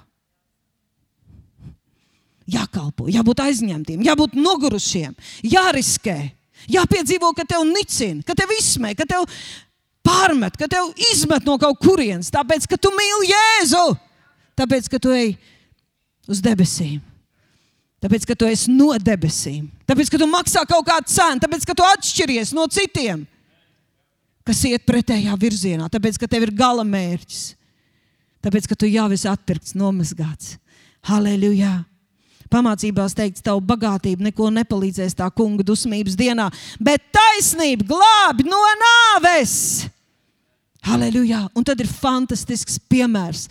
Jākalpo, 2.50 3.06
jābūt 3.06 3.44
aizņemtiem, 3.44 4.02
jābūt 4.02 4.34
nogurušiem, 4.34 5.12
jāriskē, 5.46 6.16
jāpiedzīvo, 6.72 7.30
ka 7.36 7.44
tev 7.46 7.62
nicina, 7.68 8.24
ka 8.26 8.34
tev 8.34 8.50
izsmē, 8.56 8.90
ka 8.98 9.06
tev 9.06 9.28
pārmet, 10.02 10.58
ka 10.58 10.66
tev 10.70 10.90
izmet 11.12 11.46
no 11.46 11.54
kaut 11.62 11.78
kurienes, 11.78 12.32
tāpēc, 12.34 12.66
ka 12.66 12.80
tu 12.80 12.90
mīli 12.96 13.30
Jēzu, 13.30 13.84
tāpēc, 14.58 14.90
ka 14.90 14.98
tu 14.98 15.14
ej 15.14 15.36
uz 16.30 16.42
debesīm. 16.42 16.98
Tāpēc, 18.00 18.24
ka 18.24 18.34
tu 18.38 18.48
esi 18.48 18.72
no 18.72 18.94
debesīm, 18.96 19.66
tāpēc, 19.84 20.08
ka 20.08 20.18
tu 20.18 20.26
maksā 20.30 20.64
kaut 20.66 20.86
kādu 20.88 21.12
cenu, 21.12 21.42
tāpēc, 21.42 21.66
ka 21.68 21.76
tu 21.76 21.84
atšķiries 21.84 22.54
no 22.56 22.64
citiem 22.72 23.26
kas 24.50 24.64
iet 24.66 24.82
pretējā 24.88 25.36
virzienā, 25.38 25.86
tāpēc, 25.92 26.18
ka 26.18 26.26
tev 26.30 26.48
ir 26.48 26.54
gala 26.56 26.82
mērķis, 26.86 27.52
tāpēc, 28.42 28.66
ka 28.66 28.78
tu 28.78 28.88
jau 28.90 29.06
esi 29.14 29.28
atpirkts, 29.30 29.76
nomazgāts. 29.78 30.56
Halleluja! 31.06 31.84
Pamācībās 32.50 33.14
teikts, 33.14 33.44
tavu 33.46 33.62
bagātību 33.62 34.26
neko 34.26 34.48
nepalīdzēs 34.50 35.14
tā 35.20 35.28
kunga 35.30 35.62
dusmības 35.62 36.16
dienā, 36.18 36.48
bet 36.82 37.04
taisnība 37.14 37.86
glābi 37.92 38.48
no 38.48 38.58
nāves. 38.80 39.54
Halleluja! 40.82 41.44
Un 41.54 41.66
tad 41.68 41.78
ir 41.84 41.90
fantastisks 41.92 42.80
piemērs 42.90 43.46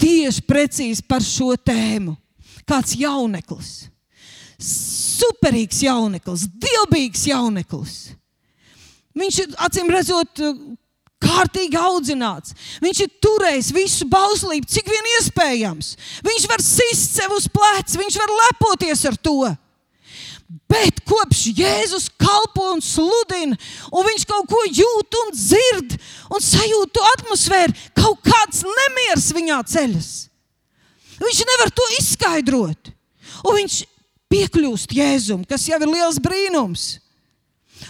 tieši 0.00 0.46
precīzi 0.48 1.04
par 1.04 1.20
šo 1.20 1.52
tēmu. 1.60 2.16
Kāds 2.64 2.94
jauneklis, 2.96 3.90
superīgs 4.62 5.82
jauneklis, 5.84 6.46
dievbijīgs 6.64 7.26
jauneklis 7.28 7.98
Viņš 9.18 9.38
ir 9.42 9.56
acīm 9.66 9.90
redzot, 9.90 10.42
kārtīgi 11.20 11.78
audzināts. 11.78 12.54
Viņš 12.82 13.00
ir 13.04 13.16
turējis 13.22 13.72
visu 13.76 14.06
bauslību, 14.10 14.68
cik 14.70 14.88
vien 14.90 15.10
iespējams. 15.16 15.96
Viņš 16.26 16.46
var 16.50 16.62
sist 16.64 17.18
sev 17.18 17.34
uz 17.36 17.48
pleca, 17.52 17.98
viņš 18.00 18.20
var 18.22 18.36
lepoties 18.44 19.04
ar 19.10 19.18
to. 19.20 19.52
Bet 20.70 21.02
kopš 21.06 21.44
Jēzus 21.54 22.08
kalpo 22.18 22.72
un 22.74 22.80
sludina, 22.82 23.58
un 23.90 24.06
viņš 24.06 24.24
kaut 24.26 24.48
ko 24.50 24.62
jūt 24.66 25.18
un 25.20 25.30
dzird, 25.34 25.94
un 26.30 26.42
sajūt 26.42 26.92
to 26.94 27.04
atmosfēru, 27.14 27.76
kaut 27.94 28.18
kāds 28.26 28.64
nemieris 28.66 29.28
viņā 29.34 29.60
ceļas. 29.70 30.10
Viņš 31.20 31.42
nevar 31.52 31.70
to 31.74 31.86
izskaidrot. 31.98 32.90
Un 33.46 33.58
viņš 33.60 33.76
piekļūst 34.30 34.94
Jēzum, 34.94 35.44
kas 35.46 35.66
jau 35.68 35.78
ir 35.78 35.90
liels 35.90 36.18
brīnums. 36.22 36.88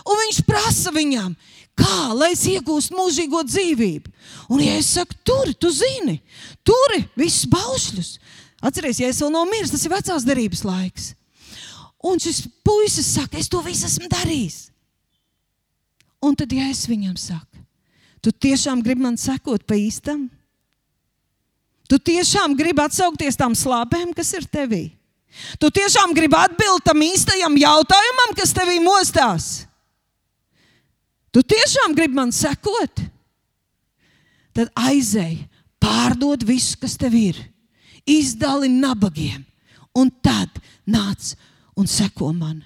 Un 0.06 0.20
viņš 0.24 0.40
prasa 0.48 0.92
viņam, 0.94 1.34
kā 1.78 1.98
lai 2.16 2.32
es 2.34 2.44
iegūstu 2.50 2.96
mūžīgo 2.96 3.42
dzīvību. 3.46 4.12
Un, 4.50 4.62
ja 4.64 4.76
es 4.80 4.92
saku, 4.96 5.16
tur, 5.26 5.52
tu 5.54 5.70
zini, 5.74 6.18
tur 6.66 6.96
ir 6.96 7.06
viss 7.18 7.48
baušļus. 7.50 8.16
Atcerieties, 8.60 9.00
ja 9.00 9.08
es 9.12 9.20
vēl 9.22 9.32
nav 9.32 9.48
miris, 9.48 9.72
tas 9.72 9.86
ir 9.86 9.94
vecās 9.94 10.26
derības 10.26 10.64
laiks. 10.68 11.12
Un 12.04 12.20
šis 12.20 12.44
puisis 12.64 13.08
saka, 13.14 13.38
es 13.40 13.48
to 13.48 13.60
visu 13.64 13.86
esmu 13.88 14.08
darījis. 14.12 14.68
Un 16.20 16.36
tad, 16.36 16.52
ja 16.52 16.68
es 16.68 16.84
viņam 16.88 17.16
saku, 17.16 17.62
tu 18.20 18.32
tiešām 18.32 18.82
gribi 18.84 19.06
man 19.06 19.16
sekot 19.20 19.64
pa 19.68 19.76
īstam? 19.80 20.28
Tu 21.90 21.98
tiešām 21.98 22.52
gribi 22.54 22.84
atsaukties 22.84 23.38
tam 23.40 23.56
slāpēm, 23.56 24.12
kas 24.14 24.30
ir 24.36 24.44
tevī. 24.46 24.84
Tu 25.58 25.70
tiešām 25.74 26.12
gribi 26.14 26.36
atbildēt 26.38 26.86
tam 26.86 27.02
īstajam 27.02 27.56
jautājumam, 27.58 28.34
kas 28.38 28.54
tevī 28.54 28.78
mostās. 28.84 29.48
Tu 31.30 31.42
tiešām 31.46 31.94
gribi 31.94 32.18
man 32.18 32.32
sekot? 32.34 33.04
Tad 34.56 34.72
aizēj, 34.74 35.36
pārdod 35.80 36.42
visu, 36.46 36.74
kas 36.80 36.96
tev 36.98 37.14
ir, 37.14 37.38
izdali 38.08 38.70
nabagiem, 38.72 39.44
un 39.94 40.10
tad 40.22 40.58
nāc 40.90 41.34
un 41.78 41.86
seko 41.90 42.32
man. 42.34 42.58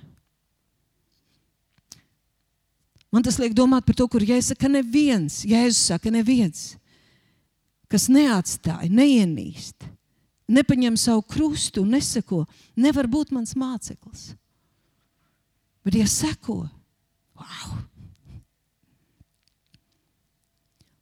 Man 3.15 3.23
tas 3.23 3.37
liek 3.39 3.53
domāt 3.55 3.85
par 3.87 3.95
to, 3.95 4.09
kur 4.11 4.25
Jēzus 4.25 4.55
saka, 4.55 4.67
neviens, 4.73 5.45
Jēzus 5.47 5.93
saka, 5.93 6.11
neviens, 6.11 6.73
kas 7.93 8.09
neatstāja, 8.11 8.91
neienīst, 8.91 9.87
nepaņem 10.51 10.97
savu 10.99 11.23
krustu 11.23 11.85
un 11.85 11.95
neseko, 11.95 12.43
nevar 12.75 13.07
būt 13.13 13.31
mans 13.37 13.55
māceklis. 13.55 14.33
Bet, 15.85 16.01
ja 16.01 16.09
seko, 16.11 16.65
wow! 17.39 17.77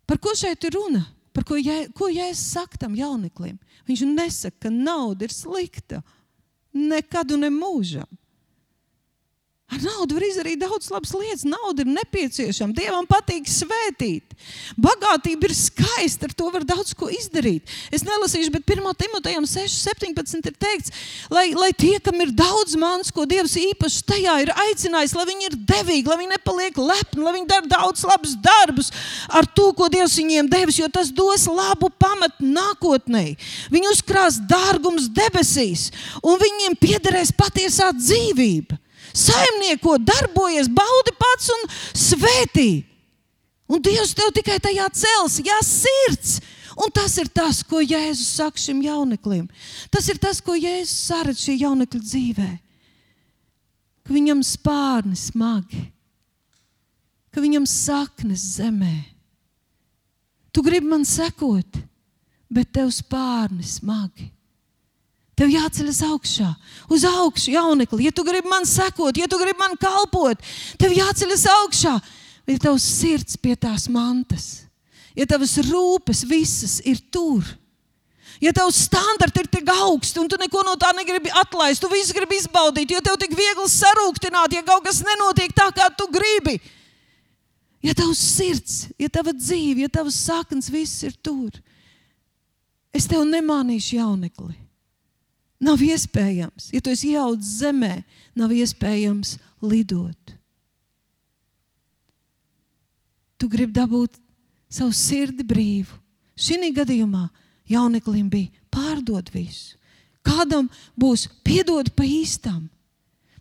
Par 0.07 0.19
ko 0.23 0.35
šeit 0.37 0.65
ir 0.65 0.75
runa? 0.77 1.05
Par 1.33 1.47
ko, 1.49 1.57
jē, 1.57 1.87
ko 1.97 2.11
Jēzus 2.13 2.53
saka 2.53 2.81
tam 2.85 2.97
jauneklim? 2.97 3.57
Viņš 3.89 4.03
nesaka, 4.11 4.67
ka 4.67 4.73
nauda 4.73 5.25
ir 5.25 5.33
slikta. 5.33 6.03
Nekad 6.77 7.33
un 7.33 7.47
nemūžam. 7.47 8.09
Ar 9.73 9.81
naudu 9.81 10.19
var 10.19 10.25
izdarīt 10.27 10.61
daudz 10.61 10.91
labas 10.93 11.15
lietas. 11.17 11.47
Nauda 11.49 11.81
ir 11.81 11.89
nepieciešama. 11.89 12.75
Dievam 12.77 13.07
patīk 13.09 13.47
svētīt. 13.49 14.35
Bagātība 14.77 15.49
ir 15.49 15.55
skaista, 15.57 16.29
ar 16.29 16.35
to 16.37 16.49
var 16.53 16.67
daudz 16.69 16.93
ko 16.99 17.09
izdarīt. 17.13 17.71
Es 17.95 18.05
nelasīšu, 18.05 18.53
bet 18.53 18.69
1. 18.69 18.85
Timotejam 19.01 19.47
6,17 19.49 20.51
ir 20.51 20.59
teikts, 20.61 20.93
lai, 21.33 21.47
lai 21.57 21.71
tie, 21.79 21.95
kam 22.05 22.21
ir 22.21 22.35
daudz 22.37 22.77
mans, 22.81 23.13
ko 23.15 23.25
Dievs 23.29 23.55
īpaši 23.61 24.05
tajā 24.11 24.37
ir 24.45 24.53
aicinājis, 24.67 25.17
lai 25.17 25.27
viņi 25.31 25.49
ir 25.49 25.59
devīgi, 25.73 26.11
lai 26.11 26.19
viņi 26.21 26.33
nepaliek 26.35 26.83
lepni, 26.83 27.25
lai 27.25 27.35
viņi 27.39 27.51
dara 27.55 27.73
daudz 27.73 28.05
labus 28.09 28.37
darbus 28.45 28.93
ar 29.33 29.49
to, 29.57 29.71
ko 29.79 29.89
Dievs 29.93 30.19
viņiem 30.21 30.53
devis, 30.53 30.83
jo 30.83 30.91
tas 30.93 31.15
dos 31.15 31.49
labu 31.49 31.89
pamatu 32.03 32.45
nākotnē. 32.45 33.25
Viņi 33.73 33.93
uzkrās 33.95 34.43
dārgums 34.51 35.09
debesīs, 35.17 35.89
un 36.21 36.41
viņiem 36.43 36.77
piederēs 36.83 37.33
patiesā 37.39 37.93
dzīvība 37.97 38.83
saimnieko, 39.17 39.99
darbojies, 40.01 40.71
baudi 40.73 41.15
pats 41.19 41.53
un 41.55 41.69
svētī. 41.97 42.71
Un 43.73 43.81
Dievs 43.81 44.13
tev 44.17 44.33
tikai 44.37 44.59
tajā 44.61 44.89
cels, 44.97 45.39
jā, 45.45 45.59
sirds. 45.65 46.41
Un 46.77 46.93
tas 46.93 47.15
ir 47.21 47.29
tas, 47.29 47.61
ko 47.65 47.83
Jēzus 47.85 48.35
saka 48.39 48.61
šim 48.61 48.81
jauneklim. 48.85 49.47
Tas 49.93 50.09
ir 50.09 50.21
tas, 50.21 50.41
ko 50.41 50.57
Jēzus 50.57 51.09
saredz 51.09 51.45
šī 51.45 51.59
jaunekļa 51.61 52.01
dzīvē. 52.01 52.51
Ka 54.03 54.15
viņam 54.17 54.41
spārni 54.45 55.17
smagi, 55.19 55.85
ka 57.33 57.45
viņam 57.45 57.69
saknes 57.69 58.45
zemē. 58.57 58.97
Tu 60.53 60.65
gribi 60.65 60.89
man 60.91 61.05
sekot, 61.09 61.79
bet 62.53 62.73
tev 62.75 62.91
spārni 62.93 63.65
smagi. 63.65 64.29
Tev 65.43 65.51
jāceļas 65.51 65.97
augšā, 66.07 66.49
uz 66.87 67.03
augšu, 67.03 67.51
jaunekli. 67.57 68.05
Ja 68.07 68.13
tu 68.15 68.23
gribi 68.23 68.47
man 68.47 68.63
sekot, 68.69 69.17
ja 69.19 69.27
tu 69.27 69.41
gribi 69.41 69.59
man 69.59 69.73
kalpot, 69.81 70.39
tev 70.79 70.95
jāceļas 70.95 71.49
augšā. 71.57 71.97
Ir 72.47 72.61
tavs 72.63 72.85
sirds 72.87 73.35
pie 73.39 73.57
tās 73.59 73.89
mantas, 73.91 74.69
ja 75.19 75.27
tavas 75.27 75.57
rūpes 75.67 76.23
visas 76.31 76.77
ir 76.87 77.03
tur. 77.11 77.43
Ja 78.43 78.55
tavs 78.55 78.85
standarts 78.87 79.43
ir 79.43 79.51
tik 79.51 79.67
augsts, 79.75 80.19
un 80.19 80.31
tu 80.31 80.39
neko 80.39 80.63
no 80.67 80.77
tā 80.79 80.93
negribi 80.95 81.31
atlaist, 81.43 81.83
tu 81.83 81.91
visu 81.91 82.15
gribi 82.15 82.39
izbaudīt, 82.39 82.95
jo 82.95 83.03
tev 83.03 83.19
tik 83.19 83.35
viegli 83.39 83.67
sarūktināt, 83.71 84.55
ja 84.55 84.63
kaut 84.67 84.87
kas 84.87 85.03
nenotiek 85.07 85.55
tā, 85.59 85.69
kā 85.75 85.91
tu 85.99 86.07
gribi. 86.11 86.61
ja 87.83 87.99
tavs 87.99 88.23
sirds, 88.39 88.81
ja 88.95 89.11
tava 89.11 89.35
dzīve, 89.35 89.83
ja 89.83 89.91
tavs 89.91 90.23
saknes, 90.23 90.71
viss 90.71 91.03
ir 91.03 91.19
tur, 91.19 91.51
es 92.95 93.11
tev 93.11 93.27
nemānīšu 93.27 93.99
jaunekli. 93.99 94.62
Nav 95.63 95.83
iespējams, 95.85 96.73
ja 96.75 96.81
tu 96.83 96.91
esi 96.91 97.13
ieaudzis 97.15 97.61
zemē, 97.63 98.01
nav 98.35 98.51
iespējams 98.51 99.37
lidot. 99.63 100.35
Tu 103.39 103.51
gribi 103.51 103.75
dabūt 103.75 104.19
savu 104.73 104.95
sirdi 104.95 105.47
brīvu. 105.47 105.99
Šī 106.39 106.73
gadījumā 106.75 107.29
jauneklim 107.71 108.29
bija 108.33 108.51
pārdot 108.73 109.31
visu. 109.35 109.77
Kādam 110.23 110.69
būs 110.99 111.29
piedod 111.47 111.91
pa 111.95 112.07
īstam. 112.07 112.69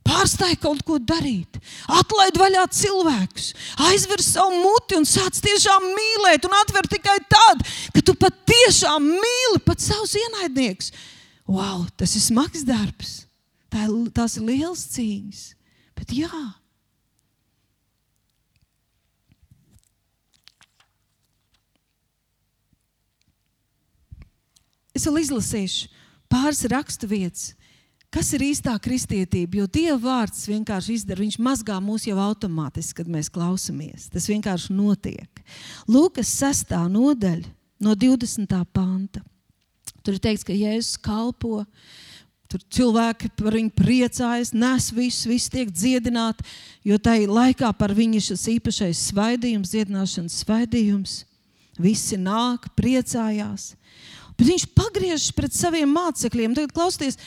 Pārstāj 0.02 0.56
kaut 0.58 0.82
ko 0.82 0.98
darīt, 0.98 1.60
atlaid 1.86 2.38
vaļā 2.42 2.64
cilvēkus, 2.74 3.52
aizver 3.86 4.24
savu 4.26 4.58
muti 4.64 4.98
un 4.98 5.06
sāc 5.06 5.38
tiešām 5.46 5.86
mīlēt, 5.94 6.48
un 6.50 6.56
atver 6.58 6.90
tikai 6.90 7.20
tad, 7.30 7.62
kad 7.94 8.08
tu 8.10 8.16
patiešām 8.18 9.06
mīli 9.06 9.62
pat 9.62 9.84
savus 9.86 10.16
ienaidniekus. 10.18 10.90
Wow, 11.50 11.88
tas 11.98 12.16
ir 12.16 12.24
smags 12.24 12.64
darbs, 12.68 13.26
tā 13.72 13.88
tās 14.14 14.38
ir 14.38 14.48
liels 14.48 14.86
cīņas. 14.94 15.44
Bet 15.98 16.14
jā, 16.16 16.30
Es 24.96 25.08
vēl 25.08 25.22
izlasīšu 25.24 25.89
pāris 26.32 26.66
rakstu 26.72 27.08
vietas, 27.10 27.54
kas 28.12 28.32
ir 28.36 28.44
īstā 28.52 28.76
kristietība. 28.84 29.62
Jo 29.62 29.68
Dieva 29.72 29.98
vārds 30.04 30.44
vienkārši 30.52 30.98
izdara, 31.00 31.24
viņš 31.24 31.39
mazgā 31.42 31.80
mūs 31.84 32.08
jau 32.10 32.18
automātiski, 32.22 33.00
kad 33.00 33.12
mēs 33.12 33.32
klausāmies. 33.32 34.10
Tas 34.12 34.28
vienkārši 34.30 34.76
notiek. 34.76 35.44
Lūkas 35.89 36.36
6. 36.44 36.76
nodaļa, 36.92 37.54
no 37.82 37.96
20. 37.96 38.58
panta. 38.76 39.24
Tur 40.02 40.18
ir 40.18 40.24
teikts, 40.24 40.46
ka 40.48 40.56
Jēzus 40.56 40.98
kalpo. 41.04 41.66
Tur 42.52 42.64
cilvēki 42.74 43.30
par 43.39 43.56
viņu 43.56 43.72
priecājas, 43.78 44.52
nes 44.52 44.89
visu, 44.92 45.30
viss 45.32 45.52
tiek 45.52 45.70
dziedināti, 45.72 46.44
jo 46.84 46.98
tajā 47.00 47.30
laikā 47.32 47.70
par 47.80 47.94
viņu 47.96 48.20
šis 48.26 48.44
īpašais 48.58 49.06
svaidījums, 49.12 49.72
dziedināšanas 49.72 50.42
svaidījums. 50.44 51.14
Visi 51.80 52.20
nāk, 52.20 52.68
priecājās. 52.76 53.72
Bet 54.36 54.50
viņš 54.50 54.68
pagriežas 54.76 55.32
pret 55.38 55.56
saviem 55.56 55.96
mācekļiem. 55.96 56.58
Tagad 56.58 56.76
klausieties, 56.76 57.20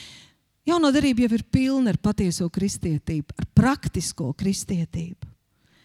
jaunā 0.68 0.92
darība 0.92 1.24
jau 1.24 1.38
ir 1.38 1.46
pilna 1.48 1.94
ar 1.94 2.00
patieso 2.02 2.50
kristietību, 2.52 3.38
ar 3.38 3.48
praktisko 3.56 4.32
kristietību. 4.36 5.30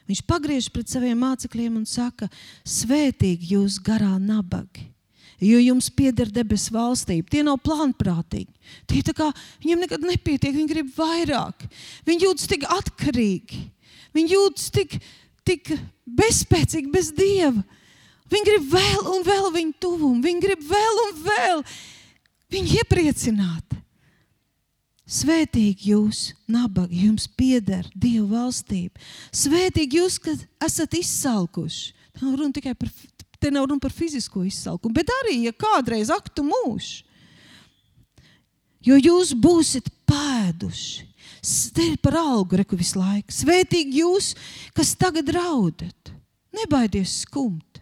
Viņš 0.09 0.23
pagriežas 0.25 0.71
pret 0.73 0.89
saviem 0.91 1.19
mācekļiem 1.21 1.79
un 1.79 1.85
saka, 1.87 2.27
svētīgi 2.67 3.53
jūs 3.53 3.77
garā 3.85 4.15
nabagi. 4.17 4.89
Jo 5.39 5.59
jums 5.61 5.87
pieder 5.95 6.27
debesu 6.33 6.73
valstība. 6.75 7.29
Tie 7.31 7.43
nav 7.47 7.61
plānprātīgi. 7.63 8.51
Tie 8.89 9.01
kā, 9.15 9.29
viņiem 9.63 9.85
nekad 9.85 10.03
nepietiek, 10.03 10.55
viņi 10.55 10.71
grib 10.71 10.89
vairāk. 10.97 11.63
Viņi 12.07 12.25
jūtas 12.27 12.49
tik 12.51 12.65
atkarīgi. 12.67 13.61
Viņi 14.17 14.35
jūtas 14.35 14.69
tik, 14.75 14.97
tik 15.47 15.71
bezspēcīgi 16.03 16.91
bez 16.91 17.13
dieva. 17.15 17.63
Viņi 18.29 18.45
grib 18.51 18.67
vēl 18.73 19.07
un 19.15 19.23
vēl 19.25 19.49
viņu 19.55 19.77
tuvumu, 19.81 20.21
viņi 20.21 20.43
grib 20.43 20.65
vēl 20.69 21.03
un 21.07 21.15
vēl 21.25 21.63
viņu 22.53 22.81
iepriecināt. 22.81 23.77
Svētīgi 25.09 25.89
jūs, 25.89 26.35
nabagi, 26.45 27.07
jums 27.07 27.25
pieder 27.33 27.87
Dieva 27.97 28.43
valstība. 28.43 29.01
Svētīgi 29.33 29.97
jūs, 29.97 30.19
kad 30.21 30.43
esat 30.61 30.93
izsalkuši. 30.99 31.95
Tā 32.13 32.27
nav 32.27 32.35
runa 32.37 32.53
tikai 32.53 32.75
par, 32.77 32.91
te 33.39 33.51
nav 33.51 33.69
runa 33.69 33.81
par 33.81 33.93
fizisko 33.95 34.43
izsalkumu, 34.47 34.93
bet 34.95 35.11
arī, 35.21 35.39
ja 35.47 35.53
kādreiz 35.55 36.11
aktu 36.13 36.45
mūžs. 36.47 37.03
Jo 38.85 38.95
jūs 38.95 39.33
būsiet 39.35 39.89
pēduši. 40.07 41.07
Te 41.75 41.85
ir 41.85 41.97
par 42.03 42.17
algu 42.19 42.59
reku 42.59 42.77
visu 42.79 42.99
laiku. 42.99 43.31
Svētīgi 43.31 44.01
jūs, 44.01 44.33
kas 44.75 44.91
tagad 44.99 45.31
raudat. 45.35 46.11
Nebaidies 46.55 47.21
skumt. 47.23 47.79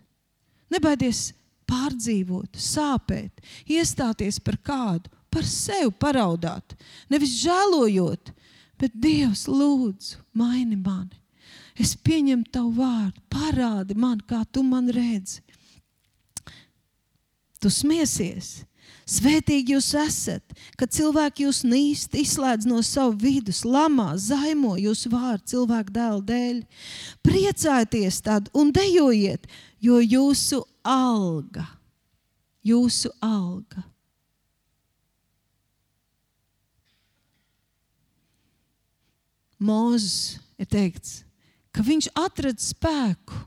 Nebaidies 0.74 1.32
pārdzīvot, 1.68 2.58
sāpēt, 2.60 3.44
iestāties 3.72 4.40
par 4.44 4.58
kādu, 4.64 5.12
par 5.32 5.46
sevi 5.48 5.92
paraudāt. 6.00 6.76
Nevis 7.12 7.38
žēlojot, 7.42 8.32
bet 8.80 8.96
Dievs, 8.96 9.46
lūdzu, 9.52 10.22
maini 10.38 10.78
mani. 10.80 11.16
Es 11.78 11.94
pieņemu 11.94 12.48
tavu 12.52 12.72
vārdu, 12.80 13.22
parādi 13.30 13.98
man, 13.98 14.22
kā 14.26 14.42
tu 14.52 14.64
man 14.66 14.90
redzi. 14.90 15.44
Tu 17.62 17.72
smiesies, 17.74 18.68
Svētīgi 19.08 19.72
jūs 19.72 19.94
esat, 19.96 20.44
kad 20.76 20.92
cilvēki 20.92 21.46
jūs 21.46 21.62
nīst, 21.64 22.16
izslēdz 22.20 22.68
no 22.68 22.82
sava 22.84 23.14
vidus, 23.16 23.62
lamā, 23.64 24.10
zaimo 24.20 24.74
jūsu 24.76 25.14
vārdu 25.14 25.54
cilvēku 25.54 25.94
dēlu 25.96 26.26
dēļ. 26.28 26.58
Priecājieties 27.24 28.20
tad 28.26 28.50
un 28.52 28.74
dejojiet, 28.76 29.48
jo 29.80 30.02
jūsu 30.04 30.60
alga, 30.84 31.64
jūsu 32.68 33.14
alga. 33.24 33.86
Mūzis 39.58 40.36
ir 40.60 40.68
teikts, 40.68 41.22
ka 41.72 41.80
viņš 41.88 42.12
atrada 42.12 42.60
spēku. 42.60 43.40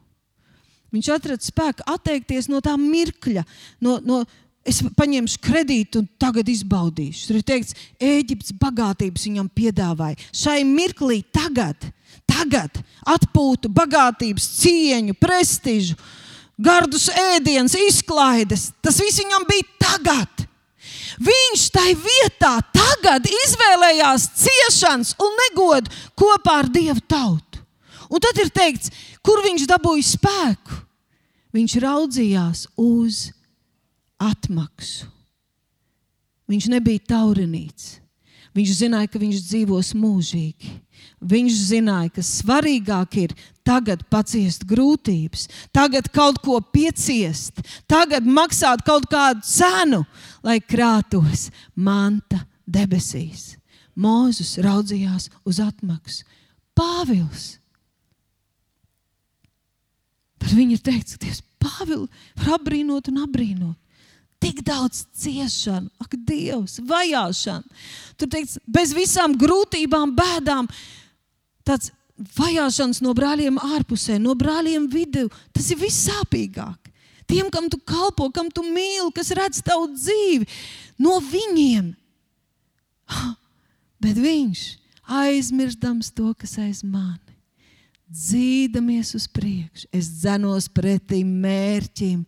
Viņš 0.91 1.11
atrada 1.15 1.47
spēku 1.47 1.87
atteikties 1.87 2.49
no 2.51 2.61
tā 2.65 2.75
mirkļa, 2.81 3.45
no, 3.85 3.99
no, 4.03 4.25
es 4.67 4.81
paņemšu 4.97 5.41
kredītu 5.45 6.03
un 6.03 6.09
tagad 6.21 6.49
izbaudīšu. 6.51 7.29
Tur 7.29 7.39
ir 7.41 7.47
teikts, 7.47 7.77
Eģiptes 8.01 8.55
bagātības 8.61 9.27
viņam 9.29 9.49
piedāvāja. 9.55 10.19
Šai 10.35 10.61
mirklī, 10.69 11.23
tagad, 11.33 11.89
tagad 12.29 12.83
atpūtu, 13.09 13.71
bagātības, 13.73 14.49
cieņu, 14.61 15.17
prestižu, 15.21 15.97
gardus 16.61 17.09
ēdienas, 17.35 17.77
izklaides. 17.89 18.71
Tas 18.85 19.01
viss 19.01 19.23
viņam 19.23 19.47
bija 19.49 19.69
tagad. 19.87 20.47
Viņš 21.21 21.67
tai 21.75 21.91
vietā 21.99 22.55
tagad 22.73 23.27
izvēlējās 23.29 24.29
ciešanas 24.41 25.15
un 25.21 25.35
negodu 25.45 25.93
kopā 26.17 26.61
ar 26.63 26.71
Dievu 26.73 27.03
tautu. 27.09 27.61
Un 28.11 28.23
tad 28.23 28.39
ir 28.43 28.49
teikts, 28.51 28.91
kur 29.23 29.43
viņš 29.45 29.67
dabūja 29.71 30.07
spēku. 30.15 30.70
Viņš 31.55 31.79
raudzījās 31.83 32.67
uz 32.79 33.31
atmaksu. 34.21 35.09
Viņš 36.51 36.71
nebija 36.71 37.03
taurinīts. 37.15 38.01
Viņš 38.55 38.71
zināja, 38.81 39.07
ka 39.11 39.21
viņš 39.23 39.43
dzīvos 39.47 39.93
mūžīgi. 39.95 40.73
Viņš 41.31 41.59
zināja, 41.69 42.11
ka 42.17 42.25
svarīgāk 42.27 43.15
ir 43.23 43.35
tagad 43.67 44.03
paciest 44.11 44.65
grūtības, 44.69 45.47
tagad 45.71 46.09
kaut 46.11 46.41
ko 46.43 46.59
pieciest, 46.61 47.63
tagad 47.87 48.27
maksāt 48.27 48.83
kaut 48.87 49.07
kādu 49.11 49.45
cenu, 49.47 50.03
lai 50.43 50.59
krātos 50.59 51.49
manta 51.77 52.43
debesīs. 52.67 53.55
Mūzis 53.95 54.57
raudzījās 54.65 55.29
uz 55.47 55.63
atmaksu. 55.63 56.27
Pāvils. 56.75 57.60
Par 60.41 60.57
viņu 60.57 60.79
ir 60.79 60.83
teikts, 60.85 61.17
ka 61.17 61.27
Dievs 61.27 61.43
Pāvilu 61.61 62.09
var 62.41 62.57
apbrīnot 62.57 63.11
un 63.13 63.23
apbrīnot. 63.27 63.77
Tik 64.41 64.63
daudz 64.65 65.03
ciešanu, 65.21 65.91
ak, 66.01 66.17
Dievs, 66.25 66.79
vajāšana. 66.89 67.81
Tur 68.17 68.31
teikts, 68.33 68.57
bez 68.65 68.95
visām 68.97 69.37
grūtībām, 69.37 70.15
bēdām. 70.17 70.71
Tāds 71.69 71.93
vajāšanas 72.39 73.03
no 73.05 73.13
brāļiem 73.17 73.61
ārpusē, 73.61 74.17
no 74.21 74.33
brāļiem 74.37 74.89
vidū. 74.93 75.27
Tas 75.53 75.69
ir 75.73 75.81
vissāpīgāk. 75.83 76.89
Tiem, 77.29 77.53
kam 77.53 77.69
tu 77.71 77.79
kalpo, 77.85 78.31
kam 78.35 78.49
tu 78.51 78.65
mīli, 78.65 79.13
kas 79.15 79.31
redz 79.37 79.61
tavu 79.63 79.93
dzīvi, 79.93 80.49
no 81.05 81.21
viņiem. 81.23 81.93
Bet 84.03 84.17
viņš 84.17 84.65
aizmirstams 85.21 86.15
to, 86.17 86.33
kas 86.41 86.57
aiz 86.63 86.81
mani 86.81 87.30
dzīdamies 88.11 89.15
uz 89.15 89.27
priekšu. 89.31 89.89
Es 89.95 90.11
dzenos 90.21 90.69
pretī 90.73 91.23
mērķim, 91.25 92.25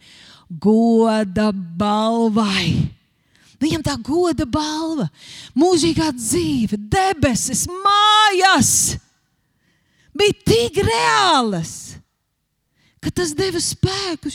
goda 0.63 1.51
balvai. 1.53 2.91
Viņam 3.63 3.85
tā 3.87 3.95
goda 4.03 4.47
balva, 4.47 5.07
mūžīgā 5.55 6.09
dzīve, 6.17 6.79
debesis, 6.91 7.69
mājas 7.71 8.73
bija 10.13 10.35
tik 10.47 10.83
reālas, 10.83 11.95
ka 13.03 13.13
tas 13.15 13.31
deva 13.39 13.63
spēku. 13.63 14.33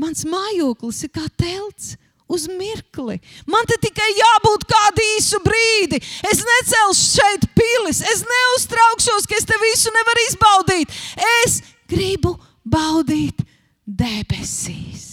Mans 0.00 0.24
mājoklis 0.28 1.02
ir 1.04 1.12
kā 1.16 1.26
telts, 1.36 1.94
uz 2.30 2.46
mirkli. 2.48 3.18
Man 3.50 3.66
te 3.68 3.76
tikai 3.82 4.08
jābūt 4.14 4.66
kādu 4.70 5.06
īsu 5.16 5.40
brīdi. 5.44 6.00
Es 6.30 6.42
necelšu 6.46 7.06
šeit 7.18 7.46
pilis, 7.58 8.02
es 8.06 8.24
neuztraukšos, 8.26 9.26
ka 9.28 9.38
es 9.38 9.48
te 9.48 9.58
visu 9.64 9.92
nevaru 9.96 10.26
izbaudīt. 10.28 10.98
Es 11.44 11.60
gribu 11.90 12.36
baudīt 12.64 13.42
debesīs. 13.84 15.08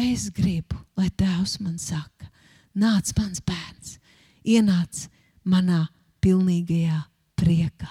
Es 0.00 0.28
gribu, 0.32 0.78
lai 0.96 1.10
Tēvs 1.12 1.58
man 1.60 1.76
saka, 1.80 2.30
nāc, 2.76 3.10
mans 3.18 3.42
bērns, 3.44 3.96
ienāc 4.46 5.06
manā 5.44 5.82
pilnīgajā 6.24 7.02
priekā. 7.40 7.90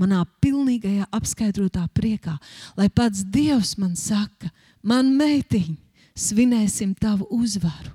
Manā 0.00 0.24
pilnīgajā 0.42 1.06
apskaidrotā 1.14 1.84
priekā, 1.94 2.34
lai 2.78 2.88
pats 2.90 3.22
Dievs 3.30 3.76
man 3.78 3.94
saka, 3.94 4.50
man 4.84 5.10
meitiņ, 5.18 5.74
svinēsim 6.14 6.94
tavu 7.00 7.26
uzvaru. 7.34 7.92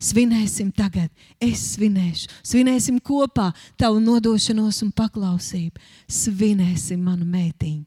Svinēsim 0.00 0.70
tagad, 0.72 1.10
es 1.36 1.74
svinēšu, 1.74 2.30
svinēsim 2.40 3.02
kopā 3.04 3.50
tavu 3.76 4.00
nodošanos 4.00 4.78
un 4.86 4.94
paklausību. 4.96 5.76
Svinēsim 6.08 7.02
manu 7.04 7.28
meitiņu, 7.28 7.84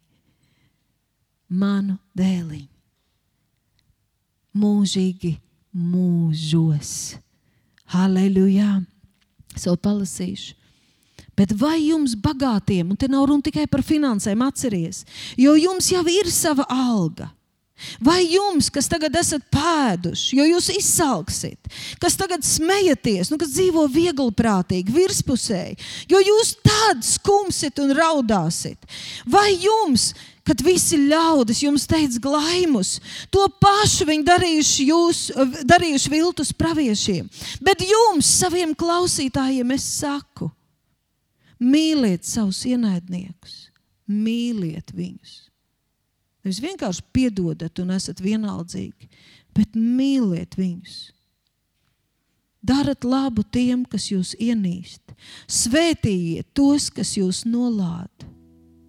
manu 1.58 1.98
dēliņu. 2.14 2.70
Mūžīgi 4.54 5.34
mūžos. 5.74 7.16
Halleluja! 7.90 8.84
So 9.58 9.74
palasīšu. 9.74 10.54
Bet 11.34 11.54
vai 11.58 11.80
jums 11.88 12.14
bagātiem, 12.14 12.92
un 12.94 12.98
te 12.98 13.10
nav 13.10 13.26
runa 13.30 13.42
tikai 13.46 13.66
par 13.70 13.82
finansēm, 13.86 14.42
atcerieties, 14.46 15.02
jo 15.38 15.56
jums 15.58 15.90
jau 15.90 16.04
ir 16.10 16.30
sava 16.30 16.66
alga. 16.70 17.32
Vai 18.04 18.22
jums, 18.30 18.70
kas 18.72 18.88
tagad 18.88 19.16
esat 19.18 19.44
pēduši, 19.52 20.38
jo 20.38 20.46
jūs 20.46 20.70
izsalksiet, 20.76 21.72
kas 22.02 22.16
tagad 22.20 22.46
smejaties, 22.46 23.32
nu, 23.32 23.40
kas 23.42 23.54
dzīvo 23.56 23.88
viegli 23.92 24.30
prātīgi, 24.38 24.94
virspusēji, 24.94 25.78
jo 26.12 26.22
jūs 26.22 26.54
tad 26.64 27.04
skumsiet 27.06 27.82
un 27.84 27.96
raudāsiet? 27.98 28.88
Vai 29.26 29.56
jums, 29.58 30.12
kad 30.48 30.62
visi 30.64 31.00
ļaudis 31.02 31.64
jums 31.66 31.88
teica 31.90 32.22
glaimus, 32.24 32.98
to 33.34 33.46
pašu 33.64 34.08
viņi 34.10 34.28
darījuši, 34.28 34.90
jūs, 34.92 35.24
darījuši 35.68 36.14
viltus 36.14 36.54
praviešiem, 36.56 37.30
bet 37.64 37.84
jums, 37.88 38.30
saviem 38.44 38.76
klausītājiem, 38.78 39.74
es 39.76 39.88
saku, 39.98 40.52
mīliet 41.64 42.28
savus 42.28 42.62
ienaidniekus, 42.70 43.66
mīliet 44.08 44.94
viņus 44.94 45.53
Nevis 46.44 46.60
vienkārši 46.64 47.06
piedodat 47.16 47.80
un 47.80 47.94
esat 47.96 48.20
vienaldzīgi, 48.24 49.08
bet 49.56 49.78
mīliet 49.80 50.58
viņus. 50.60 50.98
Darat 52.64 53.04
labu 53.04 53.44
tiem, 53.44 53.84
kas 53.88 54.10
jūs 54.12 54.34
ienīst. 54.40 55.16
Svētījiet 55.52 56.48
tos, 56.56 56.90
kas 56.92 57.16
jūs 57.18 57.44
nolāda. 57.48 58.28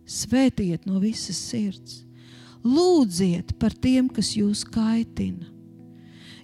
Svētījiet 0.06 0.86
no 0.86 1.00
visas 1.02 1.38
sirds. 1.50 2.02
Lūdziet 2.64 3.54
par 3.58 3.74
tiem, 3.74 4.08
kas 4.08 4.34
jūs 4.38 4.62
kaitina. 4.66 5.50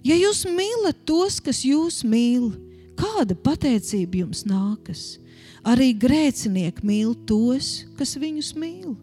Ja 0.03 0.17
jūs 0.17 0.43
mīlat 0.49 1.03
tos, 1.05 1.39
kas 1.43 1.61
jūs 1.65 2.01
mīl, 2.07 2.51
kāda 2.99 3.37
pateicība 3.37 4.23
jums 4.23 4.43
nākas? 4.49 5.19
Arī 5.67 5.91
grēcinieki 5.93 6.83
mīl 6.85 7.13
tos, 7.29 7.85
kas 7.99 8.15
viņus 8.19 8.55
mīl. 8.57 8.95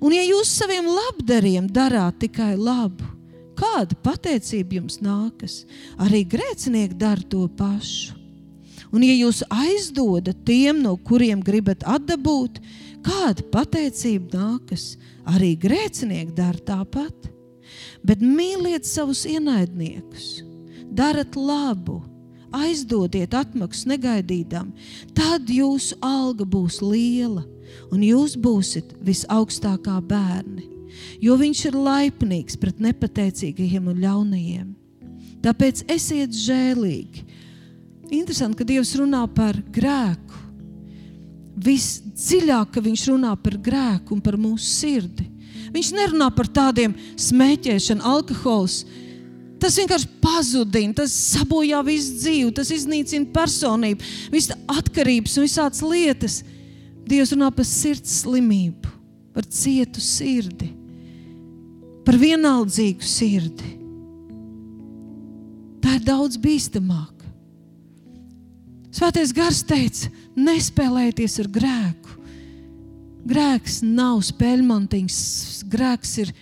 Un, 0.00 0.14
ja 0.14 0.22
jūs 0.24 0.50
saviem 0.60 0.88
labdariem 0.88 1.68
darāt 1.70 2.20
tikai 2.24 2.54
labu, 2.58 3.06
kāda 3.58 3.96
pateicība 4.04 4.80
jums 4.80 5.00
nākas? 5.04 5.64
Arī 6.00 6.24
grēcinieki 6.28 6.98
dara 7.00 7.22
to 7.30 7.46
pašu. 7.58 8.16
Un, 8.90 9.04
ja 9.06 9.14
jūs 9.14 9.44
aizdodat 9.54 10.40
tiem, 10.46 10.80
no 10.82 10.96
kuriem 10.96 11.42
gribat 11.46 11.84
atdabūt, 11.86 12.58
kāda 13.06 13.44
pateicība 13.52 14.40
nākas? 14.40 14.94
Arī 15.30 15.54
grēcinieki 15.60 16.34
dara 16.34 16.58
tāpat. 16.58 17.30
Bet 18.02 18.22
mīliet 18.24 18.88
savus 18.88 19.22
ienaidniekus, 19.28 20.40
darat 20.90 21.36
labu, 21.38 22.00
aizdodiet 22.50 23.34
atmaksu 23.36 23.92
negaidīdam, 23.92 24.72
tad 25.14 25.50
jūsu 25.52 25.98
alga 26.02 26.46
būs 26.48 26.80
liela 26.82 27.44
un 27.90 28.02
jūs 28.04 28.36
būsiet 28.40 28.94
visaugstākā 29.04 29.96
bērni, 30.06 30.66
jo 31.22 31.36
viņš 31.40 31.64
ir 31.70 31.78
laipnīgs 31.78 32.58
pret 32.60 32.80
nepateicīgajiem 32.82 33.90
un 33.92 34.04
ļaunajiem. 34.04 34.68
Tāpēc 35.40 35.84
esiet 35.88 36.34
žēlīgi. 36.36 37.24
Interesanti, 38.10 38.58
ka 38.58 38.66
Dievs 38.66 38.92
runā 38.98 39.22
par 39.32 39.56
grēku. 39.72 40.46
Visdziļāk, 41.60 42.80
Viņš 42.82 43.04
runā 43.12 43.34
par 43.40 43.56
grēku 43.60 44.16
un 44.16 44.24
par 44.24 44.36
mūsu 44.40 44.66
sirdi. 44.66 45.28
Viņš 45.70 45.92
nerunā 45.94 46.30
par 46.34 46.48
tādiem 46.50 46.94
smēķēšanu, 47.20 48.02
alkohols. 48.06 48.82
Tas 49.60 49.76
vienkārši 49.76 50.08
pazudina, 50.22 50.94
tas 51.02 51.12
sabojā 51.12 51.82
visu 51.84 52.16
dzīvi, 52.16 52.52
tas 52.56 52.70
iznīcina 52.72 53.28
personību, 53.34 54.06
visas 54.32 54.56
atkarības 54.72 55.36
un 55.36 55.46
visādas 55.46 55.82
lietas. 55.84 56.38
Dievs 57.10 57.32
runā 57.34 57.48
par 57.50 57.66
sirds 57.66 58.20
slimību, 58.22 58.90
par 59.34 59.46
cietu 59.50 60.02
sirdi, 60.02 60.68
par 62.06 62.18
vienaldzīgu 62.20 63.06
sirdi. 63.06 63.72
Tā 65.82 65.96
ir 65.96 66.04
daudz 66.06 66.38
bīstamāk. 66.38 67.24
Svētais 68.94 69.32
gars 69.34 69.62
teica, 69.66 70.10
nespēlējieties 70.38 71.38
ar 71.42 71.50
grēku. 71.54 72.14
Grēks 73.30 73.80
nav 73.86 74.22
spēļmantiņš, 74.26 75.18
grēks 75.70 76.14
ir 76.22 76.32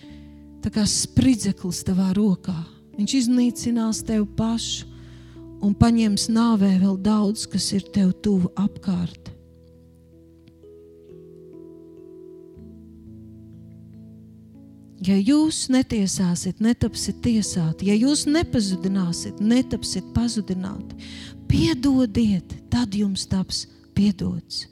kā 0.69 0.85
spridzeklis 0.85 1.81
tavā 1.87 2.11
rokā. 2.17 2.55
Viņš 2.99 3.15
iznīcinās 3.23 4.03
tevi 4.05 4.27
pašu 4.37 4.85
un 5.65 5.73
paņems 5.73 6.29
nāvē 6.29 6.75
vēl 6.83 6.97
daudz, 7.01 7.47
kas 7.49 7.71
ir 7.73 7.89
tev 7.95 8.13
tuvu 8.23 8.51
apkārt. 8.59 9.38
Ja 14.99 15.15
jūs 15.15 15.69
netiesāsiet, 15.71 16.59
netapsiet 16.59 17.21
tiesāti, 17.23 17.87
ja 17.87 17.95
jūs 17.95 18.25
nepazudināsiet, 18.27 19.39
netapsiet 19.39 20.09
pazudināti, 20.11 20.97
piedodiet, 21.47 22.57
tad 22.71 22.97
jums 22.97 23.23
taps 23.31 23.63
piedots. 23.95 24.65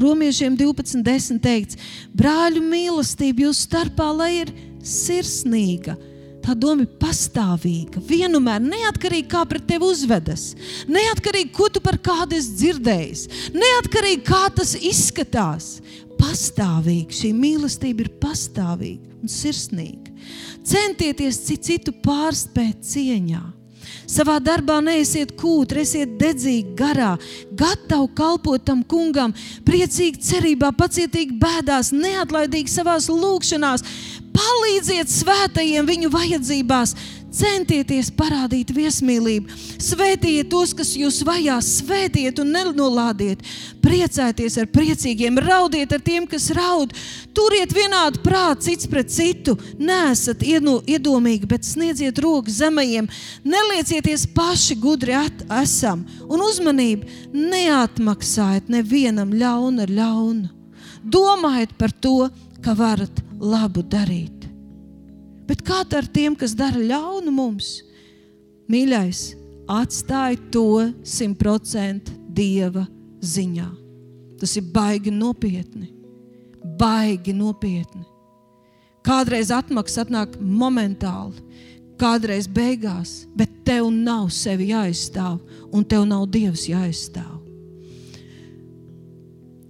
Romiešiem 0.00 0.56
12.10 0.56 1.42
teikts, 1.44 1.76
brāļu 2.16 2.62
mīlestība 2.64 3.48
jūsu 3.48 3.66
starpā, 3.66 4.08
lai 4.16 4.30
ir 4.38 4.54
sirsnīga, 4.86 5.96
tā 6.40 6.54
doma 6.56 6.86
ir 6.86 6.94
pastāvīga, 7.00 8.00
vienmēr 8.08 8.62
neatkarīgi 8.64 9.28
kā 9.28 9.44
pret 9.48 9.66
tevi 9.68 9.90
uzvedas, 9.92 10.54
neatkarīgi, 10.88 11.52
ko 11.52 11.68
tu 11.68 11.84
par 11.84 12.00
kādu 12.00 12.38
esi 12.38 12.56
dzirdējis, 12.62 13.26
neatkarīgi 13.52 14.24
kā 14.24 14.46
tas 14.56 14.72
izskatās. 14.78 15.74
Pastāvīgi 16.20 17.16
šī 17.16 17.30
mīlestība 17.36 18.04
ir 18.04 18.12
pastāvīga 18.20 19.16
un 19.22 19.32
sirsnīga. 19.32 20.12
Centieties 20.66 21.40
citu 21.48 21.94
pārspēt 22.04 22.84
cieņā. 22.84 23.40
Savā 24.10 24.36
darbā 24.42 24.80
neesiet 24.82 25.32
kūtri, 25.38 25.84
esiet 25.84 26.16
dedzīgi 26.18 26.74
garā, 26.78 27.12
gatavi 27.56 28.08
kalpot 28.18 28.64
tam 28.66 28.82
kungam, 28.86 29.32
priecīgi 29.66 30.20
cerībā, 30.26 30.72
pacietīgi 30.78 31.38
bēdās, 31.40 31.92
neatlaidīgi 31.94 32.72
savā 32.72 32.98
lūgšanās. 33.06 33.86
Palīdziet 34.34 35.10
svētajiem 35.10 35.86
viņu 35.86 36.10
vajadzībās, 36.14 36.94
Centieties 37.30 38.08
parādīt 38.10 38.72
viesmīlību, 38.74 39.54
svētiet 39.78 40.48
tos, 40.50 40.72
kas 40.74 40.96
jūs 40.98 41.20
vajā, 41.26 41.60
svētiet 41.62 42.40
un 42.42 42.50
nenolādiet, 42.56 43.44
priecājieties 43.84 44.58
ar 44.58 44.66
priecīgiem, 44.74 45.38
raudiet 45.38 45.94
ar 45.94 46.02
tiem, 46.02 46.26
kas 46.26 46.48
raud, 46.56 46.90
turiet 47.36 47.70
vienādu 47.76 48.18
prātu 48.24 48.66
cits 48.66 48.90
pret 48.90 49.14
citu, 49.14 49.54
nesat 49.78 50.42
iedomīgi, 50.42 51.46
bet 51.46 51.68
sniedziet 51.68 52.18
roku 52.18 52.50
zemajiem, 52.50 53.06
neliecieties 53.46 54.26
paši 54.34 54.74
gudri 54.82 55.14
at, 55.20 55.46
esam. 55.62 56.02
Un 56.26 56.42
uzmanību 56.48 57.30
neatmaksājiet 57.36 58.74
nevienam 58.74 59.30
ļaunu 59.30 59.86
ar 59.86 59.94
ļaunu. 60.00 60.50
Domājiet 61.06 61.78
par 61.78 61.94
to, 61.94 62.28
ka 62.60 62.74
varat 62.76 63.22
labu 63.38 63.86
darīt. 63.86 64.39
Bet 65.50 65.64
kā 65.66 65.82
ar 65.82 66.06
tiem, 66.06 66.36
kas 66.38 66.54
dara 66.54 66.78
ļaunu 66.78 67.32
mums? 67.34 67.80
Mīļais, 68.70 69.32
atstāj 69.66 70.36
to 70.54 70.92
simtprocentu 71.02 72.14
dieva 72.30 72.84
ziņā. 73.18 73.66
Tas 74.38 74.54
ir 74.60 74.68
baigi 74.70 75.10
nopietni. 75.10 75.90
Baigi 76.78 77.34
nopietni. 77.34 78.06
Kādreiz 79.02 79.50
atmaksa 79.50 80.04
atnāk 80.04 80.38
momentāli, 80.38 81.42
kādreiz 81.98 82.46
beigās, 82.46 83.24
bet 83.34 83.50
tev 83.66 83.90
nav 83.90 84.30
sevi 84.30 84.70
jāizstāv, 84.70 85.40
un 85.74 85.82
tev 85.82 86.06
nav 86.06 86.28
Dievs 86.30 86.68
jāizstāv. 86.70 87.40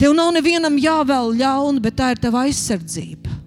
Tev 0.01 0.13
nav 0.17 0.35
nevienam 0.37 0.77
jāvēl 0.81 1.35
ļaunu, 1.41 1.81
bet 1.81 1.97
tā 1.97 2.13
ir 2.13 2.21
tava 2.21 2.45
aizsardzība. 2.45 3.40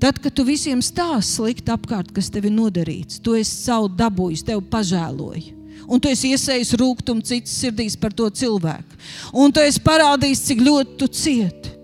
Tad, 0.00 0.16
kad 0.16 0.32
tu 0.32 0.46
visiem 0.48 0.80
stāsti 0.80 1.36
slikti 1.36 1.72
apkārt, 1.74 2.08
kas 2.16 2.30
tev 2.32 2.46
ir 2.48 2.54
nodarīts, 2.56 3.18
tu 3.20 3.34
esi 3.36 3.52
savu 3.66 3.90
dabūjis, 3.92 4.46
tev 4.48 4.62
pažēloji. 4.72 5.56
Un 5.90 6.00
tu 6.00 6.08
esi 6.08 6.30
iesējis 6.32 6.72
rūkumu 6.80 7.24
citas 7.26 7.52
sirdīs 7.60 7.98
par 8.00 8.14
to 8.16 8.28
cilvēku. 8.30 8.96
Un 9.36 9.52
tu 9.52 9.60
esi 9.60 9.82
parādījis, 9.84 10.44
cik 10.46 10.62
ļoti 10.64 10.96
tu 11.00 11.08
cieti. 11.10 11.74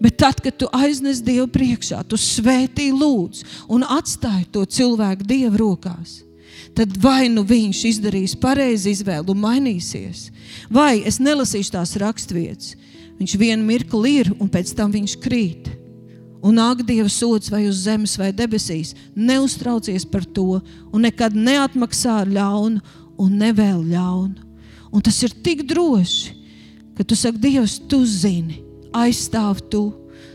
Bet 0.00 0.16
tad, 0.16 0.40
kad 0.40 0.56
tu 0.56 0.66
aiznes 0.72 1.20
Dievu 1.22 1.46
priekšā, 1.52 2.00
tu 2.08 2.16
svētī 2.16 2.88
lūdzu 2.88 3.44
un 3.76 3.84
atstāji 3.84 4.48
to 4.54 4.64
cilvēku 4.64 5.26
Dieva 5.28 5.60
rokās, 5.60 6.22
tad 6.74 6.96
vai 7.02 7.28
nu 7.28 7.44
viņš 7.44 7.82
izdarīs 7.92 8.34
pareizi 8.40 8.94
izvēli 8.96 9.28
un 9.28 9.42
mainīsies, 9.44 10.30
vai 10.72 11.02
es 11.04 11.20
nelasīšu 11.20 11.76
tās 11.76 11.92
raksturvietas. 12.00 12.72
Viņš 13.20 13.36
vienu 13.36 13.68
mirkli 13.68 14.16
ir 14.22 14.32
un 14.40 14.48
pēc 14.48 14.72
tam 14.78 14.88
viņš 14.94 15.18
krīt 15.20 15.68
un 16.42 16.56
nāk 16.56 16.82
Dieva 16.86 17.08
sots 17.12 17.50
vai 17.52 17.66
uz 17.68 17.84
zemes 17.84 18.16
vai 18.18 18.30
debesīs, 18.32 18.94
neuztraucies 19.14 20.06
par 20.08 20.24
to 20.24 20.60
un 20.90 21.04
nekad 21.04 21.36
neatmaksā 21.36 22.22
ļaunu 22.30 22.80
un 23.20 23.38
nevēl 23.40 23.82
ļaunu. 23.92 24.48
Un 24.90 25.04
tas 25.04 25.20
ir 25.22 25.34
tik 25.44 25.62
droši, 25.68 26.34
ka 26.96 27.06
tu 27.06 27.16
saki, 27.16 27.38
Dievs, 27.40 27.78
tu 27.88 28.02
zini, 28.04 28.62
aizstāv 28.96 29.60
tu. 29.70 29.84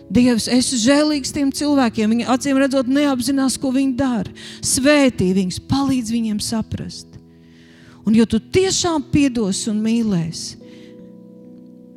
Dievs, 0.05 0.45
es 0.45 0.69
esmu 0.69 0.79
žēlīgs 0.83 1.33
tiem 1.33 1.49
cilvēkiem. 1.53 2.11
Viņi 2.13 2.27
acīm 2.29 2.59
redzot, 2.61 2.87
neapzinās, 2.87 3.57
ko 3.57 3.73
viņi 3.73 3.95
dara. 3.97 4.31
Svētī 4.63 5.31
viņus, 5.33 5.59
palīdz 5.65 6.13
viņiem 6.13 6.39
saprast. 6.45 7.17
Un, 8.05 8.13
ja 8.13 8.27
tu 8.29 8.37
tiešām 8.37 9.07
piedos 9.11 9.65
un 9.71 9.81
mīlēsi, 9.81 10.61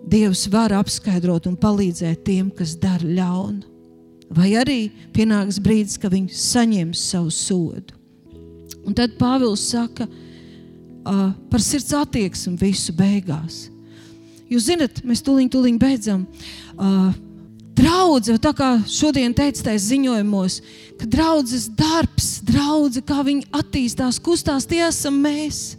Dievs 0.08 0.46
var 0.48 0.72
apskaidrot 0.72 1.50
un 1.50 1.56
palīdzēt 1.60 2.22
tiem, 2.24 2.46
kas 2.48 2.72
dara 2.80 3.04
ļaunu. 3.04 3.67
Vai 4.28 4.52
arī 4.60 4.80
pienāks 5.14 5.60
brīdis, 5.62 5.96
kad 6.00 6.12
viņi 6.12 6.36
saņems 6.36 7.04
savu 7.12 7.32
sodu. 7.32 7.96
Un 8.84 8.96
tad 8.96 9.16
Pāvils 9.20 9.64
saka 9.70 10.06
uh, 10.08 11.30
par 11.50 11.64
sirds 11.64 11.94
attieksmi 11.96 12.56
visu 12.60 12.92
beigās. 12.96 13.66
Jūs 14.48 14.68
zināt, 14.70 15.00
mēs 15.04 15.24
tūlīt, 15.24 15.50
tūlīt 15.52 15.80
beidzam. 15.80 16.24
Uh, 16.76 17.10
Draudze, 17.78 18.34
tā 18.42 18.50
kā 18.58 18.72
šodien 18.90 19.30
teicais 19.36 19.84
ziņojumos, 19.86 20.56
ka 20.98 21.06
draudzes 21.06 21.68
darbs, 21.78 22.40
draudze, 22.42 23.04
kā 23.06 23.20
viņi 23.22 23.46
attīstās, 23.54 24.18
kustās, 24.18 24.66
tie 24.66 24.80
esam 24.88 25.20
mēs. 25.22 25.76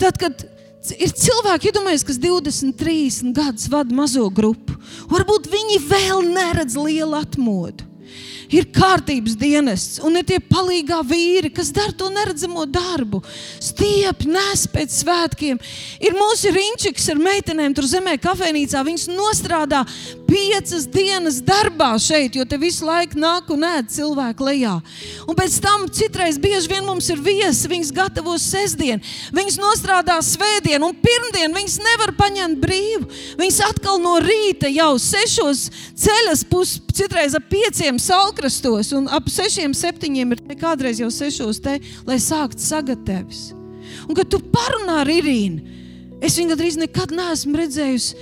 Tad, 0.00 0.16
kad 0.16 0.46
ir 0.92 1.14
cilvēki, 1.16 1.70
iedomājieties, 1.70 2.06
kas 2.10 2.20
20, 2.20 2.76
30 2.80 3.34
gadus 3.36 3.70
vada 3.72 3.96
mazo 3.96 4.28
grupu. 4.28 4.76
Varbūt 5.08 5.48
viņi 5.52 5.80
vēl 5.88 6.28
neredz 6.34 6.76
lielu 6.76 7.16
atmodu 7.22 7.94
ir 8.52 8.68
kārtības 8.74 9.36
dienests, 9.38 10.00
un 10.04 10.18
ir 10.18 10.26
tie 10.28 10.38
palīgā 10.42 11.00
vīri, 11.06 11.50
kas 11.54 11.72
dara 11.74 11.94
to 11.96 12.10
neredzamo 12.12 12.66
darbu. 12.70 13.22
Stiepjas, 13.62 14.28
nes 14.28 14.66
pēc 14.70 14.98
svētkiem. 15.00 15.60
Ir 16.04 16.16
mūsu 16.18 16.52
riņķis 16.54 17.10
ar 17.14 17.22
meitenēm 17.22 17.74
tur 17.76 17.88
zemē, 17.88 18.16
kafejnīcā. 18.22 18.84
Viņas 18.86 19.08
nostrādā 19.12 19.84
piecas 20.34 20.86
dienas 20.90 21.40
darbā 21.44 21.92
šeit, 22.02 22.36
jo 22.36 22.44
te 22.48 22.58
visu 22.60 22.86
laiku 22.86 23.18
nāk 23.22 23.50
un 23.54 23.66
ēd 23.68 23.90
cilvēku 23.94 24.48
lejā. 24.48 24.74
Un 25.28 25.38
pēc 25.38 25.58
tam 25.64 25.86
citreiz 25.94 26.38
bieži 26.42 26.72
vien 26.72 26.86
mums 26.86 27.08
ir 27.14 27.22
viesi, 27.22 27.70
viņas 27.70 27.94
gatavo 27.94 28.36
sestdienu, 28.40 29.02
viņas 29.34 29.60
nostrādā 29.62 30.18
svētdienu, 30.24 30.90
un 30.90 30.98
pirmdien 31.02 31.54
viņas 31.54 31.78
nevar 31.86 32.14
paņemt 32.18 32.60
brīvu. 32.62 33.08
Viņas 33.40 33.60
atkal 33.70 34.00
no 34.02 34.16
rīta 34.22 34.70
jau 34.70 34.92
sešos 35.00 35.68
ceļas, 36.04 36.44
pus, 36.50 36.76
citreiz 36.94 37.34
ap 37.38 37.48
pieciem 37.50 37.98
piekrastos, 38.44 38.92
un 38.92 39.08
ap 39.08 39.28
sešiem, 39.30 39.72
septiņiem 39.74 40.34
ir 40.34 40.40
kādreiz 40.60 41.00
jau 41.00 41.10
sešos 41.10 41.60
te, 41.62 41.78
lai 42.06 42.18
sāktu 42.20 42.60
sagatavs. 42.60 43.54
Un 44.08 44.14
kad 44.16 44.28
tu 44.28 44.40
parunā 44.40 45.00
ar 45.02 45.08
Irīnu, 45.08 45.62
es 46.24 46.36
viņu 46.36 46.52
gandrīz 46.52 46.76
nekad 46.80 47.12
neesmu 47.14 47.56
redzējusi 47.56 48.16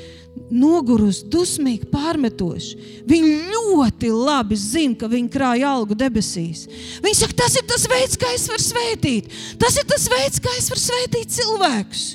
nogurusi, 0.52 1.26
dusmīgi, 1.32 1.88
pārmetoši. 1.92 2.88
Viņa 3.08 3.52
ļoti 3.52 4.10
labi 4.12 4.56
zina, 4.60 4.96
ka 5.00 5.10
viņa 5.12 5.32
krāja 5.32 5.74
algu 5.76 5.96
debesīs. 5.98 6.66
Viņa 7.04 7.20
saka, 7.20 7.38
tas 7.44 7.56
ir 7.58 7.68
tas 7.68 7.86
veids, 7.90 8.18
kā 8.20 8.32
es 8.36 8.48
varu 8.50 8.64
svētīt. 8.64 9.30
Tas 9.60 9.78
ir 9.80 9.86
tas 9.88 10.08
veids, 10.12 10.42
kā 10.42 10.52
es 10.58 10.68
varu 10.72 10.84
svētīt 10.86 11.38
cilvēkus. 11.38 12.10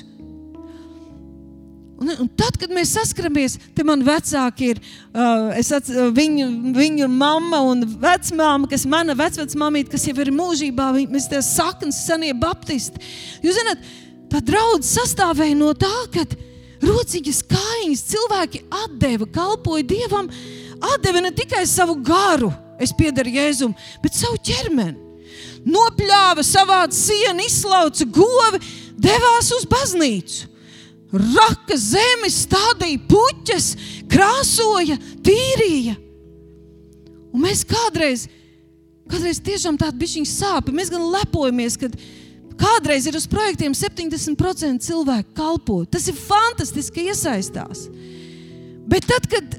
Un, 1.98 2.12
un 2.14 2.28
tad, 2.38 2.54
kad 2.54 2.70
mēs 2.70 2.92
saskaramies, 2.94 3.56
te 3.74 3.82
man 3.82 4.04
vecāki 4.06 4.68
ir, 4.70 4.80
uh, 5.10 5.48
ats, 5.58 5.90
uh, 5.90 6.12
viņu, 6.14 6.46
viņu 6.76 7.08
mamma 7.10 7.58
un 7.72 7.82
vecmāma, 7.98 8.68
kas 8.70 8.84
mana 8.86 9.16
vecmāmīte, 9.18 9.90
kas 9.96 10.06
jau 10.06 10.14
ir 10.22 10.30
mūžībā, 10.30 10.92
viņi, 10.94 11.10
mēs 11.10 11.26
tie 11.32 11.40
saknes 11.42 11.98
senie 12.06 12.30
baptisti. 12.38 13.02
Jūs 13.42 13.58
zināt, 13.58 13.82
tā 14.30 14.44
draudz 14.46 14.92
sastāvēja 14.94 15.58
no 15.58 15.72
tā, 15.74 15.90
ka 16.14 16.22
rociņas 16.84 17.42
kājiņas 17.50 18.04
cilvēki 18.12 18.62
atdeva, 18.84 19.28
kalpoja 19.34 19.86
Dievam, 19.88 20.30
atdeva 20.94 21.22
ne 21.24 21.32
tikai 21.34 21.64
savu 21.66 21.98
garu, 22.04 22.52
es 22.80 22.94
piedaru 22.94 23.32
Jēzum, 23.38 23.74
bet 24.02 24.18
savu 24.18 24.38
ķermeni. 24.44 25.06
Nopļāva 25.68 26.44
savādu 26.46 26.96
sienu, 26.96 27.44
izslauca 27.44 28.06
govi, 28.14 28.62
devās 28.96 29.50
uz 29.56 29.66
baznīcu 29.68 30.48
raka 31.12 31.76
zemi, 31.76 32.28
stādīja 32.32 33.00
puķes, 33.08 33.68
krāsoja, 34.10 34.98
tīrīja. 35.24 35.96
Un 37.32 37.44
mēs 37.44 37.64
kādreiz, 37.68 38.26
kādreiz 39.08 39.40
tiešām 39.44 39.78
tādu 39.80 40.00
bišķiņu 40.02 40.28
sāpju, 40.28 40.74
mēs 40.76 40.92
gan 40.92 41.06
lepojamies, 41.14 41.78
ka 41.80 41.90
kādreiz 42.58 43.06
ir 43.08 43.16
uz 43.18 43.26
projektiem 43.30 43.74
70% 43.76 44.84
cilvēku 44.84 45.34
kalpo. 45.36 45.82
Tas 45.90 46.08
ir 46.10 46.18
fantastiski, 46.18 46.98
ka 46.98 47.12
iesaistās. 47.12 47.86
Bet 48.88 49.06
tad, 49.08 49.28
kad 49.30 49.56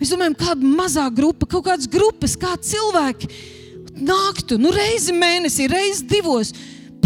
mēs 0.00 0.12
domājam, 0.12 0.38
kāda 0.38 0.72
mazā 0.78 1.06
grupa, 1.14 1.48
kaut 1.48 1.66
kādas 1.68 1.90
grupas, 1.90 2.36
kā 2.38 2.54
cilvēki 2.60 3.30
nāktu, 3.96 4.58
nu 4.60 4.72
reizi 4.74 5.14
mēnesī, 5.16 5.68
reizi 5.72 6.04
divos, 6.10 6.52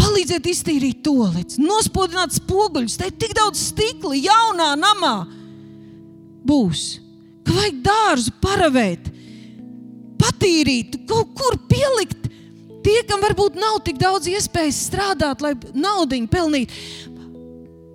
palīdziet 0.01 0.49
iztīrīt 0.51 1.03
toplets, 1.05 1.59
nospodināt 1.61 2.35
spoguļus. 2.35 2.97
Te 2.99 3.11
ir 3.11 3.17
tik 3.21 3.35
daudz 3.37 3.61
stikla, 3.71 4.15
jaunā 4.17 4.73
namā. 4.79 5.15
Būs, 6.47 6.85
ka 7.45 7.55
vajag 7.55 7.83
dārzu 7.85 8.33
paravēt, 8.41 9.11
patīrīt, 10.21 11.03
kaut 11.09 11.35
kur 11.37 11.59
pielikt. 11.69 12.20
Tie, 12.81 12.97
kam 13.07 13.21
varbūt 13.21 13.57
nav 13.61 13.81
tik 13.85 13.99
daudz 14.01 14.29
iespējas 14.31 14.79
strādāt, 14.87 15.43
lai 15.43 15.53
naudu 15.77 16.17
pelnītu, 16.31 16.73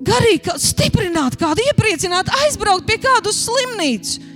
garīgi 0.06 0.54
stiprināt, 0.62 1.38
kādu 1.40 1.64
iepriecināt, 1.66 2.30
aizbraukt 2.44 2.86
pie 2.86 2.98
kādu 3.02 3.32
slimnīcu. 3.34 4.34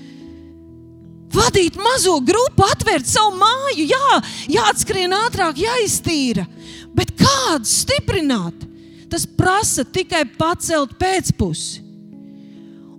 Vadīt 1.30 1.76
mazo 1.78 2.16
grupu, 2.26 2.64
atvērt 2.66 3.06
savu 3.06 3.36
māju, 3.38 3.84
jā, 3.86 4.16
jāatskrien 4.56 5.14
ātrāk, 5.14 5.60
jāiztīra. 5.62 6.42
Bet 6.90 7.12
kādu 7.14 7.70
stiprināt? 7.70 8.66
Tas 9.10 9.28
prasa 9.38 9.84
tikai 9.86 10.24
pacelt 10.38 10.96
pēcpusi. 10.98 11.84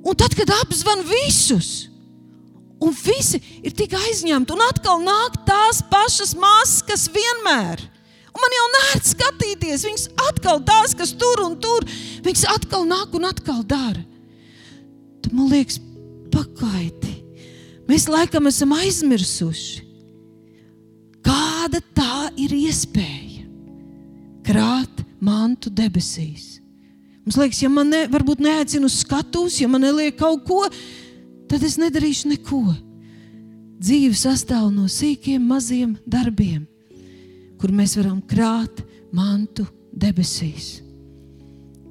Un 0.01 0.17
tad, 0.17 0.33
kad 0.35 0.49
apzvan 0.61 1.03
visus, 1.05 1.90
un 2.81 2.93
visi 2.97 3.39
ir 3.61 3.75
tik 3.77 3.93
aizņemti, 3.97 4.55
un 4.55 4.63
atkal 4.65 5.01
nāk 5.05 5.41
tās 5.47 5.81
pašas 5.91 6.33
māsas, 6.37 6.81
kas 6.87 7.07
vienmēr. 7.13 7.83
Un 8.31 8.39
man 8.39 8.55
jau 8.55 8.67
nērts 8.75 9.13
skatīties, 9.15 9.85
viņas 9.85 10.07
atkal 10.29 10.61
tās, 10.65 10.95
kas 10.97 11.11
tur 11.19 11.43
un 11.43 11.57
tur, 11.61 11.85
viņas 12.25 12.47
atkal 12.55 12.87
nāk 12.87 13.13
un 13.17 13.27
atkal 13.27 13.61
dara. 13.67 14.01
Tad 15.21 15.33
man 15.35 15.51
liekas, 15.51 15.81
pakaiti. 16.31 17.17
Mēs 17.91 18.07
laikam 18.07 18.47
esam 18.47 18.71
aizmirsuši, 18.77 19.83
kāda 21.25 21.81
tā 21.97 22.29
ir 22.39 22.55
iespēja 22.55 23.43
krāt 24.47 25.03
mantu 25.21 25.69
debesīs. 25.75 26.61
Mums 27.21 27.37
liekas, 27.37 27.59
ja 27.61 27.69
man 27.69 27.91
ne, 27.91 28.05
varbūt 28.09 28.41
neaicina 28.41 28.87
uz 28.87 29.01
skatuves, 29.03 29.59
ja 29.61 29.67
man 29.69 29.83
neliek 29.85 30.15
kaut 30.17 30.47
ko, 30.47 30.63
tad 30.71 30.79
es 31.67 31.75
nedarīšu 31.81 32.31
neko. 32.31 32.61
Dzīve 33.81 34.15
sastāv 34.15 34.69
no 34.71 34.85
sīkiem, 34.91 35.41
maziem 35.43 35.97
darbiem, 36.05 36.63
kur 37.59 37.73
mēs 37.73 37.97
varam 37.97 38.21
krāt 38.21 38.83
mantu 39.11 39.65
debesīs. 39.91 40.79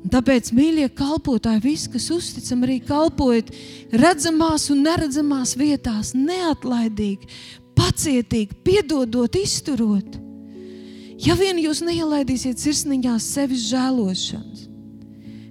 Un 0.01 0.09
tāpēc, 0.15 0.49
mīļie 0.57 0.87
kalpotāji, 0.97 1.61
visi, 1.67 1.91
kas 1.93 2.07
uzticam, 2.15 2.63
arī 2.65 2.79
kalpojat 2.81 3.51
redzamās 3.93 4.71
un 4.73 4.87
neredzamās 4.87 5.53
vietās, 5.61 6.15
neatlaidīgi, 6.17 7.29
pacietīgi, 7.77 8.63
piedodot, 8.65 9.37
izturot 9.37 10.21
Ja 11.21 11.35
vien 11.37 11.59
jūs 11.61 11.83
neielaidīsiet 11.85 12.61
sirsniņā 12.63 13.19
sevis 13.21 13.67
žēlošanas, 13.69 14.63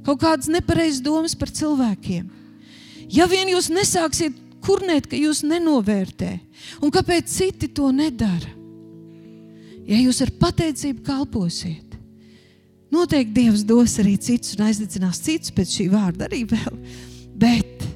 kaut 0.05 0.21
kādas 0.23 0.49
nepareizas 0.49 1.03
domas 1.05 1.35
par 1.37 1.51
cilvēkiem, 1.53 2.25
ja 3.13 3.27
vien 3.29 3.51
jūs 3.51 3.69
nesāksiet 3.73 4.37
kurnēt, 4.65 5.07
ka 5.09 5.17
jūs 5.17 5.43
nenovērtē, 5.47 6.31
un 6.83 6.93
kāpēc 6.93 7.29
citi 7.31 7.69
to 7.73 7.91
nedara, 7.95 8.51
ja 9.89 9.99
jūs 9.99 10.21
ar 10.25 10.33
pateicību 10.41 11.03
kalposiet, 11.07 11.97
noteikti 12.93 13.35
Dievs 13.41 13.63
dos 13.67 13.97
arī 14.01 14.17
citus 14.21 14.57
un 14.57 14.67
aizdedzinās 14.67 15.21
citus 15.25 15.53
pēc 15.55 15.77
šī 15.77 15.87
vārda 15.93 16.27
arī 16.29 16.43
vēl, 16.49 16.81
bet 17.39 17.87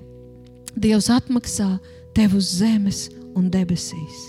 Dievs 0.73 1.09
atmaksā 1.13 1.75
tev 2.17 2.37
uz 2.37 2.49
zemes 2.59 3.07
un 3.37 3.49
debesīs. 3.53 4.23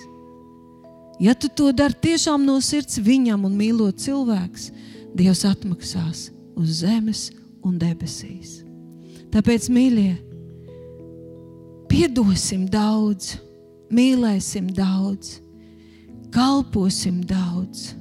Ja 1.22 1.34
tu 1.38 1.48
to 1.48 1.70
dari 1.72 1.94
tiešām 2.02 2.42
no 2.44 2.58
sirds 2.64 2.98
viņam 2.98 3.46
un 3.46 3.54
mīlot 3.56 4.00
cilvēks, 4.02 4.70
Dievs 5.14 5.44
atmaksās 5.46 6.28
uz 6.58 6.80
zemes 6.82 7.28
un 7.64 7.78
debesīs. 7.78 8.64
Tāpēc, 9.30 9.68
mīļie, 9.70 10.10
piedosim 11.94 12.64
daudz, 12.66 13.36
mīlēsim 13.94 14.66
daudz, 14.74 15.38
kalposim 16.34 17.20
daudz, 17.22 17.92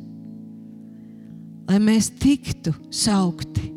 lai 1.69 1.77
mēs 1.77 2.09
tiktu 2.17 2.73
saukti 2.89 3.69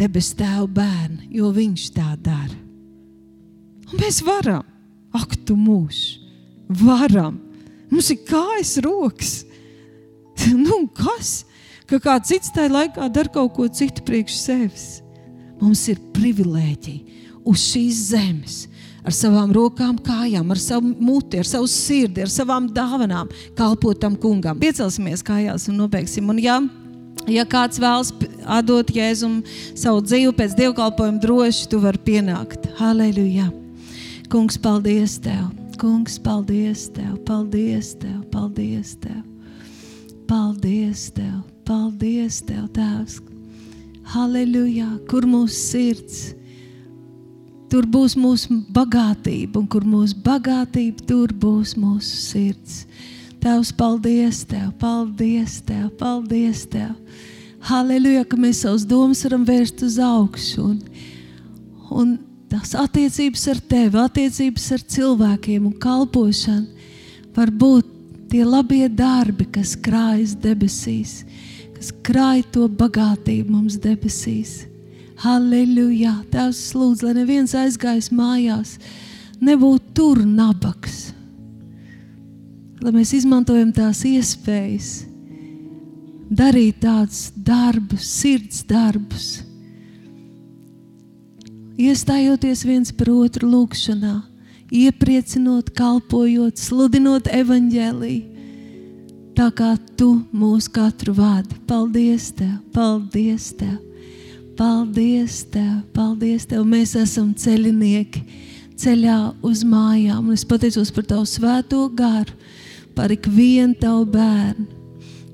debes 0.00 0.32
tēva 0.38 0.64
bērni, 0.80 1.28
jo 1.36 1.52
viņš 1.52 1.86
tā 1.94 2.14
dara. 2.16 2.56
Un 3.92 4.00
mēs 4.00 4.24
varam, 4.24 4.64
ak, 5.12 5.36
tu 5.44 5.54
mūžs, 5.60 6.04
varam 6.80 7.44
Mums 7.94 8.10
ir 8.10 8.24
kājas, 8.26 8.72
rokas. 8.82 9.34
nu, 10.66 10.84
kas? 10.98 11.44
Ka 11.86 12.00
kāds 12.02 12.32
cits 12.32 12.50
tajā 12.54 12.72
laikā 12.72 13.06
dara 13.12 13.30
kaut 13.30 13.52
ko 13.54 13.68
citu 13.70 14.02
priekš 14.06 14.38
sevis. 14.40 14.86
Mums 15.60 15.84
ir 15.92 16.00
privilēģija 16.16 17.44
uz 17.46 17.60
šīs 17.68 18.00
zemes 18.08 18.56
ar 19.04 19.14
savām 19.14 19.52
rokām, 19.54 19.98
kājām, 20.04 20.50
ar 20.50 20.60
savu 20.60 20.94
muti, 20.98 21.40
ar 21.42 21.48
savu 21.48 21.68
sirdi, 21.70 22.24
ar 22.24 22.32
savām 22.32 22.70
dāvanām 22.72 23.30
kalpot 23.58 24.00
tam 24.00 24.16
kungam. 24.20 24.58
Piecelsimies 24.60 25.24
kājās 25.26 25.68
un 25.70 25.78
nobeigsim. 25.82 26.30
Un, 26.32 26.40
ja, 26.42 26.60
ja 27.30 27.44
kāds 27.48 27.80
vēlas 27.82 28.12
atdot 28.58 28.92
Jēzum 28.94 29.42
savu 29.76 30.04
dzīvi 30.06 30.32
pēc 30.38 30.56
dievkalpojuma, 30.60 31.20
droši 31.22 31.68
tu 31.72 31.82
vari 31.84 32.00
pienākt. 32.06 32.70
Halleluja! 32.80 33.50
Kungs, 34.32 34.58
paldies 34.58 35.18
Tev! 35.22 35.52
Kungs, 35.78 36.20
paldies 36.22 36.86
Tev, 36.94 37.16
paldies 37.26 37.94
Tev, 37.98 38.20
paldies 38.32 38.94
Tev. 39.02 39.22
Paldies 40.24 41.08
Tev, 41.12 41.42
paldies 41.66 42.38
Tev, 42.46 42.68
Tēvs. 42.72 43.18
Halleluja, 44.14 44.86
kur 45.10 45.26
mūsu 45.28 45.58
sirds, 45.58 46.18
tur 47.74 47.88
būs 47.90 48.12
mūsu 48.14 48.60
bagātība, 48.70 49.58
un 49.58 49.66
kur 49.66 49.82
mūsu 49.82 50.14
bagātība, 50.22 51.02
tur 51.08 51.32
būs 51.34 51.72
mūsu 51.74 52.18
sirds. 52.22 52.84
Tēvs, 53.42 53.72
paldies 53.74 54.44
Tev, 54.46 54.68
paldies 54.78 55.56
Tev, 55.66 55.88
paldies 55.98 56.60
Tev. 56.70 56.92
Halleluja, 57.66 58.22
ka 58.28 58.38
mēs 58.38 58.60
savus 58.62 58.84
domas 58.86 59.24
varam 59.26 59.42
vērst 59.48 59.82
uz 59.82 59.96
augšu. 59.98 60.68
Un, 60.68 60.76
un 61.90 62.12
tās 62.52 62.76
attiecības 62.78 63.42
ar 63.50 63.62
tevi, 63.72 63.98
attiecības 64.04 64.68
ar 64.76 64.84
cilvēkiem 64.94 65.66
un 65.66 65.74
kalpošana 65.82 67.34
var 67.34 67.50
būt 67.50 67.88
tie 68.30 68.44
labie 68.46 68.86
darbi, 68.86 69.48
kas 69.50 69.74
krājas 69.74 70.36
debesīs, 70.38 71.24
kas 71.74 71.90
krāj 72.06 72.44
to 72.54 72.68
bagātību 72.70 73.56
mums 73.56 73.80
debesīs. 73.82 74.62
Halleluja! 75.24 76.18
Tēvs 76.32 76.60
lūdz, 76.76 77.04
lai 77.06 77.14
neviens 77.16 77.54
aizgājis 77.56 78.10
mājās, 78.12 78.76
nebūtu 79.40 79.94
tur 79.96 80.20
nabaks. 80.28 81.14
Lai 82.84 82.92
mēs 82.92 83.14
izmantojam 83.16 83.72
tās 83.72 84.02
iespējas, 84.04 84.92
darīt 86.28 86.82
tādus 86.84 87.30
darbus, 87.46 88.04
sirds 88.20 88.62
darbus 88.68 89.32
iestājoties 91.80 92.62
viens 92.66 92.92
par 92.94 93.10
otru 93.10 93.48
lūgšanā, 93.50 94.14
iepriecinot, 94.74 95.72
kalpojot, 95.76 96.58
sludinot 96.58 97.28
evaņģēlīju. 97.32 98.30
Tā 99.34 99.48
kā 99.50 99.72
tu 99.98 100.12
mūs 100.30 100.68
katru 100.70 101.16
vadi. 101.16 101.56
Paldies 101.66 102.28
Tev, 102.38 102.60
paldies 102.74 103.48
Tev, 103.58 103.80
paldies 104.58 105.42
Tev, 105.52 105.82
paldies 105.94 106.46
Tev. 106.48 106.64
Mēs 106.68 106.94
esam 106.98 107.32
ceļinieki 107.34 108.22
ceļā 108.80 109.18
uz 109.44 109.64
mājām. 109.66 110.32
Es 110.34 110.46
pateicos 110.46 110.92
par 110.94 111.06
Tavu 111.10 111.26
svēto 111.28 111.84
garu, 111.94 112.34
par 112.96 113.12
ikvienu 113.14 113.76
Tavu 113.80 114.06
bērnu, 114.14 114.66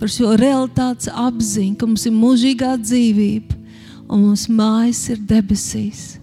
par 0.00 0.12
šo 0.12 0.34
realitātes 0.40 1.10
apziņu, 1.12 1.76
ka 1.76 1.88
mums 1.88 2.06
ir 2.08 2.16
mūžīgā 2.16 2.74
dzīvība 2.80 3.60
un 4.10 4.24
mūsu 4.26 4.54
mājas 4.56 5.04
ir 5.12 5.20
debesīs. 5.30 6.16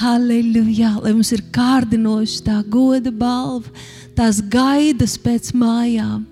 Halleluja! 0.00 0.94
Lai 1.02 1.12
mums 1.12 1.32
ir 1.34 1.42
kārdinoši 1.52 2.44
tā 2.46 2.62
goda 2.72 3.12
balva, 3.12 3.68
tās 4.16 4.40
gaidas 4.40 5.18
pēc 5.20 5.50
mājām. 5.52 6.24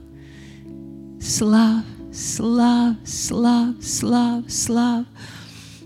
Slav, 1.21 1.83
slav, 2.17 2.95
slav, 3.05 3.75
slav, 3.85 4.41
slav. 4.49 5.05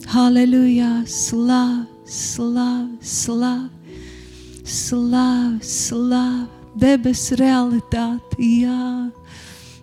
Halleluja! 0.07 1.03
Slav, 1.07 1.85
slav, 2.07 2.89
slav, 3.01 3.69
slav, 4.65 5.59
slav. 5.63 6.47
Debesu 6.75 7.37
realitāte, 7.39 8.37
jā, 8.43 9.11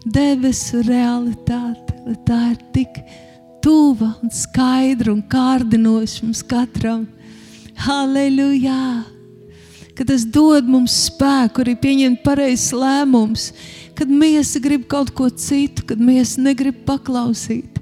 debesu 0.05 0.81
realitāte. 0.83 1.95
Tā 2.27 2.39
ir 2.51 2.57
tik 2.75 2.99
tuva 3.63 4.11
un 4.21 4.33
skaidra 4.33 5.13
un 5.13 5.21
kārdinoša 5.23 6.25
mums 6.25 6.43
katram. 6.43 7.07
Halleluja! 7.85 9.05
Kad 9.95 10.09
tas 10.11 10.25
dod 10.25 10.67
mums 10.69 10.93
spēku 11.07 11.63
arī 11.63 11.77
pieņemt 11.79 12.21
pareizes 12.25 12.75
lēmumus, 12.75 13.49
kad 13.97 14.09
miesa 14.09 14.61
grib 14.63 14.85
kaut 14.91 15.13
ko 15.15 15.29
citu, 15.29 15.85
kad 15.89 16.01
miesa 16.01 16.43
negrib 16.43 16.83
paklausīt. 16.87 17.81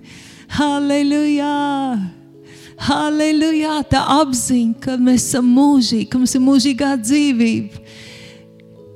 Halleluja! 0.56 2.19
Halleluja! 2.80 3.82
Tā 3.92 4.02
apziņa, 4.22 4.78
ka 4.84 4.96
mēs 5.02 5.26
esam 5.28 5.50
mūžīgi, 5.52 6.08
ka 6.12 6.22
mums 6.22 6.36
ir 6.38 6.44
mūžīgā 6.46 6.94
dzīvība, 7.02 7.82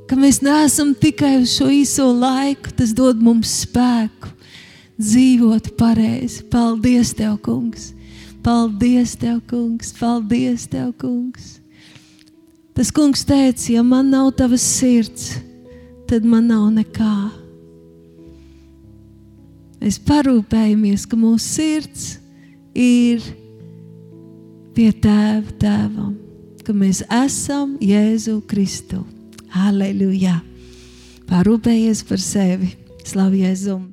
ka 0.07 0.19
mēs 0.19 0.39
neesam 0.45 0.93
tikai 0.95 1.35
uz 1.41 1.57
šo 1.57 1.67
īso 1.73 2.07
laiku, 2.15 2.71
tas 2.77 2.93
dod 2.95 3.19
mums 3.23 3.51
spēku 3.65 4.31
dzīvot 5.01 5.73
pareizi. 5.79 6.45
Paldies, 6.53 7.11
Tev, 7.17 7.35
Kungs! 7.43 7.91
Paldies, 8.45 9.17
Tev, 9.19 9.41
Kungs! 9.51 9.91
Paldies, 9.99 10.65
Tev, 10.71 10.93
Kungs! 11.01 11.57
Tas 12.73 12.89
kungs 12.89 13.21
teica, 13.21 13.67
ja 13.69 13.83
man 13.85 14.09
nav 14.09 14.31
tavas 14.33 14.63
sirds, 14.65 15.35
tad 16.09 16.25
man 16.25 16.47
nav 16.49 16.71
nekā. 16.73 17.13
Mēs 19.83 19.99
parūpējamies, 20.07 21.03
ka 21.05 21.19
mūsu 21.19 21.43
sirds 21.43 22.05
ir 22.73 23.21
pie 24.73 24.89
tēva, 24.97 25.53
tēvam, 25.61 26.13
ka 26.65 26.73
mēs 26.73 27.03
esam 27.13 27.77
Jēzu 27.83 28.39
Kristu. 28.49 29.03
Aleluja! 29.53 30.39
Parūpējies 31.29 32.03
par 32.09 32.21
sevi! 32.21 32.73
Slavu 33.05 33.43
Jēzum! 33.43 33.83